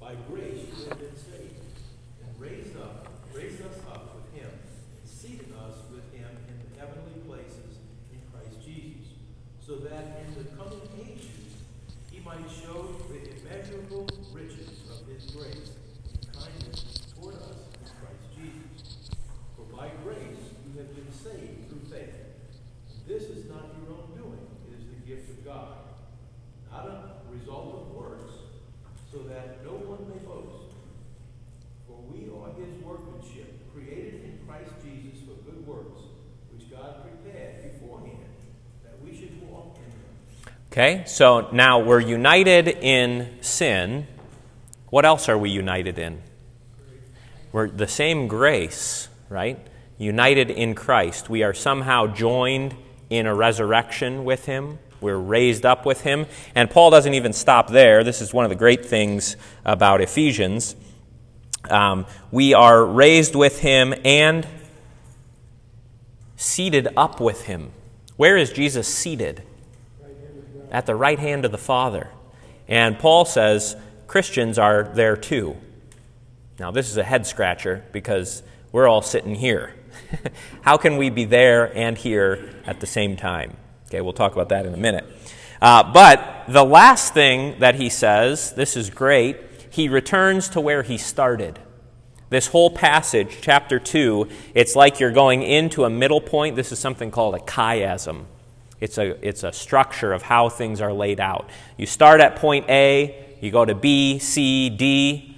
By 0.10 0.16
grace 0.28 0.66
you 0.66 0.90
have 0.90 0.98
been 0.98 1.16
saved, 1.16 1.62
and 2.26 2.42
raised 2.42 2.76
up, 2.78 3.06
raised 3.32 3.62
us 3.62 3.78
up 3.94 4.16
with 4.16 4.42
Him, 4.42 4.50
and 4.50 5.08
seated 5.08 5.54
us 5.54 5.86
with 5.94 6.02
Him 6.12 6.26
in 6.50 6.58
the 6.66 6.82
heavenly 6.82 7.22
places 7.28 7.78
in 8.12 8.18
Christ 8.34 8.58
Jesus, 8.66 9.06
so 9.62 9.76
that 9.76 10.26
in 10.26 10.34
the 10.34 10.50
coming 10.58 10.82
ages 10.98 11.62
He 12.10 12.22
might 12.22 12.42
show 12.50 12.90
the 13.14 13.22
immeasurable 13.22 14.10
riches 14.34 14.82
of 14.90 15.06
His 15.06 15.30
grace 15.30 15.78
and 16.10 16.34
kindness 16.34 17.06
toward 17.14 17.36
us 17.36 17.70
in 17.78 17.86
Christ 18.02 18.26
Jesus. 18.34 19.12
For 19.56 19.78
by 19.78 19.92
grace 20.04 20.42
you 20.66 20.74
have 20.80 20.90
been 20.96 21.14
saved 21.14 21.70
through 21.70 21.86
faith. 21.86 22.18
And 22.90 23.06
this 23.06 23.30
is 23.30 23.46
not 23.46 23.78
your 23.78 23.94
own 23.94 24.10
doing, 24.18 24.48
it 24.74 24.74
is 24.74 24.90
the 24.90 25.06
gift 25.06 25.30
of 25.30 25.46
God, 25.46 25.78
not 26.72 26.88
a 26.90 27.32
result 27.32 27.86
of 27.86 27.96
works, 27.96 28.34
so 29.12 29.18
that 29.26 29.66
no 29.66 29.72
one 29.72 30.06
may 30.06 30.22
boast. 30.22 30.70
For 31.88 31.98
we 32.14 32.30
are 32.30 32.54
his 32.54 32.78
workmanship, 32.86 33.74
created 33.74 34.22
in 34.22 34.40
Christ 34.46 34.70
Jesus 34.86 35.26
for 35.26 35.34
good 35.50 35.66
works, 35.66 36.02
which 36.54 36.70
God 36.70 37.02
prepared 37.02 37.74
beforehand, 37.74 38.30
that 38.84 39.02
we 39.04 39.18
should 39.18 39.42
walk 39.50 39.78
in 39.78 39.90
them. 39.90 40.54
Okay, 40.80 41.04
so 41.08 41.50
now 41.52 41.80
we're 41.80 42.00
united 42.00 42.70
in 42.70 43.40
sin. 43.42 44.08
What 44.90 45.04
else 45.04 45.28
are 45.28 45.38
we 45.38 45.50
united 45.50 46.00
in? 46.00 46.22
We're 47.52 47.70
the 47.70 47.86
same 47.86 48.30
grace, 48.30 49.10
right? 49.28 49.60
United 49.98 50.50
in 50.50 50.76
Christ. 50.76 51.30
We 51.30 51.44
are 51.44 51.54
somehow 51.54 52.08
joined 52.08 52.76
in 53.10 53.26
a 53.26 53.36
resurrection 53.36 54.24
with 54.24 54.46
Him. 54.46 54.80
We're 55.02 55.18
raised 55.18 55.66
up 55.66 55.86
with 55.86 56.00
Him. 56.04 56.28
And 56.56 56.70
Paul 56.70 56.92
doesn't 56.92 57.14
even 57.14 57.34
stop 57.34 57.68
there. 57.68 58.06
This 58.06 58.22
is 58.22 58.34
one 58.34 58.46
of 58.46 58.50
the 58.50 58.56
great 58.56 58.86
things 58.86 59.36
about 59.66 60.00
Ephesians. 60.00 60.78
Um, 61.70 62.06
we 62.32 62.54
are 62.54 62.86
raised 62.86 63.36
with 63.36 63.60
Him 63.60 63.94
and 64.06 64.48
seated 66.38 66.88
up 66.96 67.20
with 67.20 67.48
Him. 67.48 67.74
Where 68.16 68.38
is 68.38 68.54
Jesus 68.54 68.88
seated? 68.88 69.44
At 70.72 70.86
the 70.86 70.96
right 70.96 71.20
hand 71.20 71.46
of 71.46 71.52
the 71.52 71.58
Father. 71.58 72.10
And 72.68 73.00
Paul 73.00 73.26
says 73.26 73.76
Christians 74.08 74.60
are 74.60 74.84
there 74.84 75.18
too. 75.18 75.58
Now, 76.60 76.72
this 76.72 76.90
is 76.90 76.98
a 76.98 77.04
head 77.04 77.26
scratcher 77.26 77.86
because 77.92 78.44
we're 78.72 78.88
all 78.88 79.02
sitting 79.02 79.36
here. 79.36 79.74
How 80.62 80.78
can 80.78 80.98
we 80.98 81.10
be 81.10 81.26
there 81.26 81.76
and 81.76 81.98
here 81.98 82.50
at 82.66 82.80
the 82.80 82.88
same 82.88 83.16
time? 83.16 83.56
Okay, 83.88 84.02
we'll 84.02 84.14
talk 84.14 84.34
about 84.34 84.50
that 84.50 84.66
in 84.66 84.74
a 84.74 84.78
minute. 84.78 85.06
Uh, 85.62 85.92
but 85.92 86.46
the 86.48 86.64
last 86.64 87.14
thing 87.14 87.58
that 87.60 87.76
he 87.76 87.90
says, 87.90 88.54
this 88.54 88.78
is 88.78 88.90
great, 88.90 89.38
he 89.72 89.90
returns 89.90 90.50
to 90.50 90.62
where 90.62 90.84
he 90.84 90.98
started. 90.98 91.60
This 92.30 92.48
whole 92.48 92.70
passage, 92.70 93.40
chapter 93.42 93.80
2, 93.80 94.28
it's 94.54 94.76
like 94.76 95.00
you're 95.00 95.12
going 95.12 95.42
into 95.42 95.84
a 95.84 95.90
middle 95.90 96.22
point. 96.22 96.56
This 96.56 96.72
is 96.72 96.80
something 96.80 97.10
called 97.10 97.36
a 97.36 97.40
chiasm. 97.40 98.26
It's 98.80 98.98
a, 98.98 99.28
it's 99.28 99.44
a 99.44 99.52
structure 99.52 100.14
of 100.14 100.22
how 100.22 100.50
things 100.50 100.80
are 100.82 100.94
laid 100.94 101.20
out. 101.20 101.50
You 101.78 101.86
start 101.86 102.22
at 102.22 102.38
point 102.38 102.70
A, 102.70 103.38
you 103.42 103.52
go 103.52 103.66
to 103.66 103.76
B, 103.76 104.20
C, 104.20 104.70
D, 104.70 105.36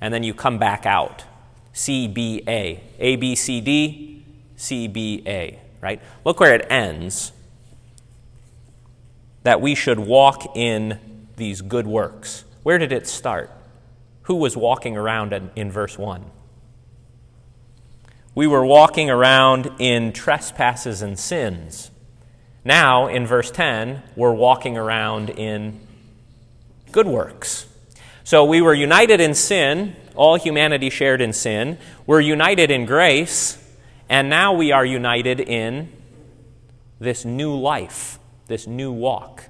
and 0.00 0.12
then 0.12 0.22
you 0.22 0.34
come 0.34 0.58
back 0.58 0.86
out. 0.86 1.24
C, 1.72 2.08
B, 2.08 2.42
A. 2.48 2.82
A, 2.98 3.16
B, 3.16 3.34
C, 3.34 3.60
D, 3.60 4.24
C, 4.56 4.88
B, 4.88 5.22
A, 5.26 5.58
right? 5.80 6.00
Look 6.24 6.40
where 6.40 6.54
it 6.54 6.66
ends. 6.70 7.32
That 9.44 9.60
we 9.60 9.74
should 9.74 9.98
walk 9.98 10.56
in 10.56 10.98
these 11.36 11.62
good 11.62 11.86
works. 11.86 12.44
Where 12.62 12.76
did 12.78 12.92
it 12.92 13.06
start? 13.06 13.50
Who 14.22 14.34
was 14.34 14.56
walking 14.56 14.96
around 14.96 15.32
in, 15.32 15.50
in 15.56 15.70
verse 15.70 15.96
1? 15.96 16.24
We 18.34 18.46
were 18.46 18.64
walking 18.64 19.10
around 19.10 19.70
in 19.78 20.12
trespasses 20.12 21.02
and 21.02 21.18
sins. 21.18 21.90
Now, 22.64 23.06
in 23.06 23.26
verse 23.26 23.50
10, 23.50 24.02
we're 24.16 24.34
walking 24.34 24.76
around 24.76 25.30
in 25.30 25.80
good 26.92 27.06
works. 27.06 27.66
So 28.24 28.44
we 28.44 28.60
were 28.60 28.74
united 28.74 29.20
in 29.20 29.34
sin, 29.34 29.96
all 30.14 30.36
humanity 30.36 30.90
shared 30.90 31.20
in 31.20 31.32
sin. 31.32 31.78
We're 32.06 32.20
united 32.20 32.70
in 32.70 32.84
grace, 32.84 33.56
and 34.08 34.28
now 34.28 34.52
we 34.52 34.72
are 34.72 34.84
united 34.84 35.40
in 35.40 35.90
this 37.00 37.24
new 37.24 37.58
life, 37.58 38.18
this 38.46 38.66
new 38.66 38.92
walk. 38.92 39.44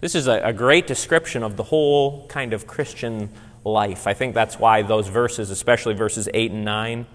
This 0.00 0.14
is 0.14 0.28
a, 0.28 0.40
a, 0.40 0.52
great 0.52 0.86
description 0.86 1.42
of 1.42 1.56
the 1.56 1.62
whole 1.62 2.26
kind 2.28 2.52
of 2.52 2.66
Christian 2.66 3.30
life. 3.64 4.06
I 4.06 4.14
think 4.14 4.34
that's 4.34 4.58
why 4.58 4.82
those 4.82 5.08
verses, 5.08 5.50
especially 5.50 5.94
verses 5.94 6.28
8 6.32 6.52
and 6.52 6.64
9, 6.64 7.06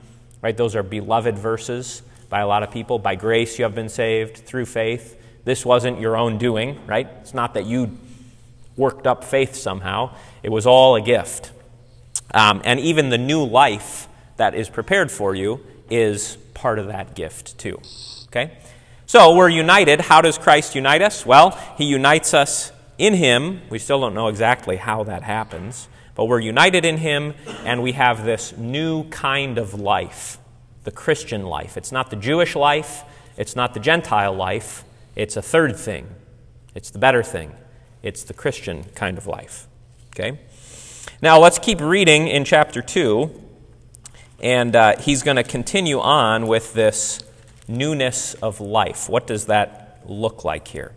right, 0.41 0.58
those 0.58 0.76
are 0.76 0.84
beloved 0.84 1.38
verses 1.38 2.02
by 2.30 2.41
a 2.41 2.48
lot 2.48 2.64
of 2.64 2.72
people. 2.72 3.00
By 3.00 3.16
grace 3.16 3.58
you 3.60 3.64
have 3.64 3.76
been 3.76 3.89
saved 3.89 4.38
through 4.38 4.66
faith. 4.66 5.22
This 5.46 5.66
wasn't 5.66 6.00
your 6.00 6.18
own 6.18 6.38
doing, 6.38 6.86
right? 6.86 7.08
It's 7.22 7.34
not 7.34 7.54
that 7.54 7.66
you 7.66 7.98
worked 8.76 9.08
up 9.08 9.24
faith 9.24 9.56
somehow, 9.56 10.14
it 10.43 10.50
was 10.50 10.68
all 10.68 10.96
a 10.96 11.02
gift. 11.02 11.52
Um, 12.34 12.62
and 12.66 12.80
even 12.80 13.10
the 13.10 13.18
new 13.18 13.43
life 13.46 14.08
that 14.38 14.54
is 14.54 14.70
prepared 14.70 15.12
for 15.12 15.34
you 15.34 15.62
is 15.89 16.38
part 16.54 16.80
of 16.80 16.88
that 16.88 17.16
gift, 17.16 17.58
too. 17.58 17.80
Okay? 18.28 18.58
So 19.06 19.36
we're 19.36 19.50
united. 19.50 20.02
How 20.02 20.22
does 20.22 20.38
Christ 20.38 20.76
unite 20.76 21.02
us? 21.02 21.26
Well, 21.26 21.58
he 21.78 21.86
unites 21.86 22.34
us 22.34 22.72
in 22.98 23.14
him. 23.14 23.62
We 23.70 23.80
still 23.80 24.02
don't 24.02 24.14
know 24.14 24.28
exactly 24.28 24.76
how 24.78 25.04
that 25.04 25.24
happens, 25.24 25.88
but 26.16 26.26
we're 26.26 26.39
united 26.39 26.86
in 26.86 26.98
him, 26.98 27.34
and 27.64 27.84
we 27.84 27.93
have 27.93 28.26
this 28.26 28.58
new 28.58 29.04
kind 29.10 29.58
of 29.58 29.74
life 29.74 30.39
the 30.86 30.91
Christian 30.91 31.43
life. 31.43 31.78
It's 31.78 31.91
not 31.91 32.12
the 32.12 32.16
Jewish 32.16 32.56
life, 32.56 33.04
it's 33.38 33.56
not 33.56 33.74
the 33.74 33.80
Gentile 33.80 34.36
life, 34.36 34.84
it's 35.16 35.38
a 35.38 35.41
third 35.41 35.76
thing. 35.76 36.07
It's 36.74 36.89
the 36.89 36.99
better 36.99 37.24
thing. 37.24 37.53
It's 38.03 38.24
the 38.24 38.34
Christian 38.34 38.84
kind 38.95 39.18
of 39.18 39.28
life. 39.28 39.68
Okay? 40.13 40.39
Now 41.22 41.39
let's 41.39 41.59
keep 41.59 41.80
reading 41.82 42.28
in 42.28 42.43
chapter 42.43 42.82
2, 42.82 43.43
and 44.41 44.76
uh, 44.76 44.97
he's 44.99 45.24
going 45.24 45.38
to 45.38 45.43
continue 45.43 45.99
on 45.99 46.47
with 46.47 46.74
this 46.74 47.24
newness 47.68 48.34
of 48.36 48.59
life. 48.59 49.09
What 49.09 49.28
does 49.28 49.45
that 49.45 50.01
look 50.05 50.43
like 50.43 50.68
here? 50.68 50.91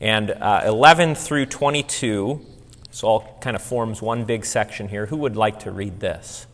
And 0.00 0.30
uh, 0.30 0.62
11 0.66 1.14
through 1.14 1.46
22, 1.46 2.44
this 2.88 3.04
all 3.04 3.38
kind 3.40 3.54
of 3.54 3.62
forms 3.62 4.00
one 4.00 4.24
big 4.24 4.44
section 4.44 4.88
here. 4.88 5.06
Who 5.06 5.16
would 5.18 5.36
like 5.36 5.60
to 5.60 5.70
read 5.70 6.00
this? 6.00 6.46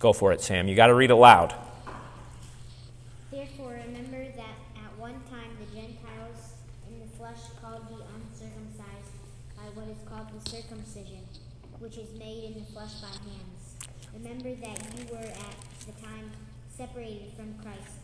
Go 0.00 0.12
for 0.12 0.32
it, 0.32 0.40
Sam. 0.40 0.66
You 0.66 0.74
got 0.74 0.88
to 0.88 0.94
read 0.94 1.10
aloud. 1.10 1.54
Therefore, 3.30 3.78
remember 3.86 4.24
that 4.36 4.56
at 4.76 4.98
one 4.98 5.20
time 5.30 5.50
the 5.60 5.66
Gentiles 5.76 6.56
in 6.88 6.98
the 7.00 7.16
flesh 7.16 7.38
called 7.62 7.86
the 7.88 8.02
uncircumcised 8.16 9.12
by 9.56 9.64
what 9.74 9.88
is 9.88 10.02
called 10.08 10.26
the 10.32 10.50
circumcision, 10.50 11.20
which 11.78 11.98
is 11.98 12.18
made 12.18 12.44
in 12.44 12.54
the 12.54 12.72
flesh 12.72 12.94
by 13.02 13.08
hands. 13.08 13.76
Remember 14.14 14.54
that 14.54 14.98
you 14.98 15.04
were 15.12 15.18
at 15.18 15.56
the 15.86 15.92
time 16.02 16.32
separated 17.10 17.32
from 17.36 17.54
Christ, 17.62 17.96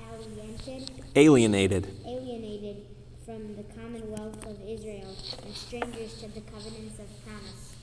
alienated, 0.00 0.90
Alienated. 1.16 1.86
alienated 2.06 2.76
from 3.24 3.56
the 3.56 3.62
commonwealth 3.74 4.44
of 4.46 4.56
Israel, 4.66 5.14
and 5.44 5.54
strangers 5.54 6.14
to 6.20 6.28
the 6.28 6.40
covenants 6.40 6.98
of 6.98 7.06
promise, 7.24 7.74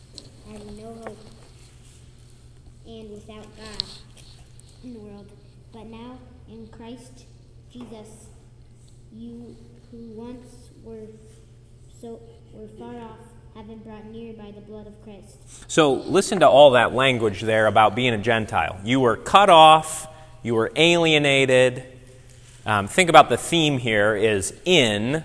having 0.51 0.77
no 0.77 0.93
hope 1.05 1.17
and 2.85 3.11
without 3.11 3.45
God 3.57 3.83
in 4.83 4.93
the 4.93 4.99
world. 4.99 5.31
But 5.73 5.87
now 5.87 6.17
in 6.49 6.67
Christ 6.67 7.25
Jesus, 7.71 8.27
you 9.13 9.55
who 9.91 9.97
once 10.15 10.69
were 10.83 11.07
so 12.01 12.19
were 12.53 12.67
far 12.79 12.95
off 12.95 13.19
have 13.57 13.67
been 13.67 13.79
brought 13.79 14.05
near 14.05 14.33
by 14.33 14.51
the 14.51 14.61
blood 14.61 14.85
of 14.85 15.03
Christ. 15.03 15.35
So 15.67 15.93
listen 15.93 16.41
to 16.41 16.47
all 16.47 16.71
that 16.71 16.93
language 16.93 17.41
there 17.41 17.65
about 17.65 17.95
being 17.95 18.13
a 18.13 18.19
Gentile. 18.19 18.79
You 18.83 18.99
were 18.99 19.17
cut 19.17 19.49
off, 19.49 20.07
you 20.43 20.53
were 20.53 20.71
alienated. 20.75 21.83
Um, 22.67 22.87
think 22.87 23.09
about 23.09 23.29
the 23.29 23.37
theme 23.37 23.79
here 23.79 24.15
is 24.15 24.53
in, 24.63 25.23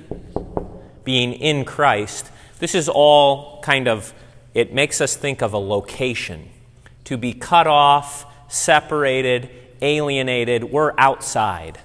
being 1.04 1.34
in 1.34 1.66
Christ. 1.66 2.30
This 2.58 2.74
is 2.74 2.88
all 2.88 3.60
kind 3.60 3.86
of, 3.86 4.14
it 4.54 4.72
makes 4.72 5.02
us 5.02 5.14
think 5.14 5.42
of 5.42 5.52
a 5.52 5.58
location. 5.58 6.48
To 7.04 7.18
be 7.18 7.34
cut 7.34 7.66
off, 7.66 8.24
separated, 8.48 9.50
alienated, 9.82 10.64
we're 10.64 10.94
outside 10.96 11.78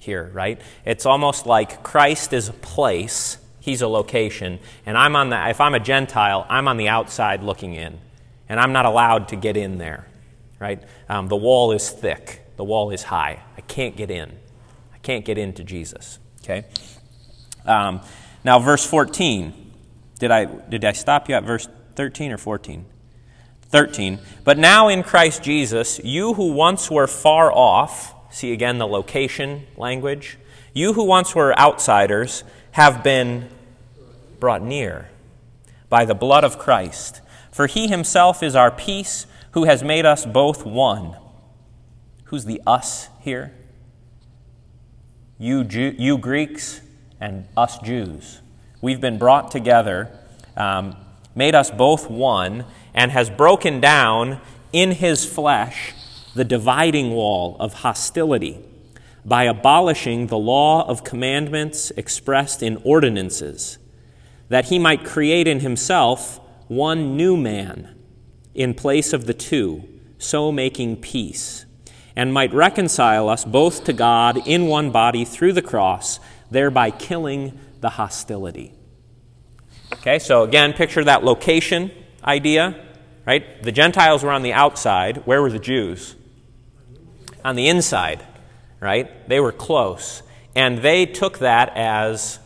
here, 0.00 0.32
right? 0.34 0.60
It's 0.84 1.06
almost 1.06 1.46
like 1.46 1.84
Christ 1.84 2.32
is 2.32 2.48
a 2.48 2.54
place, 2.54 3.38
he's 3.66 3.82
a 3.82 3.88
location, 3.88 4.58
and 4.86 4.96
I'm 4.96 5.14
on 5.14 5.28
the 5.28 5.48
if 5.50 5.60
I'm 5.60 5.74
a 5.74 5.80
Gentile, 5.80 6.46
I'm 6.48 6.68
on 6.68 6.78
the 6.78 6.88
outside 6.88 7.42
looking 7.42 7.74
in, 7.74 7.98
and 8.48 8.58
I'm 8.58 8.72
not 8.72 8.86
allowed 8.86 9.28
to 9.28 9.36
get 9.36 9.58
in 9.58 9.76
there, 9.76 10.06
right? 10.58 10.82
Um, 11.10 11.28
the 11.28 11.36
wall 11.36 11.72
is 11.72 11.90
thick, 11.90 12.46
the 12.56 12.64
wall 12.64 12.90
is 12.90 13.02
high. 13.02 13.42
I 13.58 13.60
can't 13.60 13.94
get 13.94 14.10
in. 14.10 14.38
I 14.94 14.98
can't 14.98 15.26
get 15.26 15.36
into 15.36 15.62
Jesus. 15.62 16.18
Okay. 16.42 16.64
Um, 17.66 18.00
now, 18.42 18.58
verse 18.58 18.86
14. 18.86 19.64
Did 20.18 20.30
I 20.30 20.46
did 20.46 20.82
I 20.82 20.92
stop 20.92 21.28
you 21.28 21.34
at 21.34 21.44
verse 21.44 21.68
13 21.96 22.32
or 22.32 22.38
14? 22.38 22.86
13. 23.68 24.18
But 24.44 24.56
now 24.56 24.88
in 24.88 25.02
Christ 25.02 25.42
Jesus, 25.42 26.00
you 26.02 26.32
who 26.32 26.52
once 26.52 26.90
were 26.90 27.06
far 27.06 27.52
off 27.52 28.14
See 28.36 28.52
again 28.52 28.76
the 28.76 28.86
location 28.86 29.66
language. 29.78 30.36
You 30.74 30.92
who 30.92 31.04
once 31.04 31.34
were 31.34 31.58
outsiders 31.58 32.44
have 32.72 33.02
been 33.02 33.48
brought 34.40 34.62
near 34.62 35.08
by 35.88 36.04
the 36.04 36.14
blood 36.14 36.44
of 36.44 36.58
Christ. 36.58 37.20
For 37.50 37.66
he 37.66 37.88
himself 37.88 38.42
is 38.42 38.54
our 38.54 38.70
peace, 38.70 39.26
who 39.52 39.64
has 39.64 39.82
made 39.82 40.04
us 40.04 40.26
both 40.26 40.66
one. 40.66 41.16
Who's 42.24 42.44
the 42.44 42.60
us 42.66 43.08
here? 43.20 43.54
You, 45.38 45.64
Jew, 45.64 45.94
you 45.98 46.18
Greeks 46.18 46.80
and 47.20 47.46
us 47.56 47.78
Jews. 47.78 48.40
We've 48.82 49.00
been 49.00 49.18
brought 49.18 49.50
together, 49.50 50.10
um, 50.56 50.96
made 51.34 51.54
us 51.54 51.70
both 51.70 52.10
one, 52.10 52.64
and 52.94 53.10
has 53.10 53.30
broken 53.30 53.80
down 53.80 54.40
in 54.72 54.92
his 54.92 55.24
flesh 55.24 55.94
the 56.34 56.44
dividing 56.44 57.12
wall 57.12 57.56
of 57.58 57.72
hostility 57.74 58.58
by 59.24 59.44
abolishing 59.44 60.26
the 60.26 60.38
law 60.38 60.86
of 60.86 61.02
commandments 61.02 61.90
expressed 61.96 62.62
in 62.62 62.76
ordinances, 62.84 63.78
that 64.48 64.66
he 64.66 64.78
might 64.78 65.04
create 65.04 65.48
in 65.48 65.60
himself 65.60 66.40
one 66.68 67.16
new 67.16 67.36
man 67.36 67.94
in 68.54 68.74
place 68.74 69.12
of 69.12 69.26
the 69.26 69.34
two, 69.34 69.86
so 70.18 70.50
making 70.50 70.96
peace, 70.96 71.66
and 72.14 72.32
might 72.32 72.52
reconcile 72.52 73.28
us 73.28 73.44
both 73.44 73.84
to 73.84 73.92
God 73.92 74.38
in 74.46 74.66
one 74.66 74.90
body 74.90 75.24
through 75.24 75.52
the 75.52 75.62
cross, 75.62 76.18
thereby 76.50 76.90
killing 76.90 77.58
the 77.80 77.90
hostility. 77.90 78.72
Okay, 79.92 80.18
so 80.18 80.42
again, 80.42 80.72
picture 80.72 81.04
that 81.04 81.24
location 81.24 81.90
idea, 82.24 82.82
right? 83.26 83.62
The 83.62 83.72
Gentiles 83.72 84.22
were 84.22 84.32
on 84.32 84.42
the 84.42 84.52
outside. 84.52 85.18
Where 85.26 85.42
were 85.42 85.50
the 85.50 85.58
Jews? 85.58 86.16
on 87.46 87.54
the 87.54 87.68
inside, 87.68 88.26
right? 88.80 89.28
They 89.28 89.38
were 89.38 89.52
close. 89.52 90.24
And 90.56 90.78
they 90.78 91.06
took 91.06 91.38
that 91.38 91.70
as 91.76 92.40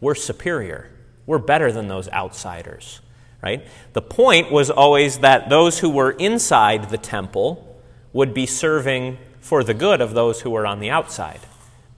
we're 0.00 0.14
superior. 0.14 0.90
We're 1.26 1.38
better 1.38 1.72
than 1.72 1.88
those 1.88 2.08
outsiders, 2.10 3.00
right? 3.42 3.66
The 3.92 4.02
point 4.02 4.50
was 4.50 4.70
always 4.70 5.18
that 5.18 5.48
those 5.48 5.80
who 5.80 5.90
were 5.90 6.12
inside 6.12 6.90
the 6.90 6.98
temple 6.98 7.80
would 8.12 8.32
be 8.32 8.46
serving 8.46 9.18
for 9.40 9.62
the 9.62 9.74
good 9.74 10.00
of 10.00 10.14
those 10.14 10.40
who 10.40 10.50
were 10.50 10.66
on 10.66 10.80
the 10.80 10.90
outside. 10.90 11.40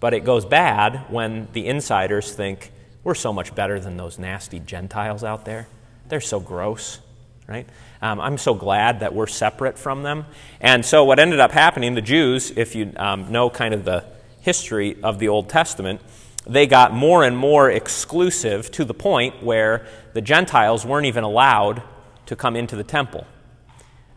But 0.00 0.14
it 0.14 0.24
goes 0.24 0.44
bad 0.44 1.04
when 1.10 1.48
the 1.52 1.66
insiders 1.66 2.32
think, 2.32 2.72
we're 3.04 3.14
so 3.14 3.32
much 3.32 3.54
better 3.54 3.80
than 3.80 3.96
those 3.96 4.18
nasty 4.18 4.60
Gentiles 4.60 5.24
out 5.24 5.44
there. 5.44 5.66
They're 6.08 6.20
so 6.20 6.40
gross, 6.40 7.00
right? 7.46 7.66
Um, 8.02 8.20
I'm 8.20 8.38
so 8.38 8.54
glad 8.54 9.00
that 9.00 9.14
we're 9.14 9.26
separate 9.26 9.78
from 9.78 10.02
them. 10.02 10.26
And 10.60 10.84
so, 10.84 11.04
what 11.04 11.18
ended 11.18 11.40
up 11.40 11.52
happening, 11.52 11.94
the 11.94 12.02
Jews, 12.02 12.52
if 12.56 12.74
you 12.74 12.92
um, 12.96 13.32
know 13.32 13.50
kind 13.50 13.72
of 13.72 13.84
the 13.84 14.04
history 14.40 15.02
of 15.02 15.18
the 15.18 15.28
Old 15.28 15.48
Testament, 15.48 16.00
they 16.46 16.66
got 16.66 16.92
more 16.92 17.24
and 17.24 17.36
more 17.36 17.70
exclusive 17.70 18.70
to 18.72 18.84
the 18.84 18.94
point 18.94 19.42
where 19.42 19.86
the 20.14 20.20
Gentiles 20.20 20.86
weren't 20.86 21.06
even 21.06 21.24
allowed 21.24 21.82
to 22.26 22.36
come 22.36 22.56
into 22.56 22.76
the 22.76 22.84
temple. 22.84 23.26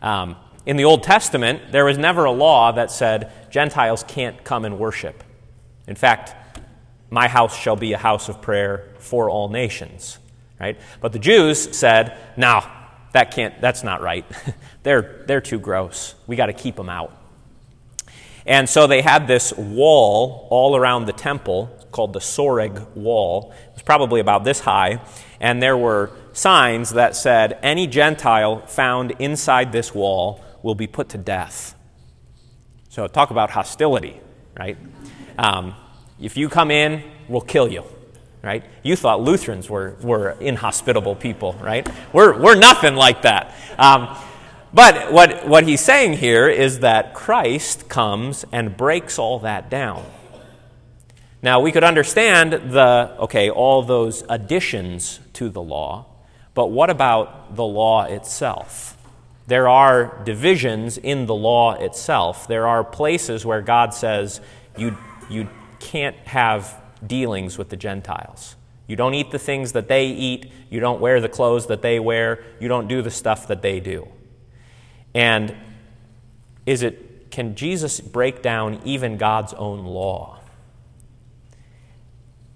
Um, 0.00 0.36
in 0.64 0.76
the 0.76 0.84
Old 0.84 1.02
Testament, 1.02 1.72
there 1.72 1.84
was 1.84 1.98
never 1.98 2.24
a 2.24 2.30
law 2.30 2.72
that 2.72 2.90
said 2.90 3.32
Gentiles 3.50 4.04
can't 4.06 4.42
come 4.44 4.64
and 4.64 4.78
worship. 4.78 5.24
In 5.86 5.96
fact, 5.96 6.34
my 7.10 7.28
house 7.28 7.56
shall 7.56 7.76
be 7.76 7.92
a 7.92 7.98
house 7.98 8.28
of 8.28 8.40
prayer 8.40 8.88
for 8.98 9.28
all 9.28 9.48
nations. 9.48 10.18
Right? 10.60 10.78
But 11.00 11.12
the 11.12 11.18
Jews 11.18 11.76
said, 11.76 12.16
no, 12.36 12.62
that 13.12 13.32
can't, 13.32 13.60
that's 13.60 13.82
not 13.82 14.00
right. 14.00 14.24
they're, 14.82 15.24
they're 15.26 15.40
too 15.40 15.58
gross. 15.58 16.14
We 16.26 16.36
got 16.36 16.46
to 16.46 16.52
keep 16.52 16.76
them 16.76 16.88
out. 16.88 17.16
And 18.46 18.68
so 18.68 18.86
they 18.86 19.02
had 19.02 19.26
this 19.26 19.52
wall 19.52 20.46
all 20.50 20.76
around 20.76 21.06
the 21.06 21.12
temple 21.12 21.70
called 21.92 22.12
the 22.12 22.18
Soreg 22.18 22.96
Wall. 22.96 23.52
It 23.68 23.74
was 23.74 23.82
probably 23.82 24.20
about 24.20 24.44
this 24.44 24.60
high. 24.60 25.00
And 25.40 25.62
there 25.62 25.76
were 25.76 26.10
signs 26.32 26.90
that 26.90 27.14
said, 27.14 27.58
any 27.62 27.86
Gentile 27.86 28.66
found 28.66 29.12
inside 29.18 29.72
this 29.72 29.94
wall 29.94 30.42
will 30.62 30.74
be 30.74 30.86
put 30.86 31.10
to 31.10 31.18
death. 31.18 31.74
So 32.88 33.06
talk 33.06 33.30
about 33.30 33.50
hostility, 33.50 34.20
right? 34.58 34.76
Um, 35.38 35.74
if 36.20 36.36
you 36.36 36.48
come 36.48 36.70
in, 36.70 37.02
we'll 37.28 37.40
kill 37.40 37.68
you 37.68 37.84
right? 38.42 38.64
You 38.82 38.96
thought 38.96 39.20
Lutherans 39.22 39.70
were, 39.70 39.96
were 40.02 40.30
inhospitable 40.40 41.14
people, 41.14 41.54
right? 41.60 41.88
We're, 42.12 42.36
we're 42.38 42.56
nothing 42.56 42.96
like 42.96 43.22
that. 43.22 43.54
Um, 43.78 44.16
but 44.74 45.12
what, 45.12 45.46
what 45.46 45.64
he's 45.64 45.80
saying 45.80 46.14
here 46.14 46.48
is 46.48 46.80
that 46.80 47.14
Christ 47.14 47.88
comes 47.88 48.44
and 48.50 48.76
breaks 48.76 49.18
all 49.18 49.38
that 49.40 49.70
down. 49.70 50.04
Now, 51.42 51.60
we 51.60 51.72
could 51.72 51.82
understand 51.82 52.52
the, 52.52 53.16
okay, 53.18 53.50
all 53.50 53.82
those 53.82 54.22
additions 54.28 55.18
to 55.34 55.48
the 55.48 55.60
law, 55.60 56.06
but 56.54 56.68
what 56.68 56.88
about 56.88 57.56
the 57.56 57.64
law 57.64 58.04
itself? 58.04 58.96
There 59.48 59.68
are 59.68 60.22
divisions 60.24 60.98
in 60.98 61.26
the 61.26 61.34
law 61.34 61.74
itself. 61.74 62.46
There 62.46 62.68
are 62.68 62.84
places 62.84 63.44
where 63.44 63.60
God 63.60 63.92
says 63.92 64.40
you, 64.76 64.96
you 65.28 65.48
can't 65.80 66.16
have 66.18 66.80
dealings 67.04 67.58
with 67.58 67.68
the 67.68 67.76
Gentiles. 67.76 68.54
You 68.86 68.94
don't 68.94 69.14
eat 69.14 69.30
the 69.32 69.38
things 69.38 69.72
that 69.72 69.88
they 69.88 70.06
eat. 70.06 70.52
You 70.70 70.78
don't 70.78 71.00
wear 71.00 71.20
the 71.20 71.28
clothes 71.28 71.66
that 71.66 71.82
they 71.82 71.98
wear. 71.98 72.44
You 72.60 72.68
don't 72.68 72.86
do 72.86 73.02
the 73.02 73.10
stuff 73.10 73.48
that 73.48 73.62
they 73.62 73.80
do. 73.80 74.06
And 75.14 75.54
is 76.66 76.82
it 76.82 77.30
can 77.30 77.54
Jesus 77.54 78.00
break 78.00 78.42
down 78.42 78.80
even 78.84 79.16
God's 79.16 79.54
own 79.54 79.84
law? 79.84 80.38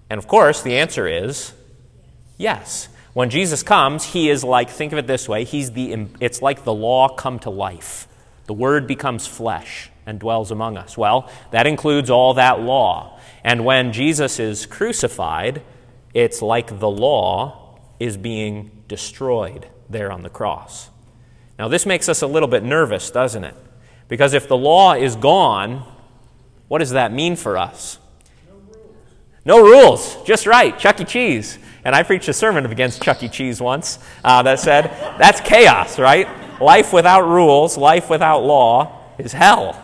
And 0.09 0.17
of 0.17 0.27
course, 0.27 0.61
the 0.61 0.77
answer 0.77 1.07
is 1.07 1.53
yes. 2.37 2.89
When 3.13 3.29
Jesus 3.29 3.63
comes, 3.63 4.05
he 4.05 4.29
is 4.29 4.43
like 4.43 4.69
think 4.69 4.93
of 4.93 4.99
it 4.99 5.07
this 5.07 5.27
way, 5.27 5.43
he's 5.43 5.71
the 5.71 6.07
it's 6.19 6.41
like 6.41 6.63
the 6.63 6.73
law 6.73 7.09
come 7.09 7.39
to 7.39 7.49
life. 7.49 8.07
The 8.45 8.53
word 8.53 8.87
becomes 8.87 9.27
flesh 9.27 9.89
and 10.05 10.19
dwells 10.19 10.51
among 10.51 10.77
us. 10.77 10.97
Well, 10.97 11.29
that 11.51 11.67
includes 11.67 12.09
all 12.09 12.35
that 12.35 12.61
law. 12.61 13.19
And 13.43 13.65
when 13.65 13.91
Jesus 13.91 14.39
is 14.39 14.65
crucified, 14.65 15.61
it's 16.13 16.41
like 16.41 16.79
the 16.79 16.89
law 16.89 17.79
is 17.99 18.17
being 18.17 18.83
destroyed 18.87 19.67
there 19.89 20.11
on 20.11 20.23
the 20.23 20.29
cross. 20.29 20.89
Now, 21.59 21.67
this 21.67 21.85
makes 21.85 22.07
us 22.07 22.21
a 22.21 22.27
little 22.27 22.47
bit 22.47 22.63
nervous, 22.63 23.11
doesn't 23.11 23.43
it? 23.43 23.55
Because 24.07 24.33
if 24.33 24.47
the 24.47 24.57
law 24.57 24.93
is 24.93 25.15
gone, 25.15 25.83
what 26.67 26.79
does 26.79 26.91
that 26.91 27.11
mean 27.11 27.35
for 27.35 27.57
us? 27.57 27.99
No 29.47 29.61
rules. 29.61 30.21
Just 30.23 30.45
right. 30.45 30.77
Chuck 30.77 30.99
E. 30.99 31.05
Cheese. 31.05 31.57
And 31.85 31.95
I 31.95 32.03
preached 32.03 32.27
a 32.27 32.33
sermon 32.33 32.65
against 32.65 33.01
Chuck 33.01 33.23
E. 33.23 33.29
Cheese 33.29 33.61
once 33.61 33.97
uh, 34.25 34.43
that 34.43 34.59
said, 34.59 34.91
that's 35.17 35.39
chaos, 35.39 35.97
right? 35.97 36.27
Life 36.61 36.91
without 36.91 37.21
rules, 37.21 37.77
life 37.77 38.09
without 38.09 38.43
law 38.43 39.05
is 39.17 39.31
hell, 39.31 39.81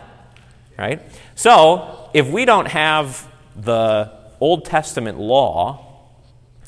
right? 0.78 1.02
So, 1.36 2.10
if 2.14 2.28
we 2.28 2.44
don't 2.44 2.66
have 2.68 3.26
the 3.56 4.12
Old 4.42 4.66
Testament 4.66 5.18
law, 5.18 6.10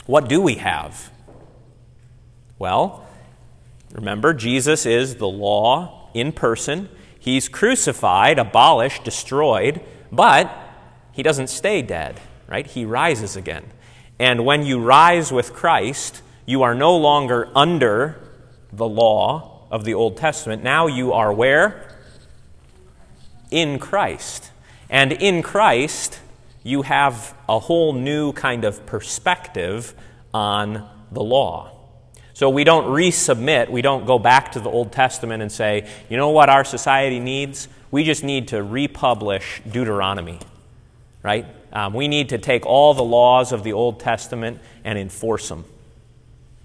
what 0.06 0.30
do 0.30 0.40
we 0.40 0.56
have? 0.56 1.12
Well, 2.58 3.06
remember, 3.92 4.34
Jesus 4.34 4.86
is 4.86 5.16
the 5.16 5.28
law 5.28 6.10
in 6.14 6.32
person. 6.32 6.88
He's 7.20 7.50
crucified, 7.50 8.40
abolished, 8.40 9.04
destroyed, 9.04 9.82
but 10.14 10.50
he 11.12 11.24
doesn't 11.24 11.48
stay 11.48 11.82
dead, 11.82 12.22
right? 12.48 12.66
He 12.66 12.86
rises 12.86 13.36
again. 13.36 13.66
And 14.20 14.46
when 14.46 14.66
you 14.66 14.80
rise 14.80 15.32
with 15.32 15.54
Christ, 15.54 16.22
you 16.46 16.64
are 16.64 16.76
no 16.76 16.96
longer 16.96 17.50
under 17.56 18.20
the 18.72 18.88
law 18.88 19.68
of 19.72 19.84
the 19.84 19.94
Old 19.94 20.18
Testament. 20.18 20.64
Now 20.64 20.88
you 20.88 21.14
are 21.14 21.34
where? 21.34 21.98
In 23.52 23.80
Christ. 23.80 24.52
And 24.90 25.12
in 25.12 25.42
Christ, 25.42 26.20
you 26.64 26.84
have 26.84 27.36
a 27.50 27.60
whole 27.60 27.94
new 27.94 28.32
kind 28.34 28.64
of 28.64 28.86
perspective 28.86 29.94
on 30.34 30.88
the 31.12 31.24
law. 31.24 31.72
So 32.34 32.50
we 32.50 32.66
don't 32.66 32.88
resubmit, 32.88 33.70
we 33.70 33.82
don't 33.82 34.06
go 34.06 34.20
back 34.20 34.52
to 34.54 34.60
the 34.60 34.70
Old 34.70 34.92
Testament 34.92 35.42
and 35.42 35.52
say, 35.52 35.90
you 36.10 36.18
know 36.18 36.32
what 36.32 36.50
our 36.50 36.66
society 36.66 37.20
needs? 37.20 37.70
We 37.92 38.04
just 38.04 38.26
need 38.26 38.50
to 38.50 38.62
republish 38.62 39.62
Deuteronomy, 39.72 40.40
right? 41.24 41.46
Um, 41.76 41.94
we 41.94 42.08
need 42.08 42.30
to 42.30 42.38
take 42.38 42.66
all 42.66 42.94
the 42.94 43.04
laws 43.04 43.52
of 43.52 43.64
the 43.64 43.74
Old 43.74 44.00
Testament 44.00 44.62
and 44.86 44.98
enforce 44.98 45.50
them. 45.50 45.66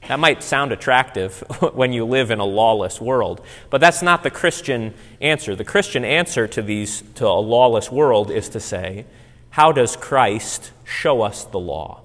That 0.06 0.20
might 0.20 0.44
sound 0.44 0.70
attractive 0.70 1.40
when 1.74 1.92
you 1.92 2.04
live 2.04 2.30
in 2.30 2.38
a 2.38 2.44
lawless 2.44 3.00
world, 3.00 3.44
but 3.70 3.80
that's 3.80 4.02
not 4.02 4.22
the 4.22 4.30
Christian 4.30 4.94
answer. 5.20 5.56
The 5.56 5.64
Christian 5.64 6.04
answer 6.04 6.46
to 6.46 6.62
these 6.62 7.02
to 7.16 7.26
a 7.26 7.40
lawless 7.40 7.90
world 7.90 8.30
is 8.30 8.48
to 8.50 8.60
say, 8.60 9.04
how 9.50 9.72
does 9.72 9.96
Christ 9.96 10.70
show 10.84 11.22
us 11.22 11.44
the 11.44 11.58
law? 11.58 12.02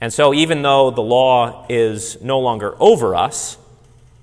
And 0.00 0.12
so 0.12 0.32
even 0.32 0.62
though 0.62 0.92
the 0.92 1.02
law 1.02 1.66
is 1.68 2.22
no 2.22 2.38
longer 2.38 2.76
over 2.78 3.16
us, 3.16 3.58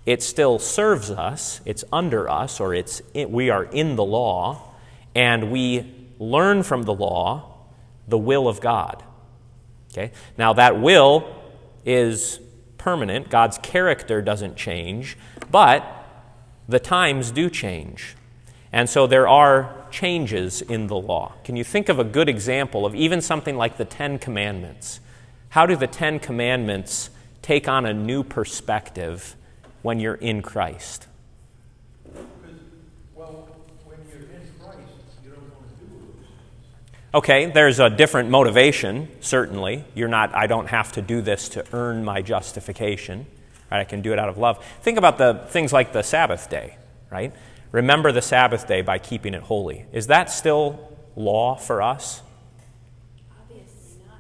it 0.06 0.24
still 0.24 0.60
serves 0.60 1.12
us, 1.12 1.60
it's 1.66 1.84
under 1.92 2.30
us 2.30 2.62
or 2.62 2.74
it's 2.74 3.02
we 3.14 3.50
are 3.50 3.66
in 3.66 3.98
the 3.98 4.06
law 4.06 4.62
and 5.14 5.52
we 5.52 5.94
learn 6.20 6.64
from 6.64 6.84
the 6.84 6.94
law 6.94 7.52
the 8.08 8.18
will 8.18 8.48
of 8.48 8.62
God. 8.62 9.04
Okay? 9.92 10.12
Now 10.38 10.54
that 10.54 10.80
will 10.80 11.36
is 11.86 12.40
permanent. 12.78 13.30
God's 13.30 13.58
character 13.60 14.22
doesn't 14.22 14.56
change, 14.56 15.18
but 15.50 15.86
the 16.68 16.80
times 16.80 17.32
do 17.32 17.50
change. 17.50 18.16
And 18.72 18.90
so 18.90 19.08
there 19.08 19.28
are 19.28 19.86
changes 19.90 20.62
in 20.62 20.88
the 20.88 20.96
law. 20.96 21.34
Can 21.44 21.56
you 21.56 21.64
think 21.64 21.88
of 21.88 21.98
a 21.98 22.04
good 22.04 22.28
example 22.28 22.86
of 22.86 22.94
even 22.94 23.22
something 23.22 23.56
like 23.56 23.78
the 23.78 23.86
Ten 23.86 24.20
Commandments? 24.20 25.00
How 25.50 25.66
do 25.66 25.76
the 25.76 25.88
Ten 25.88 26.20
Commandments 26.20 27.10
take 27.42 27.70
on 27.70 27.86
a 27.86 27.94
new 27.94 28.24
perspective 28.24 29.36
when 29.82 30.00
you're 30.00 30.16
in 30.16 30.42
Christ? 30.42 31.08
Okay, 37.16 37.46
there's 37.46 37.80
a 37.80 37.90
different 37.90 38.30
motivation, 38.30 39.08
certainly. 39.22 39.86
You're 39.96 40.10
not, 40.10 40.36
I 40.36 40.48
don't 40.48 40.68
have 40.68 40.92
to 40.92 41.02
do 41.02 41.22
this 41.22 41.48
to 41.50 41.64
earn 41.72 42.04
my 42.04 42.22
justification. 42.22 43.26
Right? 43.72 43.80
I 43.80 43.84
can 43.86 44.02
do 44.02 44.12
it 44.12 44.20
out 44.20 44.28
of 44.28 44.38
love. 44.38 44.62
Think 44.82 44.98
about 44.98 45.18
the 45.18 45.46
things 45.48 45.72
like 45.72 45.94
the 45.94 46.02
Sabbath 46.02 46.50
day, 46.50 46.76
right? 47.10 47.32
Remember 47.72 48.12
the 48.12 48.22
Sabbath 48.22 48.68
day 48.68 48.82
by 48.82 49.00
keeping 49.00 49.34
it 49.34 49.44
holy. 49.44 49.86
Is 49.94 50.08
that 50.08 50.30
still 50.30 50.92
law 51.16 51.56
for 51.56 51.82
us? 51.82 52.22
Obviously 53.40 54.04
not. 54.06 54.20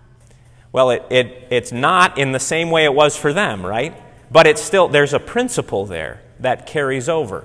Well, 0.72 0.91
it, 0.91 1.04
it, 1.10 1.48
it's 1.52 1.74
not 1.74 2.18
in 2.18 2.32
the 2.32 2.39
same 2.39 2.72
way 2.72 2.86
it 2.86 2.93
was 2.93 3.18
for 3.18 3.34
them, 3.34 3.66
right? 3.66 3.93
But 4.32 4.48
it's 4.48 4.62
still, 4.62 4.88
there's 4.88 5.14
a 5.14 5.20
principle 5.20 5.86
there 5.86 6.22
that 6.39 6.66
carries 6.66 7.10
over. 7.10 7.43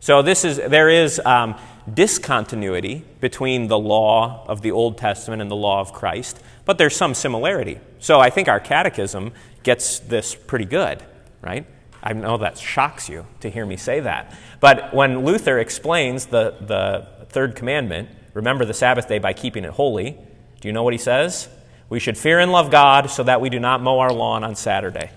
So 0.00 0.20
this 0.20 0.44
is, 0.44 0.58
there 0.58 0.90
is, 0.90 1.18
um, 1.24 1.54
discontinuity 1.92 3.04
between 3.20 3.68
the 3.68 3.78
law 3.78 4.44
of 4.46 4.62
the 4.62 4.70
Old 4.70 4.98
Testament 4.98 5.42
and 5.42 5.50
the 5.50 5.56
law 5.56 5.80
of 5.80 5.92
Christ, 5.92 6.40
but 6.64 6.78
there's 6.78 6.96
some 6.96 7.14
similarity. 7.14 7.80
So 7.98 8.20
I 8.20 8.30
think 8.30 8.48
our 8.48 8.60
catechism 8.60 9.32
gets 9.62 9.98
this 9.98 10.34
pretty 10.34 10.64
good, 10.64 11.02
right? 11.40 11.66
I 12.02 12.12
know 12.12 12.36
that 12.38 12.58
shocks 12.58 13.08
you 13.08 13.26
to 13.40 13.50
hear 13.50 13.64
me 13.64 13.76
say 13.76 14.00
that. 14.00 14.36
But 14.60 14.92
when 14.92 15.24
Luther 15.24 15.58
explains 15.58 16.26
the, 16.26 16.56
the 16.60 17.26
third 17.26 17.54
commandment, 17.54 18.08
remember 18.34 18.64
the 18.64 18.74
Sabbath 18.74 19.08
day 19.08 19.18
by 19.18 19.32
keeping 19.32 19.64
it 19.64 19.70
holy, 19.70 20.16
do 20.60 20.68
you 20.68 20.72
know 20.72 20.82
what 20.82 20.94
he 20.94 20.98
says? 20.98 21.48
We 21.88 22.00
should 22.00 22.16
fear 22.16 22.38
and 22.38 22.50
love 22.50 22.70
God 22.70 23.10
so 23.10 23.22
that 23.24 23.40
we 23.40 23.50
do 23.50 23.60
not 23.60 23.82
mow 23.82 23.98
our 23.98 24.12
lawn 24.12 24.44
on 24.44 24.54
Saturday, 24.56 25.10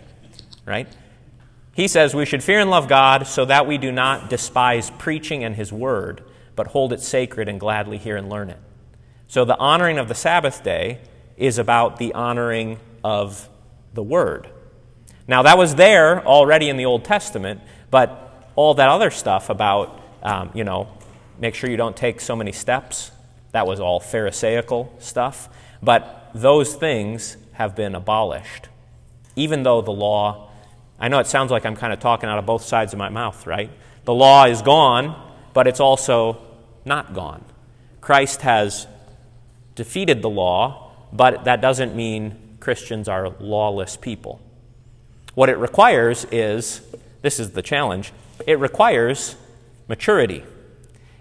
right? 0.66 0.88
He 1.74 1.88
says 1.88 2.14
we 2.14 2.26
should 2.26 2.44
fear 2.44 2.60
and 2.60 2.70
love 2.70 2.88
God 2.88 3.28
so 3.28 3.46
that 3.46 3.68
we 3.68 3.78
do 3.78 3.92
not 3.92 4.30
despise 4.30 4.90
preaching 4.92 5.44
and 5.44 5.56
his 5.56 5.72
word 5.72 6.24
but 6.56 6.68
hold 6.68 6.94
it 6.94 7.02
sacred 7.02 7.48
and 7.48 7.60
gladly 7.60 7.98
hear 7.98 8.16
and 8.16 8.30
learn 8.30 8.50
it. 8.50 8.60
So 9.28 9.46
the 9.46 9.58
honoring 9.58 9.98
of 9.98 10.08
the 10.08 10.16
Sabbath 10.16 10.64
day 10.64 11.00
is 11.38 11.58
about 11.58 11.98
the 11.98 12.14
honoring 12.14 12.80
of 13.04 13.50
the 13.94 14.04
Word. 14.04 14.50
Now, 15.28 15.42
that 15.44 15.58
was 15.58 15.76
there 15.76 16.26
already 16.26 16.70
in 16.70 16.78
the 16.78 16.86
Old 16.86 17.04
Testament, 17.04 17.62
but 17.90 18.52
all 18.56 18.76
that 18.76 18.90
other 18.90 19.10
stuff 19.10 19.50
about, 19.50 20.02
um, 20.22 20.52
you 20.54 20.64
know, 20.64 20.88
make 21.40 21.56
sure 21.56 21.70
you 21.70 21.78
don't 21.78 21.98
take 21.98 22.22
so 22.22 22.36
many 22.36 22.52
steps, 22.52 23.12
that 23.52 23.66
was 23.66 23.80
all 23.80 24.00
Pharisaical 24.00 24.94
stuff. 25.00 25.50
But 25.82 26.32
those 26.34 26.76
things 26.76 27.38
have 27.54 27.76
been 27.76 27.96
abolished. 27.96 28.68
Even 29.36 29.64
though 29.64 29.82
the 29.82 29.92
law, 29.92 30.52
I 31.00 31.08
know 31.08 31.20
it 31.20 31.28
sounds 31.28 31.52
like 31.52 31.66
I'm 31.66 31.76
kind 31.76 31.92
of 31.92 32.00
talking 32.00 32.30
out 32.30 32.38
of 32.38 32.46
both 32.46 32.64
sides 32.64 32.94
of 32.94 33.00
my 33.00 33.10
mouth, 33.10 33.48
right? 33.48 33.72
The 34.04 34.14
law 34.14 34.46
is 34.46 34.62
gone, 34.62 35.34
but 35.54 35.68
it's 35.68 35.80
also 35.80 36.45
not 36.86 37.14
gone. 37.14 37.44
Christ 38.02 38.42
has 38.42 38.88
defeated 39.74 40.22
the 40.22 40.30
law, 40.30 40.92
but 41.12 41.46
that 41.46 41.62
doesn't 41.62 41.96
mean 41.96 42.58
Christians 42.60 43.10
are 43.10 43.30
lawless 43.40 43.98
people. 43.98 44.40
What 45.34 45.50
it 45.50 45.58
requires 45.58 46.26
is 46.32 46.82
this 47.22 47.40
is 47.40 47.52
the 47.52 47.62
challenge 47.62 48.14
it 48.46 48.60
requires 48.60 49.36
maturity. 49.88 50.44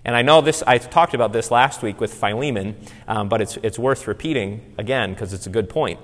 And 0.04 0.14
I 0.14 0.22
know 0.22 0.40
this, 0.40 0.62
I 0.66 0.78
talked 0.78 1.14
about 1.14 1.32
this 1.32 1.50
last 1.50 1.82
week 1.82 2.00
with 2.00 2.12
Philemon, 2.12 2.76
um, 3.08 3.28
but 3.28 3.40
it's, 3.40 3.56
it's 3.58 3.78
worth 3.78 4.06
repeating 4.06 4.74
again 4.76 5.14
because 5.14 5.32
it's 5.32 5.46
a 5.46 5.50
good 5.50 5.68
point. 5.68 5.98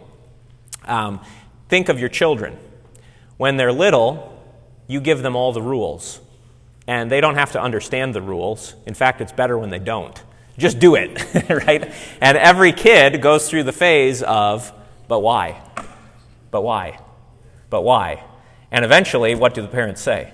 Um, 0.86 1.20
think 1.68 1.88
of 1.88 2.00
your 2.00 2.08
children. 2.08 2.56
When 3.36 3.56
they're 3.56 3.72
little, 3.72 4.42
you 4.86 5.00
give 5.00 5.22
them 5.22 5.36
all 5.36 5.52
the 5.52 5.62
rules 5.62 6.20
and 6.91 7.09
they 7.09 7.20
don't 7.20 7.36
have 7.36 7.53
to 7.53 7.62
understand 7.62 8.16
the 8.16 8.20
rules. 8.20 8.74
In 8.84 8.95
fact, 8.95 9.20
it's 9.20 9.30
better 9.30 9.57
when 9.57 9.70
they 9.70 9.78
don't. 9.78 10.20
Just 10.59 10.80
do 10.80 10.97
it, 10.97 11.24
right? 11.49 11.93
And 12.20 12.36
every 12.36 12.72
kid 12.72 13.22
goes 13.22 13.49
through 13.49 13.62
the 13.62 13.72
phase 13.72 14.24
of, 14.24 14.72
but 15.07 15.20
why? 15.20 15.62
But 16.51 16.62
why? 16.62 16.99
But 17.70 17.82
why? 17.82 18.24
And 18.72 18.84
eventually, 18.84 19.36
what 19.36 19.55
do 19.55 19.62
the 19.62 19.68
parents 19.68 20.03
say? 20.03 20.32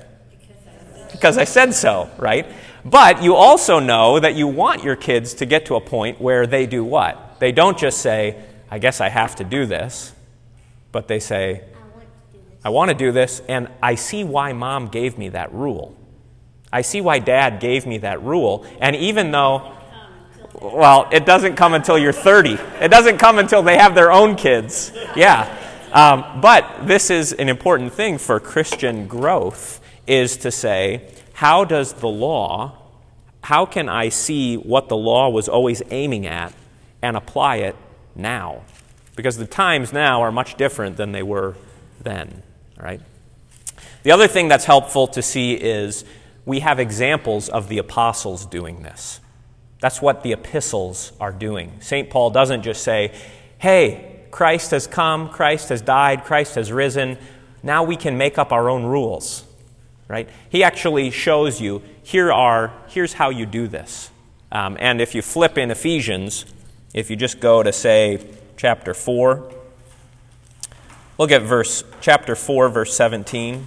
Because 1.12 1.36
I 1.36 1.44
said 1.44 1.74
so, 1.74 2.08
right? 2.16 2.46
But 2.86 3.22
you 3.22 3.34
also 3.34 3.78
know 3.78 4.18
that 4.18 4.34
you 4.34 4.46
want 4.46 4.82
your 4.82 4.96
kids 4.96 5.34
to 5.34 5.44
get 5.44 5.66
to 5.66 5.74
a 5.74 5.80
point 5.82 6.22
where 6.22 6.46
they 6.46 6.64
do 6.64 6.82
what? 6.82 7.38
They 7.38 7.52
don't 7.52 7.76
just 7.76 8.00
say, 8.00 8.42
I 8.70 8.78
guess 8.78 9.02
I 9.02 9.10
have 9.10 9.36
to 9.36 9.44
do 9.44 9.66
this, 9.66 10.14
but 10.90 11.06
they 11.06 11.20
say, 11.20 11.64
I 12.64 12.70
want 12.70 12.88
to 12.88 12.96
do 12.96 13.12
this, 13.12 13.42
and 13.46 13.68
I 13.82 13.96
see 13.96 14.24
why 14.24 14.54
mom 14.54 14.88
gave 14.88 15.18
me 15.18 15.28
that 15.28 15.52
rule. 15.52 15.94
I 16.76 16.82
see 16.82 17.00
why 17.00 17.20
dad 17.20 17.58
gave 17.58 17.86
me 17.86 17.96
that 17.98 18.22
rule. 18.22 18.66
And 18.82 18.94
even 18.96 19.30
though, 19.30 19.72
well, 20.60 21.08
it 21.10 21.24
doesn't 21.24 21.56
come 21.56 21.72
until 21.72 21.96
you're 21.96 22.12
30, 22.12 22.58
it 22.82 22.90
doesn't 22.90 23.16
come 23.16 23.38
until 23.38 23.62
they 23.62 23.78
have 23.78 23.94
their 23.94 24.12
own 24.12 24.36
kids. 24.36 24.92
Yeah. 25.16 25.48
Um, 25.90 26.42
but 26.42 26.86
this 26.86 27.08
is 27.08 27.32
an 27.32 27.48
important 27.48 27.94
thing 27.94 28.18
for 28.18 28.38
Christian 28.38 29.06
growth 29.06 29.80
is 30.06 30.36
to 30.36 30.50
say, 30.50 31.08
how 31.32 31.64
does 31.64 31.94
the 31.94 32.08
law, 32.08 32.76
how 33.42 33.64
can 33.64 33.88
I 33.88 34.10
see 34.10 34.58
what 34.58 34.90
the 34.90 34.98
law 34.98 35.30
was 35.30 35.48
always 35.48 35.80
aiming 35.90 36.26
at 36.26 36.52
and 37.00 37.16
apply 37.16 37.56
it 37.56 37.76
now? 38.14 38.60
Because 39.14 39.38
the 39.38 39.46
times 39.46 39.94
now 39.94 40.20
are 40.20 40.30
much 40.30 40.56
different 40.56 40.98
than 40.98 41.12
they 41.12 41.22
were 41.22 41.54
then, 42.02 42.42
right? 42.78 43.00
The 44.02 44.10
other 44.10 44.28
thing 44.28 44.48
that's 44.48 44.66
helpful 44.66 45.06
to 45.06 45.22
see 45.22 45.54
is 45.54 46.04
we 46.46 46.60
have 46.60 46.78
examples 46.78 47.48
of 47.48 47.68
the 47.68 47.76
apostles 47.76 48.46
doing 48.46 48.82
this. 48.82 49.20
That's 49.80 50.00
what 50.00 50.22
the 50.22 50.32
epistles 50.32 51.12
are 51.20 51.32
doing. 51.32 51.72
St. 51.80 52.08
Paul 52.08 52.30
doesn't 52.30 52.62
just 52.62 52.82
say, 52.82 53.12
hey, 53.58 54.22
Christ 54.30 54.70
has 54.70 54.86
come, 54.86 55.28
Christ 55.28 55.68
has 55.68 55.82
died, 55.82 56.24
Christ 56.24 56.54
has 56.54 56.72
risen. 56.72 57.18
Now 57.62 57.82
we 57.82 57.96
can 57.96 58.16
make 58.16 58.38
up 58.38 58.52
our 58.52 58.70
own 58.70 58.84
rules. 58.84 59.44
Right? 60.08 60.28
He 60.48 60.62
actually 60.62 61.10
shows 61.10 61.60
you 61.60 61.82
here 62.02 62.32
are 62.32 62.72
here's 62.86 63.12
how 63.12 63.30
you 63.30 63.44
do 63.44 63.66
this. 63.66 64.10
Um, 64.52 64.76
and 64.78 65.00
if 65.00 65.16
you 65.16 65.22
flip 65.22 65.58
in 65.58 65.72
Ephesians, 65.72 66.46
if 66.94 67.10
you 67.10 67.16
just 67.16 67.40
go 67.40 67.64
to 67.64 67.72
say 67.72 68.24
chapter 68.56 68.94
4, 68.94 69.52
look 71.18 71.32
at 71.32 71.42
verse 71.42 71.82
chapter 72.00 72.36
4 72.36 72.68
verse 72.68 72.96
17. 72.96 73.66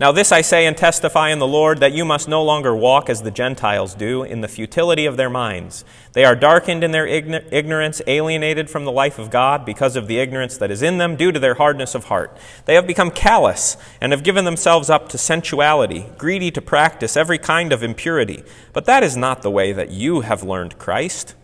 Now, 0.00 0.10
this 0.10 0.32
I 0.32 0.40
say 0.40 0.66
and 0.66 0.76
testify 0.76 1.28
in 1.28 1.38
the 1.38 1.46
Lord 1.46 1.78
that 1.78 1.92
you 1.92 2.04
must 2.04 2.26
no 2.26 2.42
longer 2.42 2.74
walk 2.74 3.08
as 3.08 3.22
the 3.22 3.30
Gentiles 3.30 3.94
do 3.94 4.24
in 4.24 4.40
the 4.40 4.48
futility 4.48 5.06
of 5.06 5.16
their 5.16 5.30
minds. 5.30 5.84
They 6.14 6.24
are 6.24 6.34
darkened 6.34 6.82
in 6.82 6.90
their 6.90 7.06
ignorance, 7.06 8.02
alienated 8.08 8.68
from 8.68 8.84
the 8.84 8.90
life 8.90 9.20
of 9.20 9.30
God 9.30 9.64
because 9.64 9.94
of 9.94 10.08
the 10.08 10.18
ignorance 10.18 10.56
that 10.56 10.72
is 10.72 10.82
in 10.82 10.98
them 10.98 11.14
due 11.14 11.30
to 11.30 11.38
their 11.38 11.54
hardness 11.54 11.94
of 11.94 12.06
heart. 12.06 12.36
They 12.64 12.74
have 12.74 12.88
become 12.88 13.12
callous 13.12 13.76
and 14.00 14.10
have 14.10 14.24
given 14.24 14.44
themselves 14.44 14.90
up 14.90 15.08
to 15.10 15.18
sensuality, 15.18 16.06
greedy 16.18 16.50
to 16.50 16.60
practice 16.60 17.16
every 17.16 17.38
kind 17.38 17.72
of 17.72 17.84
impurity. 17.84 18.42
But 18.72 18.86
that 18.86 19.04
is 19.04 19.16
not 19.16 19.42
the 19.42 19.50
way 19.50 19.72
that 19.72 19.92
you 19.92 20.22
have 20.22 20.42
learned 20.42 20.76
Christ. 20.76 21.36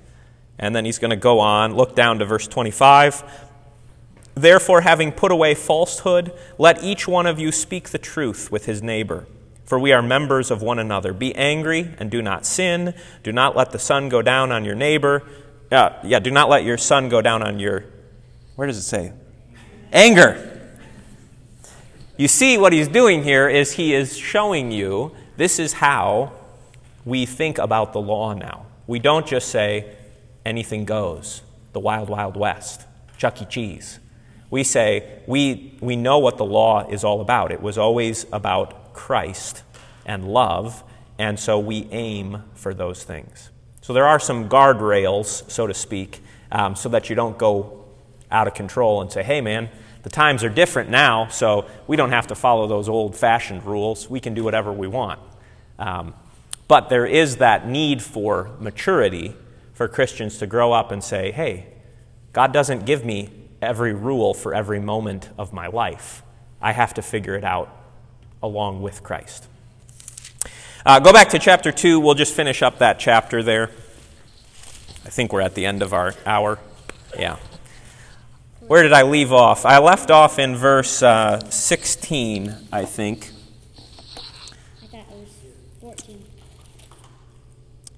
And 0.58 0.74
then 0.74 0.84
he's 0.84 0.98
going 0.98 1.10
to 1.10 1.16
go 1.16 1.38
on, 1.38 1.76
look 1.76 1.94
down 1.94 2.18
to 2.18 2.24
verse 2.24 2.48
25. 2.48 3.22
Therefore, 4.40 4.80
having 4.80 5.12
put 5.12 5.30
away 5.30 5.54
falsehood, 5.54 6.32
let 6.56 6.82
each 6.82 7.06
one 7.06 7.26
of 7.26 7.38
you 7.38 7.52
speak 7.52 7.90
the 7.90 7.98
truth 7.98 8.50
with 8.50 8.64
his 8.64 8.82
neighbor. 8.82 9.26
For 9.66 9.78
we 9.78 9.92
are 9.92 10.00
members 10.00 10.50
of 10.50 10.62
one 10.62 10.78
another. 10.78 11.12
Be 11.12 11.34
angry 11.34 11.90
and 11.98 12.10
do 12.10 12.22
not 12.22 12.46
sin. 12.46 12.94
Do 13.22 13.32
not 13.32 13.54
let 13.54 13.70
the 13.70 13.78
sun 13.78 14.08
go 14.08 14.22
down 14.22 14.50
on 14.50 14.64
your 14.64 14.74
neighbor. 14.74 15.22
Uh, 15.70 15.90
yeah, 16.02 16.20
do 16.20 16.30
not 16.30 16.48
let 16.48 16.64
your 16.64 16.78
sun 16.78 17.10
go 17.10 17.20
down 17.20 17.42
on 17.42 17.60
your. 17.60 17.84
Where 18.56 18.66
does 18.66 18.78
it 18.78 18.82
say? 18.82 19.12
Anger. 19.92 20.72
You 22.16 22.26
see, 22.26 22.56
what 22.56 22.72
he's 22.72 22.88
doing 22.88 23.22
here 23.22 23.46
is 23.46 23.72
he 23.72 23.92
is 23.92 24.16
showing 24.16 24.72
you 24.72 25.14
this 25.36 25.58
is 25.58 25.74
how 25.74 26.32
we 27.04 27.26
think 27.26 27.58
about 27.58 27.92
the 27.92 28.00
law 28.00 28.32
now. 28.32 28.66
We 28.86 28.98
don't 28.98 29.26
just 29.26 29.48
say 29.48 29.96
anything 30.46 30.86
goes, 30.86 31.42
the 31.74 31.80
wild, 31.80 32.08
wild 32.08 32.36
west, 32.36 32.86
Chuck 33.18 33.42
E. 33.42 33.44
Cheese. 33.44 34.00
We 34.50 34.64
say 34.64 35.22
we, 35.26 35.78
we 35.80 35.96
know 35.96 36.18
what 36.18 36.36
the 36.36 36.44
law 36.44 36.88
is 36.88 37.04
all 37.04 37.20
about. 37.20 37.52
It 37.52 37.62
was 37.62 37.78
always 37.78 38.26
about 38.32 38.92
Christ 38.92 39.62
and 40.04 40.26
love, 40.26 40.82
and 41.18 41.38
so 41.38 41.58
we 41.58 41.86
aim 41.92 42.42
for 42.54 42.74
those 42.74 43.04
things. 43.04 43.50
So 43.80 43.92
there 43.92 44.06
are 44.06 44.18
some 44.18 44.48
guardrails, 44.48 45.48
so 45.50 45.66
to 45.66 45.74
speak, 45.74 46.20
um, 46.52 46.74
so 46.74 46.88
that 46.90 47.08
you 47.08 47.16
don't 47.16 47.38
go 47.38 47.84
out 48.30 48.46
of 48.46 48.54
control 48.54 49.00
and 49.00 49.10
say, 49.10 49.22
hey, 49.22 49.40
man, 49.40 49.68
the 50.02 50.10
times 50.10 50.42
are 50.44 50.48
different 50.48 50.90
now, 50.90 51.28
so 51.28 51.66
we 51.86 51.96
don't 51.96 52.10
have 52.10 52.26
to 52.28 52.34
follow 52.34 52.66
those 52.66 52.88
old 52.88 53.16
fashioned 53.16 53.64
rules. 53.64 54.08
We 54.08 54.20
can 54.20 54.34
do 54.34 54.42
whatever 54.42 54.72
we 54.72 54.86
want. 54.86 55.20
Um, 55.78 56.14
but 56.68 56.88
there 56.88 57.06
is 57.06 57.36
that 57.36 57.66
need 57.66 58.02
for 58.02 58.50
maturity 58.60 59.34
for 59.72 59.88
Christians 59.88 60.38
to 60.38 60.46
grow 60.46 60.72
up 60.72 60.92
and 60.92 61.02
say, 61.02 61.32
hey, 61.32 61.66
God 62.32 62.52
doesn't 62.52 62.86
give 62.86 63.04
me 63.04 63.28
every 63.62 63.92
rule 63.92 64.34
for 64.34 64.54
every 64.54 64.80
moment 64.80 65.28
of 65.38 65.52
my 65.52 65.66
life. 65.66 66.22
I 66.60 66.72
have 66.72 66.94
to 66.94 67.02
figure 67.02 67.34
it 67.34 67.44
out 67.44 67.74
along 68.42 68.82
with 68.82 69.02
Christ. 69.02 69.46
Uh, 70.84 70.98
go 70.98 71.12
back 71.12 71.30
to 71.30 71.38
chapter 71.38 71.72
2. 71.72 72.00
We'll 72.00 72.14
just 72.14 72.34
finish 72.34 72.62
up 72.62 72.78
that 72.78 72.98
chapter 72.98 73.42
there. 73.42 73.70
I 75.04 75.10
think 75.10 75.32
we're 75.32 75.42
at 75.42 75.54
the 75.54 75.66
end 75.66 75.82
of 75.82 75.92
our 75.92 76.14
hour. 76.24 76.58
Yeah. 77.18 77.36
Where 78.60 78.82
did 78.82 78.92
I 78.92 79.02
leave 79.02 79.32
off? 79.32 79.66
I 79.66 79.78
left 79.78 80.10
off 80.10 80.38
in 80.38 80.54
verse 80.56 81.02
uh, 81.02 81.40
16, 81.50 82.54
I 82.72 82.84
think. 82.84 83.30
I 84.82 84.86
thought 84.86 85.06
it 85.10 85.16
was 85.16 85.28
14. 85.80 86.24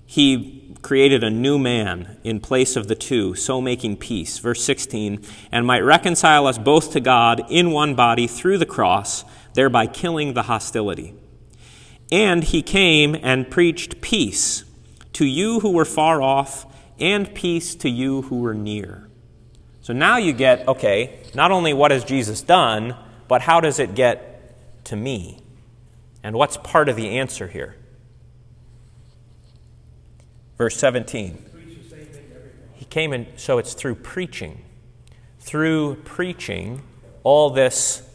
He 0.06 0.61
created 0.82 1.24
a 1.24 1.30
new 1.30 1.58
man 1.58 2.18
in 2.24 2.40
place 2.40 2.76
of 2.76 2.88
the 2.88 2.94
two, 2.94 3.34
so 3.34 3.60
making 3.60 3.96
peace. 3.96 4.38
Verse 4.38 4.62
16, 4.62 5.24
and 5.50 5.66
might 5.66 5.80
reconcile 5.80 6.46
us 6.46 6.58
both 6.58 6.92
to 6.92 7.00
God 7.00 7.44
in 7.48 7.70
one 7.70 7.94
body 7.94 8.26
through 8.26 8.58
the 8.58 8.66
cross, 8.66 9.24
thereby 9.54 9.86
killing 9.86 10.34
the 10.34 10.42
hostility. 10.42 11.14
And 12.10 12.44
he 12.44 12.62
came 12.62 13.16
and 13.22 13.50
preached 13.50 14.00
peace 14.00 14.64
to 15.14 15.24
you 15.24 15.60
who 15.60 15.70
were 15.70 15.84
far 15.84 16.20
off, 16.20 16.66
and 16.98 17.34
peace 17.34 17.74
to 17.76 17.88
you 17.88 18.22
who 18.22 18.40
were 18.40 18.54
near. 18.54 19.08
So 19.80 19.92
now 19.92 20.16
you 20.16 20.32
get, 20.32 20.68
okay, 20.68 21.18
not 21.34 21.50
only 21.50 21.72
what 21.72 21.90
has 21.90 22.04
Jesus 22.04 22.42
done, 22.42 22.96
but 23.28 23.42
how 23.42 23.60
does 23.60 23.78
it 23.78 23.94
get 23.94 24.84
to 24.84 24.96
me? 24.96 25.40
And 26.22 26.36
what's 26.36 26.56
part 26.56 26.88
of 26.88 26.96
the 26.96 27.18
answer 27.18 27.48
here? 27.48 27.76
Verse 30.62 30.76
17. 30.76 31.44
He 32.74 32.84
came 32.84 33.12
in, 33.12 33.26
so 33.36 33.58
it's 33.58 33.74
through 33.74 33.96
preaching. 33.96 34.62
Through 35.40 35.96
preaching, 36.04 36.82
all 37.24 37.50
this 37.50 38.08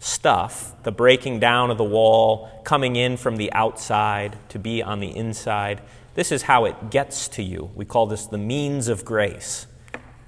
stuff, 0.00 0.74
the 0.82 0.92
breaking 0.92 1.40
down 1.40 1.70
of 1.70 1.78
the 1.78 1.84
wall, 1.84 2.60
coming 2.62 2.96
in 2.96 3.16
from 3.16 3.36
the 3.36 3.50
outside 3.54 4.36
to 4.50 4.58
be 4.58 4.82
on 4.82 5.00
the 5.00 5.16
inside, 5.16 5.80
this 6.12 6.30
is 6.30 6.42
how 6.42 6.66
it 6.66 6.90
gets 6.90 7.26
to 7.28 7.42
you. 7.42 7.70
We 7.74 7.86
call 7.86 8.04
this 8.04 8.26
the 8.26 8.36
means 8.36 8.88
of 8.88 9.06
grace. 9.06 9.66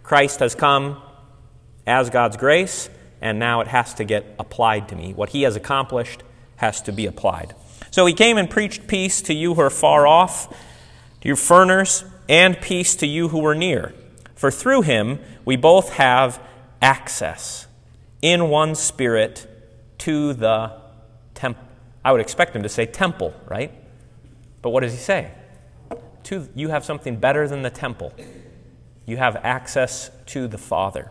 Christ 0.03 0.41
has 0.41 0.55
come 0.55 1.03
as 1.87 2.09
God's 2.09 2.39
grace, 2.39 2.89
and 3.21 3.39
now 3.39 3.61
it 3.61 3.69
has 3.69 3.93
to 3.97 4.05
get 4.05 4.25
applied 4.39 4.89
to 4.89 4.97
me. 4.97 5.13
What 5.13 5.29
he 5.29 5.43
has 5.43 5.57
accomplished 5.57 6.23
has 6.57 6.81
to 6.81 6.93
be 6.93 7.05
applied. 7.05 7.55
So 7.91 8.07
he 8.07 8.15
came 8.15 8.39
and 8.39 8.49
preached 8.49 8.87
peace 8.87 9.21
to 9.21 9.35
you 9.35 9.53
who 9.53 9.61
are 9.61 9.69
far 9.69 10.07
off 10.07 10.51
your 11.27 11.35
furners, 11.37 12.05
and 12.29 12.61
peace 12.61 12.95
to 12.95 13.07
you 13.07 13.29
who 13.29 13.45
are 13.45 13.55
near. 13.55 13.93
For 14.37 14.51
through 14.51 14.83
him 14.83 15.19
we 15.45 15.57
both 15.57 15.95
have 15.95 16.41
access 16.81 17.67
in 18.23 18.49
one 18.49 18.77
spirit 18.77 19.47
to 19.99 20.35
the 20.35 20.81
temple. 21.35 21.65
I 22.05 22.13
would 22.13 22.21
expect 22.21 22.55
him 22.55 22.63
to 22.63 22.69
say 22.69 22.87
temple, 22.87 23.35
right? 23.49 23.73
But 24.63 24.71
what 24.71 24.85
does 24.85 24.93
he 24.93 24.99
say? 24.99 25.33
To, 26.25 26.49
you 26.55 26.69
have 26.69 26.85
something 26.85 27.17
better 27.17 27.49
than 27.49 27.63
the 27.63 27.71
temple. 27.71 28.13
You 29.05 29.17
have 29.17 29.35
access 29.37 30.13
to 30.27 30.47
the 30.47 30.59
Father. 30.59 31.11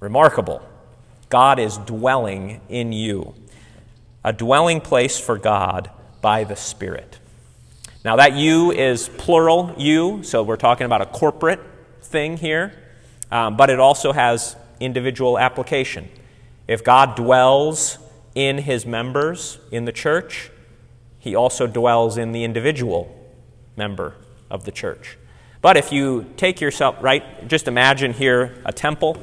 Remarkable. 0.00 0.62
God 1.28 1.58
is 1.58 1.78
dwelling 1.78 2.60
in 2.68 2.92
you, 2.92 3.34
a 4.24 4.32
dwelling 4.32 4.80
place 4.80 5.18
for 5.18 5.38
God 5.38 5.90
by 6.20 6.44
the 6.44 6.56
Spirit. 6.56 7.18
Now, 8.04 8.16
that 8.16 8.34
you 8.34 8.70
is 8.70 9.08
plural 9.08 9.74
you, 9.76 10.22
so 10.22 10.42
we're 10.42 10.56
talking 10.56 10.84
about 10.84 11.00
a 11.00 11.06
corporate 11.06 11.60
thing 12.02 12.36
here, 12.36 12.72
um, 13.32 13.56
but 13.56 13.70
it 13.70 13.80
also 13.80 14.12
has 14.12 14.54
individual 14.78 15.38
application. 15.38 16.08
If 16.68 16.84
God 16.84 17.16
dwells 17.16 17.98
in 18.34 18.58
his 18.58 18.86
members 18.86 19.58
in 19.72 19.86
the 19.86 19.92
church, 19.92 20.50
he 21.18 21.34
also 21.34 21.66
dwells 21.66 22.16
in 22.16 22.30
the 22.30 22.44
individual 22.44 23.12
member 23.76 24.14
of 24.50 24.64
the 24.64 24.70
church. 24.70 25.18
But 25.60 25.76
if 25.76 25.90
you 25.90 26.26
take 26.36 26.60
yourself, 26.60 26.96
right, 27.00 27.48
just 27.48 27.66
imagine 27.66 28.12
here 28.12 28.62
a 28.64 28.72
temple 28.72 29.14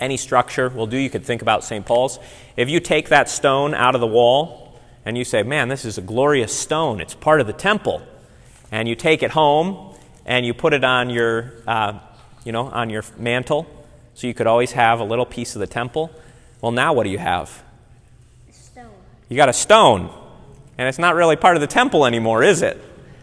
any 0.00 0.16
structure 0.16 0.68
will 0.68 0.86
do. 0.86 0.96
You 0.96 1.10
could 1.10 1.24
think 1.24 1.42
about 1.42 1.64
St. 1.64 1.84
Paul's. 1.84 2.18
If 2.56 2.68
you 2.68 2.80
take 2.80 3.08
that 3.08 3.28
stone 3.28 3.74
out 3.74 3.94
of 3.94 4.00
the 4.00 4.06
wall 4.06 4.78
and 5.04 5.16
you 5.16 5.24
say, 5.24 5.42
man, 5.42 5.68
this 5.68 5.84
is 5.84 5.98
a 5.98 6.02
glorious 6.02 6.56
stone, 6.56 7.00
it's 7.00 7.14
part 7.14 7.40
of 7.40 7.46
the 7.46 7.52
temple, 7.52 8.02
and 8.70 8.88
you 8.88 8.94
take 8.94 9.22
it 9.22 9.30
home 9.30 9.94
and 10.26 10.44
you 10.44 10.52
put 10.54 10.72
it 10.72 10.84
on 10.84 11.10
your, 11.10 11.52
uh, 11.66 11.98
you 12.44 12.52
know, 12.52 12.66
on 12.66 12.90
your 12.90 13.02
mantle, 13.16 13.66
so 14.14 14.26
you 14.26 14.34
could 14.34 14.46
always 14.46 14.72
have 14.72 15.00
a 15.00 15.04
little 15.04 15.24
piece 15.24 15.56
of 15.56 15.60
the 15.60 15.66
temple. 15.66 16.10
Well, 16.60 16.72
now 16.72 16.92
what 16.92 17.04
do 17.04 17.10
you 17.10 17.18
have? 17.18 17.62
A 18.48 18.52
stone. 18.52 18.90
You 19.28 19.36
got 19.36 19.48
a 19.48 19.54
stone, 19.54 20.10
and 20.76 20.88
it's 20.88 20.98
not 20.98 21.14
really 21.14 21.36
part 21.36 21.56
of 21.56 21.60
the 21.60 21.66
temple 21.66 22.04
anymore, 22.04 22.42
is 22.42 22.60
it? 22.62 22.78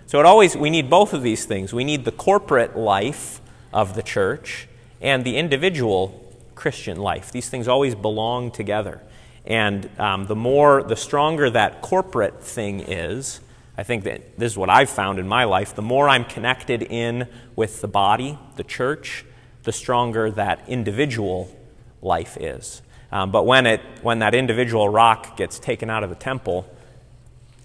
So 0.08 0.20
it 0.20 0.26
always 0.26 0.56
we 0.56 0.70
need 0.70 0.90
both 0.90 1.14
of 1.14 1.22
these 1.22 1.46
things. 1.46 1.74
We 1.74 1.84
need 1.84 2.06
the 2.06 2.12
corporate 2.12 2.76
life 2.76 3.42
of 3.74 3.94
the 3.94 4.04
church 4.04 4.68
and 5.02 5.24
the 5.24 5.38
individual 5.38 6.25
Christian 6.56 6.98
life. 6.98 7.32
These 7.32 7.50
things 7.50 7.68
always 7.68 7.96
belong 7.96 8.52
together. 8.52 9.02
And 9.46 9.90
um, 10.00 10.26
the 10.26 10.36
more, 10.36 10.82
the 10.82 10.96
stronger 10.96 11.50
that 11.52 11.82
corporate 11.82 12.44
thing 12.44 12.80
is, 12.80 13.40
I 13.78 13.84
think 13.84 14.06
that 14.06 14.40
this 14.40 14.54
is 14.54 14.58
what 14.58 14.70
I've 14.70 14.90
found 14.90 15.20
in 15.20 15.28
my 15.28 15.44
life. 15.44 15.76
The 15.76 15.82
more 15.82 16.10
I'm 16.10 16.26
connected 16.26 16.82
in 16.82 17.28
with 17.56 17.82
the 17.82 17.88
body, 17.88 18.40
the 18.56 18.64
church, 18.64 19.26
the 19.64 19.72
stronger 19.72 20.32
that 20.32 20.68
individual 20.68 21.56
life 22.02 22.38
is. 22.40 22.82
Um, 23.12 23.32
but 23.32 23.46
when, 23.46 23.66
it, 23.66 23.82
when 24.02 24.20
that 24.20 24.34
individual 24.34 24.90
rock 24.90 25.38
gets 25.38 25.60
taken 25.60 25.90
out 25.90 26.04
of 26.04 26.10
the 26.10 26.16
temple, 26.16 26.68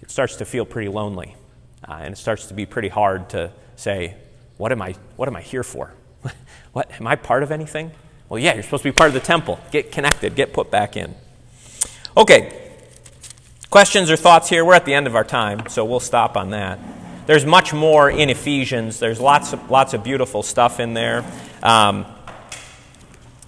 it 0.01 0.11
starts 0.11 0.35
to 0.37 0.45
feel 0.45 0.65
pretty 0.65 0.89
lonely. 0.89 1.35
Uh, 1.87 1.99
and 2.01 2.13
it 2.13 2.17
starts 2.17 2.47
to 2.47 2.53
be 2.53 2.65
pretty 2.65 2.89
hard 2.89 3.29
to 3.29 3.51
say, 3.75 4.15
what 4.57 4.71
am 4.71 4.81
I, 4.81 4.95
what 5.15 5.27
am 5.27 5.35
I 5.35 5.41
here 5.41 5.63
for? 5.63 5.93
what, 6.73 6.91
am 6.99 7.07
I 7.07 7.15
part 7.15 7.41
of 7.43 7.51
anything? 7.51 7.91
Well, 8.31 8.39
yeah, 8.39 8.53
you're 8.53 8.63
supposed 8.63 8.83
to 8.83 8.87
be 8.87 8.93
part 8.93 9.09
of 9.09 9.13
the 9.13 9.19
temple. 9.19 9.59
Get 9.71 9.91
connected, 9.91 10.35
get 10.35 10.53
put 10.53 10.71
back 10.71 10.95
in. 10.95 11.13
Okay, 12.15 12.71
questions 13.69 14.09
or 14.09 14.15
thoughts 14.15 14.47
here? 14.47 14.63
We're 14.63 14.75
at 14.75 14.85
the 14.85 14.93
end 14.93 15.05
of 15.05 15.17
our 15.17 15.25
time, 15.25 15.67
so 15.67 15.83
we'll 15.83 15.99
stop 15.99 16.37
on 16.37 16.51
that. 16.51 16.79
There's 17.25 17.45
much 17.45 17.73
more 17.73 18.09
in 18.09 18.29
Ephesians. 18.29 18.99
There's 18.99 19.19
lots 19.19 19.51
of, 19.51 19.69
lots 19.69 19.93
of 19.93 20.05
beautiful 20.05 20.43
stuff 20.43 20.79
in 20.79 20.93
there. 20.93 21.25
Um, 21.61 22.05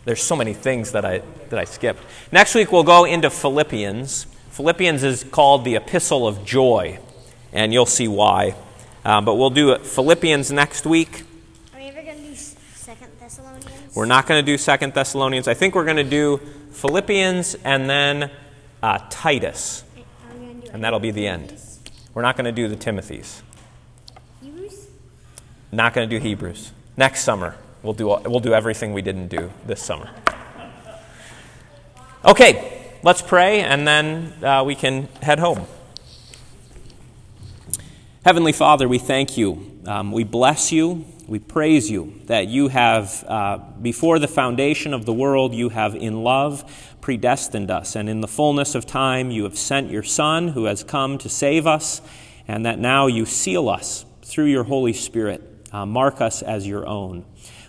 there's 0.03 0.21
so 0.21 0.35
many 0.35 0.53
things 0.53 0.91
that 0.91 1.05
I, 1.05 1.21
that 1.49 1.59
I 1.59 1.63
skipped. 1.63 2.03
Next 2.33 2.53
week, 2.53 2.73
we'll 2.73 2.83
go 2.83 3.05
into 3.05 3.29
Philippians. 3.29 4.25
Philippians 4.49 5.01
is 5.05 5.23
called 5.23 5.63
the 5.63 5.77
Epistle 5.77 6.27
of 6.27 6.43
Joy, 6.43 6.99
and 7.53 7.71
you'll 7.71 7.85
see 7.85 8.09
why. 8.09 8.53
Um, 9.05 9.23
but 9.23 9.35
we'll 9.35 9.49
do 9.49 9.77
Philippians 9.77 10.51
next 10.51 10.85
week. 10.85 11.23
Are 11.73 11.79
we 11.79 11.85
ever 11.85 12.01
going 12.01 12.17
to 12.17 12.23
do 12.31 12.35
Second 12.35 13.11
Thessalonians? 13.21 13.82
We're 13.95 14.05
not 14.05 14.25
going 14.25 14.43
to 14.43 14.51
do 14.51 14.57
Second 14.57 14.93
Thessalonians. 14.93 15.47
I 15.47 15.53
think 15.53 15.75
we're 15.75 15.85
going 15.85 15.97
to 15.97 16.03
do 16.03 16.37
Philippians 16.71 17.55
and 17.63 17.87
then 17.87 18.31
uh, 18.81 18.99
Titus, 19.09 19.83
Are 19.95 20.35
we 20.35 20.45
gonna 20.47 20.61
do 20.61 20.69
and 20.73 20.83
that'll 20.83 20.99
be 20.99 21.11
the 21.11 21.27
end. 21.27 21.53
We're 22.15 22.23
not 22.23 22.35
going 22.35 22.45
to 22.45 22.51
do 22.51 22.67
the 22.67 22.75
Timothys. 22.75 23.41
Hebrews? 24.41 24.87
Not 25.71 25.93
going 25.93 26.09
to 26.09 26.19
do 26.19 26.21
Hebrews. 26.21 26.71
Next 26.97 27.23
summer, 27.23 27.55
we'll 27.83 27.93
do, 27.93 28.07
we'll 28.07 28.39
do 28.39 28.53
everything 28.53 28.93
we 28.93 29.03
didn't 29.03 29.27
do 29.27 29.51
this 29.67 29.81
summer. 29.81 30.09
Okay, 32.25 32.95
let's 33.03 33.21
pray, 33.21 33.61
and 33.61 33.87
then 33.87 34.33
uh, 34.43 34.63
we 34.63 34.75
can 34.75 35.07
head 35.21 35.37
home. 35.37 35.65
Heavenly 38.25 38.53
Father, 38.53 38.87
we 38.87 38.97
thank 38.97 39.37
you. 39.37 39.81
Um, 39.85 40.11
we 40.11 40.23
bless 40.23 40.71
you. 40.71 41.05
We 41.25 41.39
praise 41.39 41.89
you 41.89 42.19
that 42.25 42.47
you 42.47 42.67
have, 42.67 43.23
uh, 43.27 43.57
before 43.81 44.19
the 44.19 44.27
foundation 44.27 44.93
of 44.93 45.05
the 45.05 45.13
world, 45.13 45.53
you 45.53 45.69
have 45.69 45.95
in 45.95 46.23
love 46.23 46.95
predestined 46.99 47.71
us. 47.71 47.95
And 47.95 48.09
in 48.09 48.21
the 48.21 48.27
fullness 48.27 48.75
of 48.75 48.85
time, 48.85 49.31
you 49.31 49.43
have 49.43 49.57
sent 49.57 49.89
your 49.89 50.03
Son 50.03 50.49
who 50.49 50.65
has 50.65 50.83
come 50.83 51.17
to 51.19 51.29
save 51.29 51.65
us, 51.65 52.01
and 52.45 52.65
that 52.65 52.77
now 52.77 53.07
you 53.07 53.25
seal 53.25 53.69
us 53.69 54.05
through 54.21 54.47
your 54.47 54.65
Holy 54.65 54.93
Spirit. 54.93 55.41
Uh, 55.71 55.85
mark 55.85 56.19
us 56.19 56.41
as 56.41 56.67
your 56.67 56.85
own. 56.85 57.25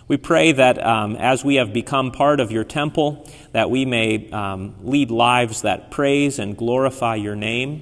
We 0.07 0.17
pray 0.17 0.51
that 0.51 0.85
um, 0.85 1.15
as 1.15 1.43
we 1.43 1.55
have 1.55 1.73
become 1.73 2.11
part 2.11 2.39
of 2.39 2.51
your 2.51 2.63
temple, 2.63 3.27
that 3.53 3.71
we 3.71 3.85
may 3.85 4.29
um, 4.31 4.75
lead 4.83 5.09
lives 5.09 5.63
that 5.63 5.89
praise 5.89 6.37
and 6.37 6.55
glorify 6.55 7.15
your 7.15 7.35
name. 7.35 7.81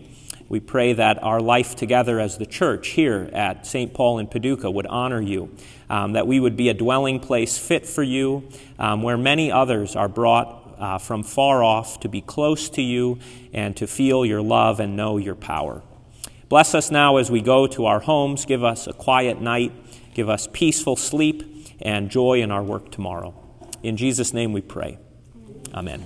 We 0.54 0.60
pray 0.60 0.94
that 0.94 1.24
our 1.24 1.42
life 1.42 1.76
together 1.76 2.20
as 2.20 2.38
the 2.38 2.46
church 2.46 2.90
here 2.90 3.28
at 3.34 3.66
St. 3.66 3.92
Paul 3.92 4.20
in 4.20 4.28
Paducah 4.28 4.70
would 4.70 4.86
honor 4.86 5.20
you, 5.20 5.50
um, 5.90 6.14
that 6.14 6.28
we 6.28 6.40
would 6.40 6.56
be 6.56 6.70
a 6.70 6.76
dwelling 6.76 7.20
place 7.20 7.58
fit 7.58 7.88
for 7.88 8.04
you, 8.04 8.48
um, 8.78 9.02
where 9.02 9.18
many 9.18 9.52
others 9.52 9.96
are 9.96 10.08
brought 10.08 10.76
uh, 10.78 11.00
from 11.00 11.24
far 11.24 11.64
off 11.64 12.00
to 12.02 12.08
be 12.08 12.22
close 12.22 12.70
to 12.70 12.84
you 12.84 13.18
and 13.52 13.76
to 13.78 13.88
feel 13.88 14.24
your 14.24 14.44
love 14.44 14.80
and 14.80 14.96
know 14.96 15.18
your 15.18 15.34
power. 15.34 15.82
Bless 16.50 16.76
us 16.76 16.92
now 16.92 17.18
as 17.18 17.32
we 17.32 17.42
go 17.42 17.66
to 17.66 17.88
our 17.88 18.02
homes. 18.02 18.46
Give 18.46 18.64
us 18.64 18.86
a 18.86 18.94
quiet 18.94 19.42
night. 19.42 19.72
Give 20.14 20.30
us 20.30 20.48
peaceful 20.54 20.96
sleep 20.96 21.74
and 21.82 22.12
joy 22.12 22.44
in 22.44 22.52
our 22.52 22.62
work 22.62 22.92
tomorrow. 22.92 23.34
In 23.82 23.98
Jesus' 23.98 24.36
name 24.36 24.54
we 24.54 24.62
pray. 24.62 25.00
Amen. 25.74 26.04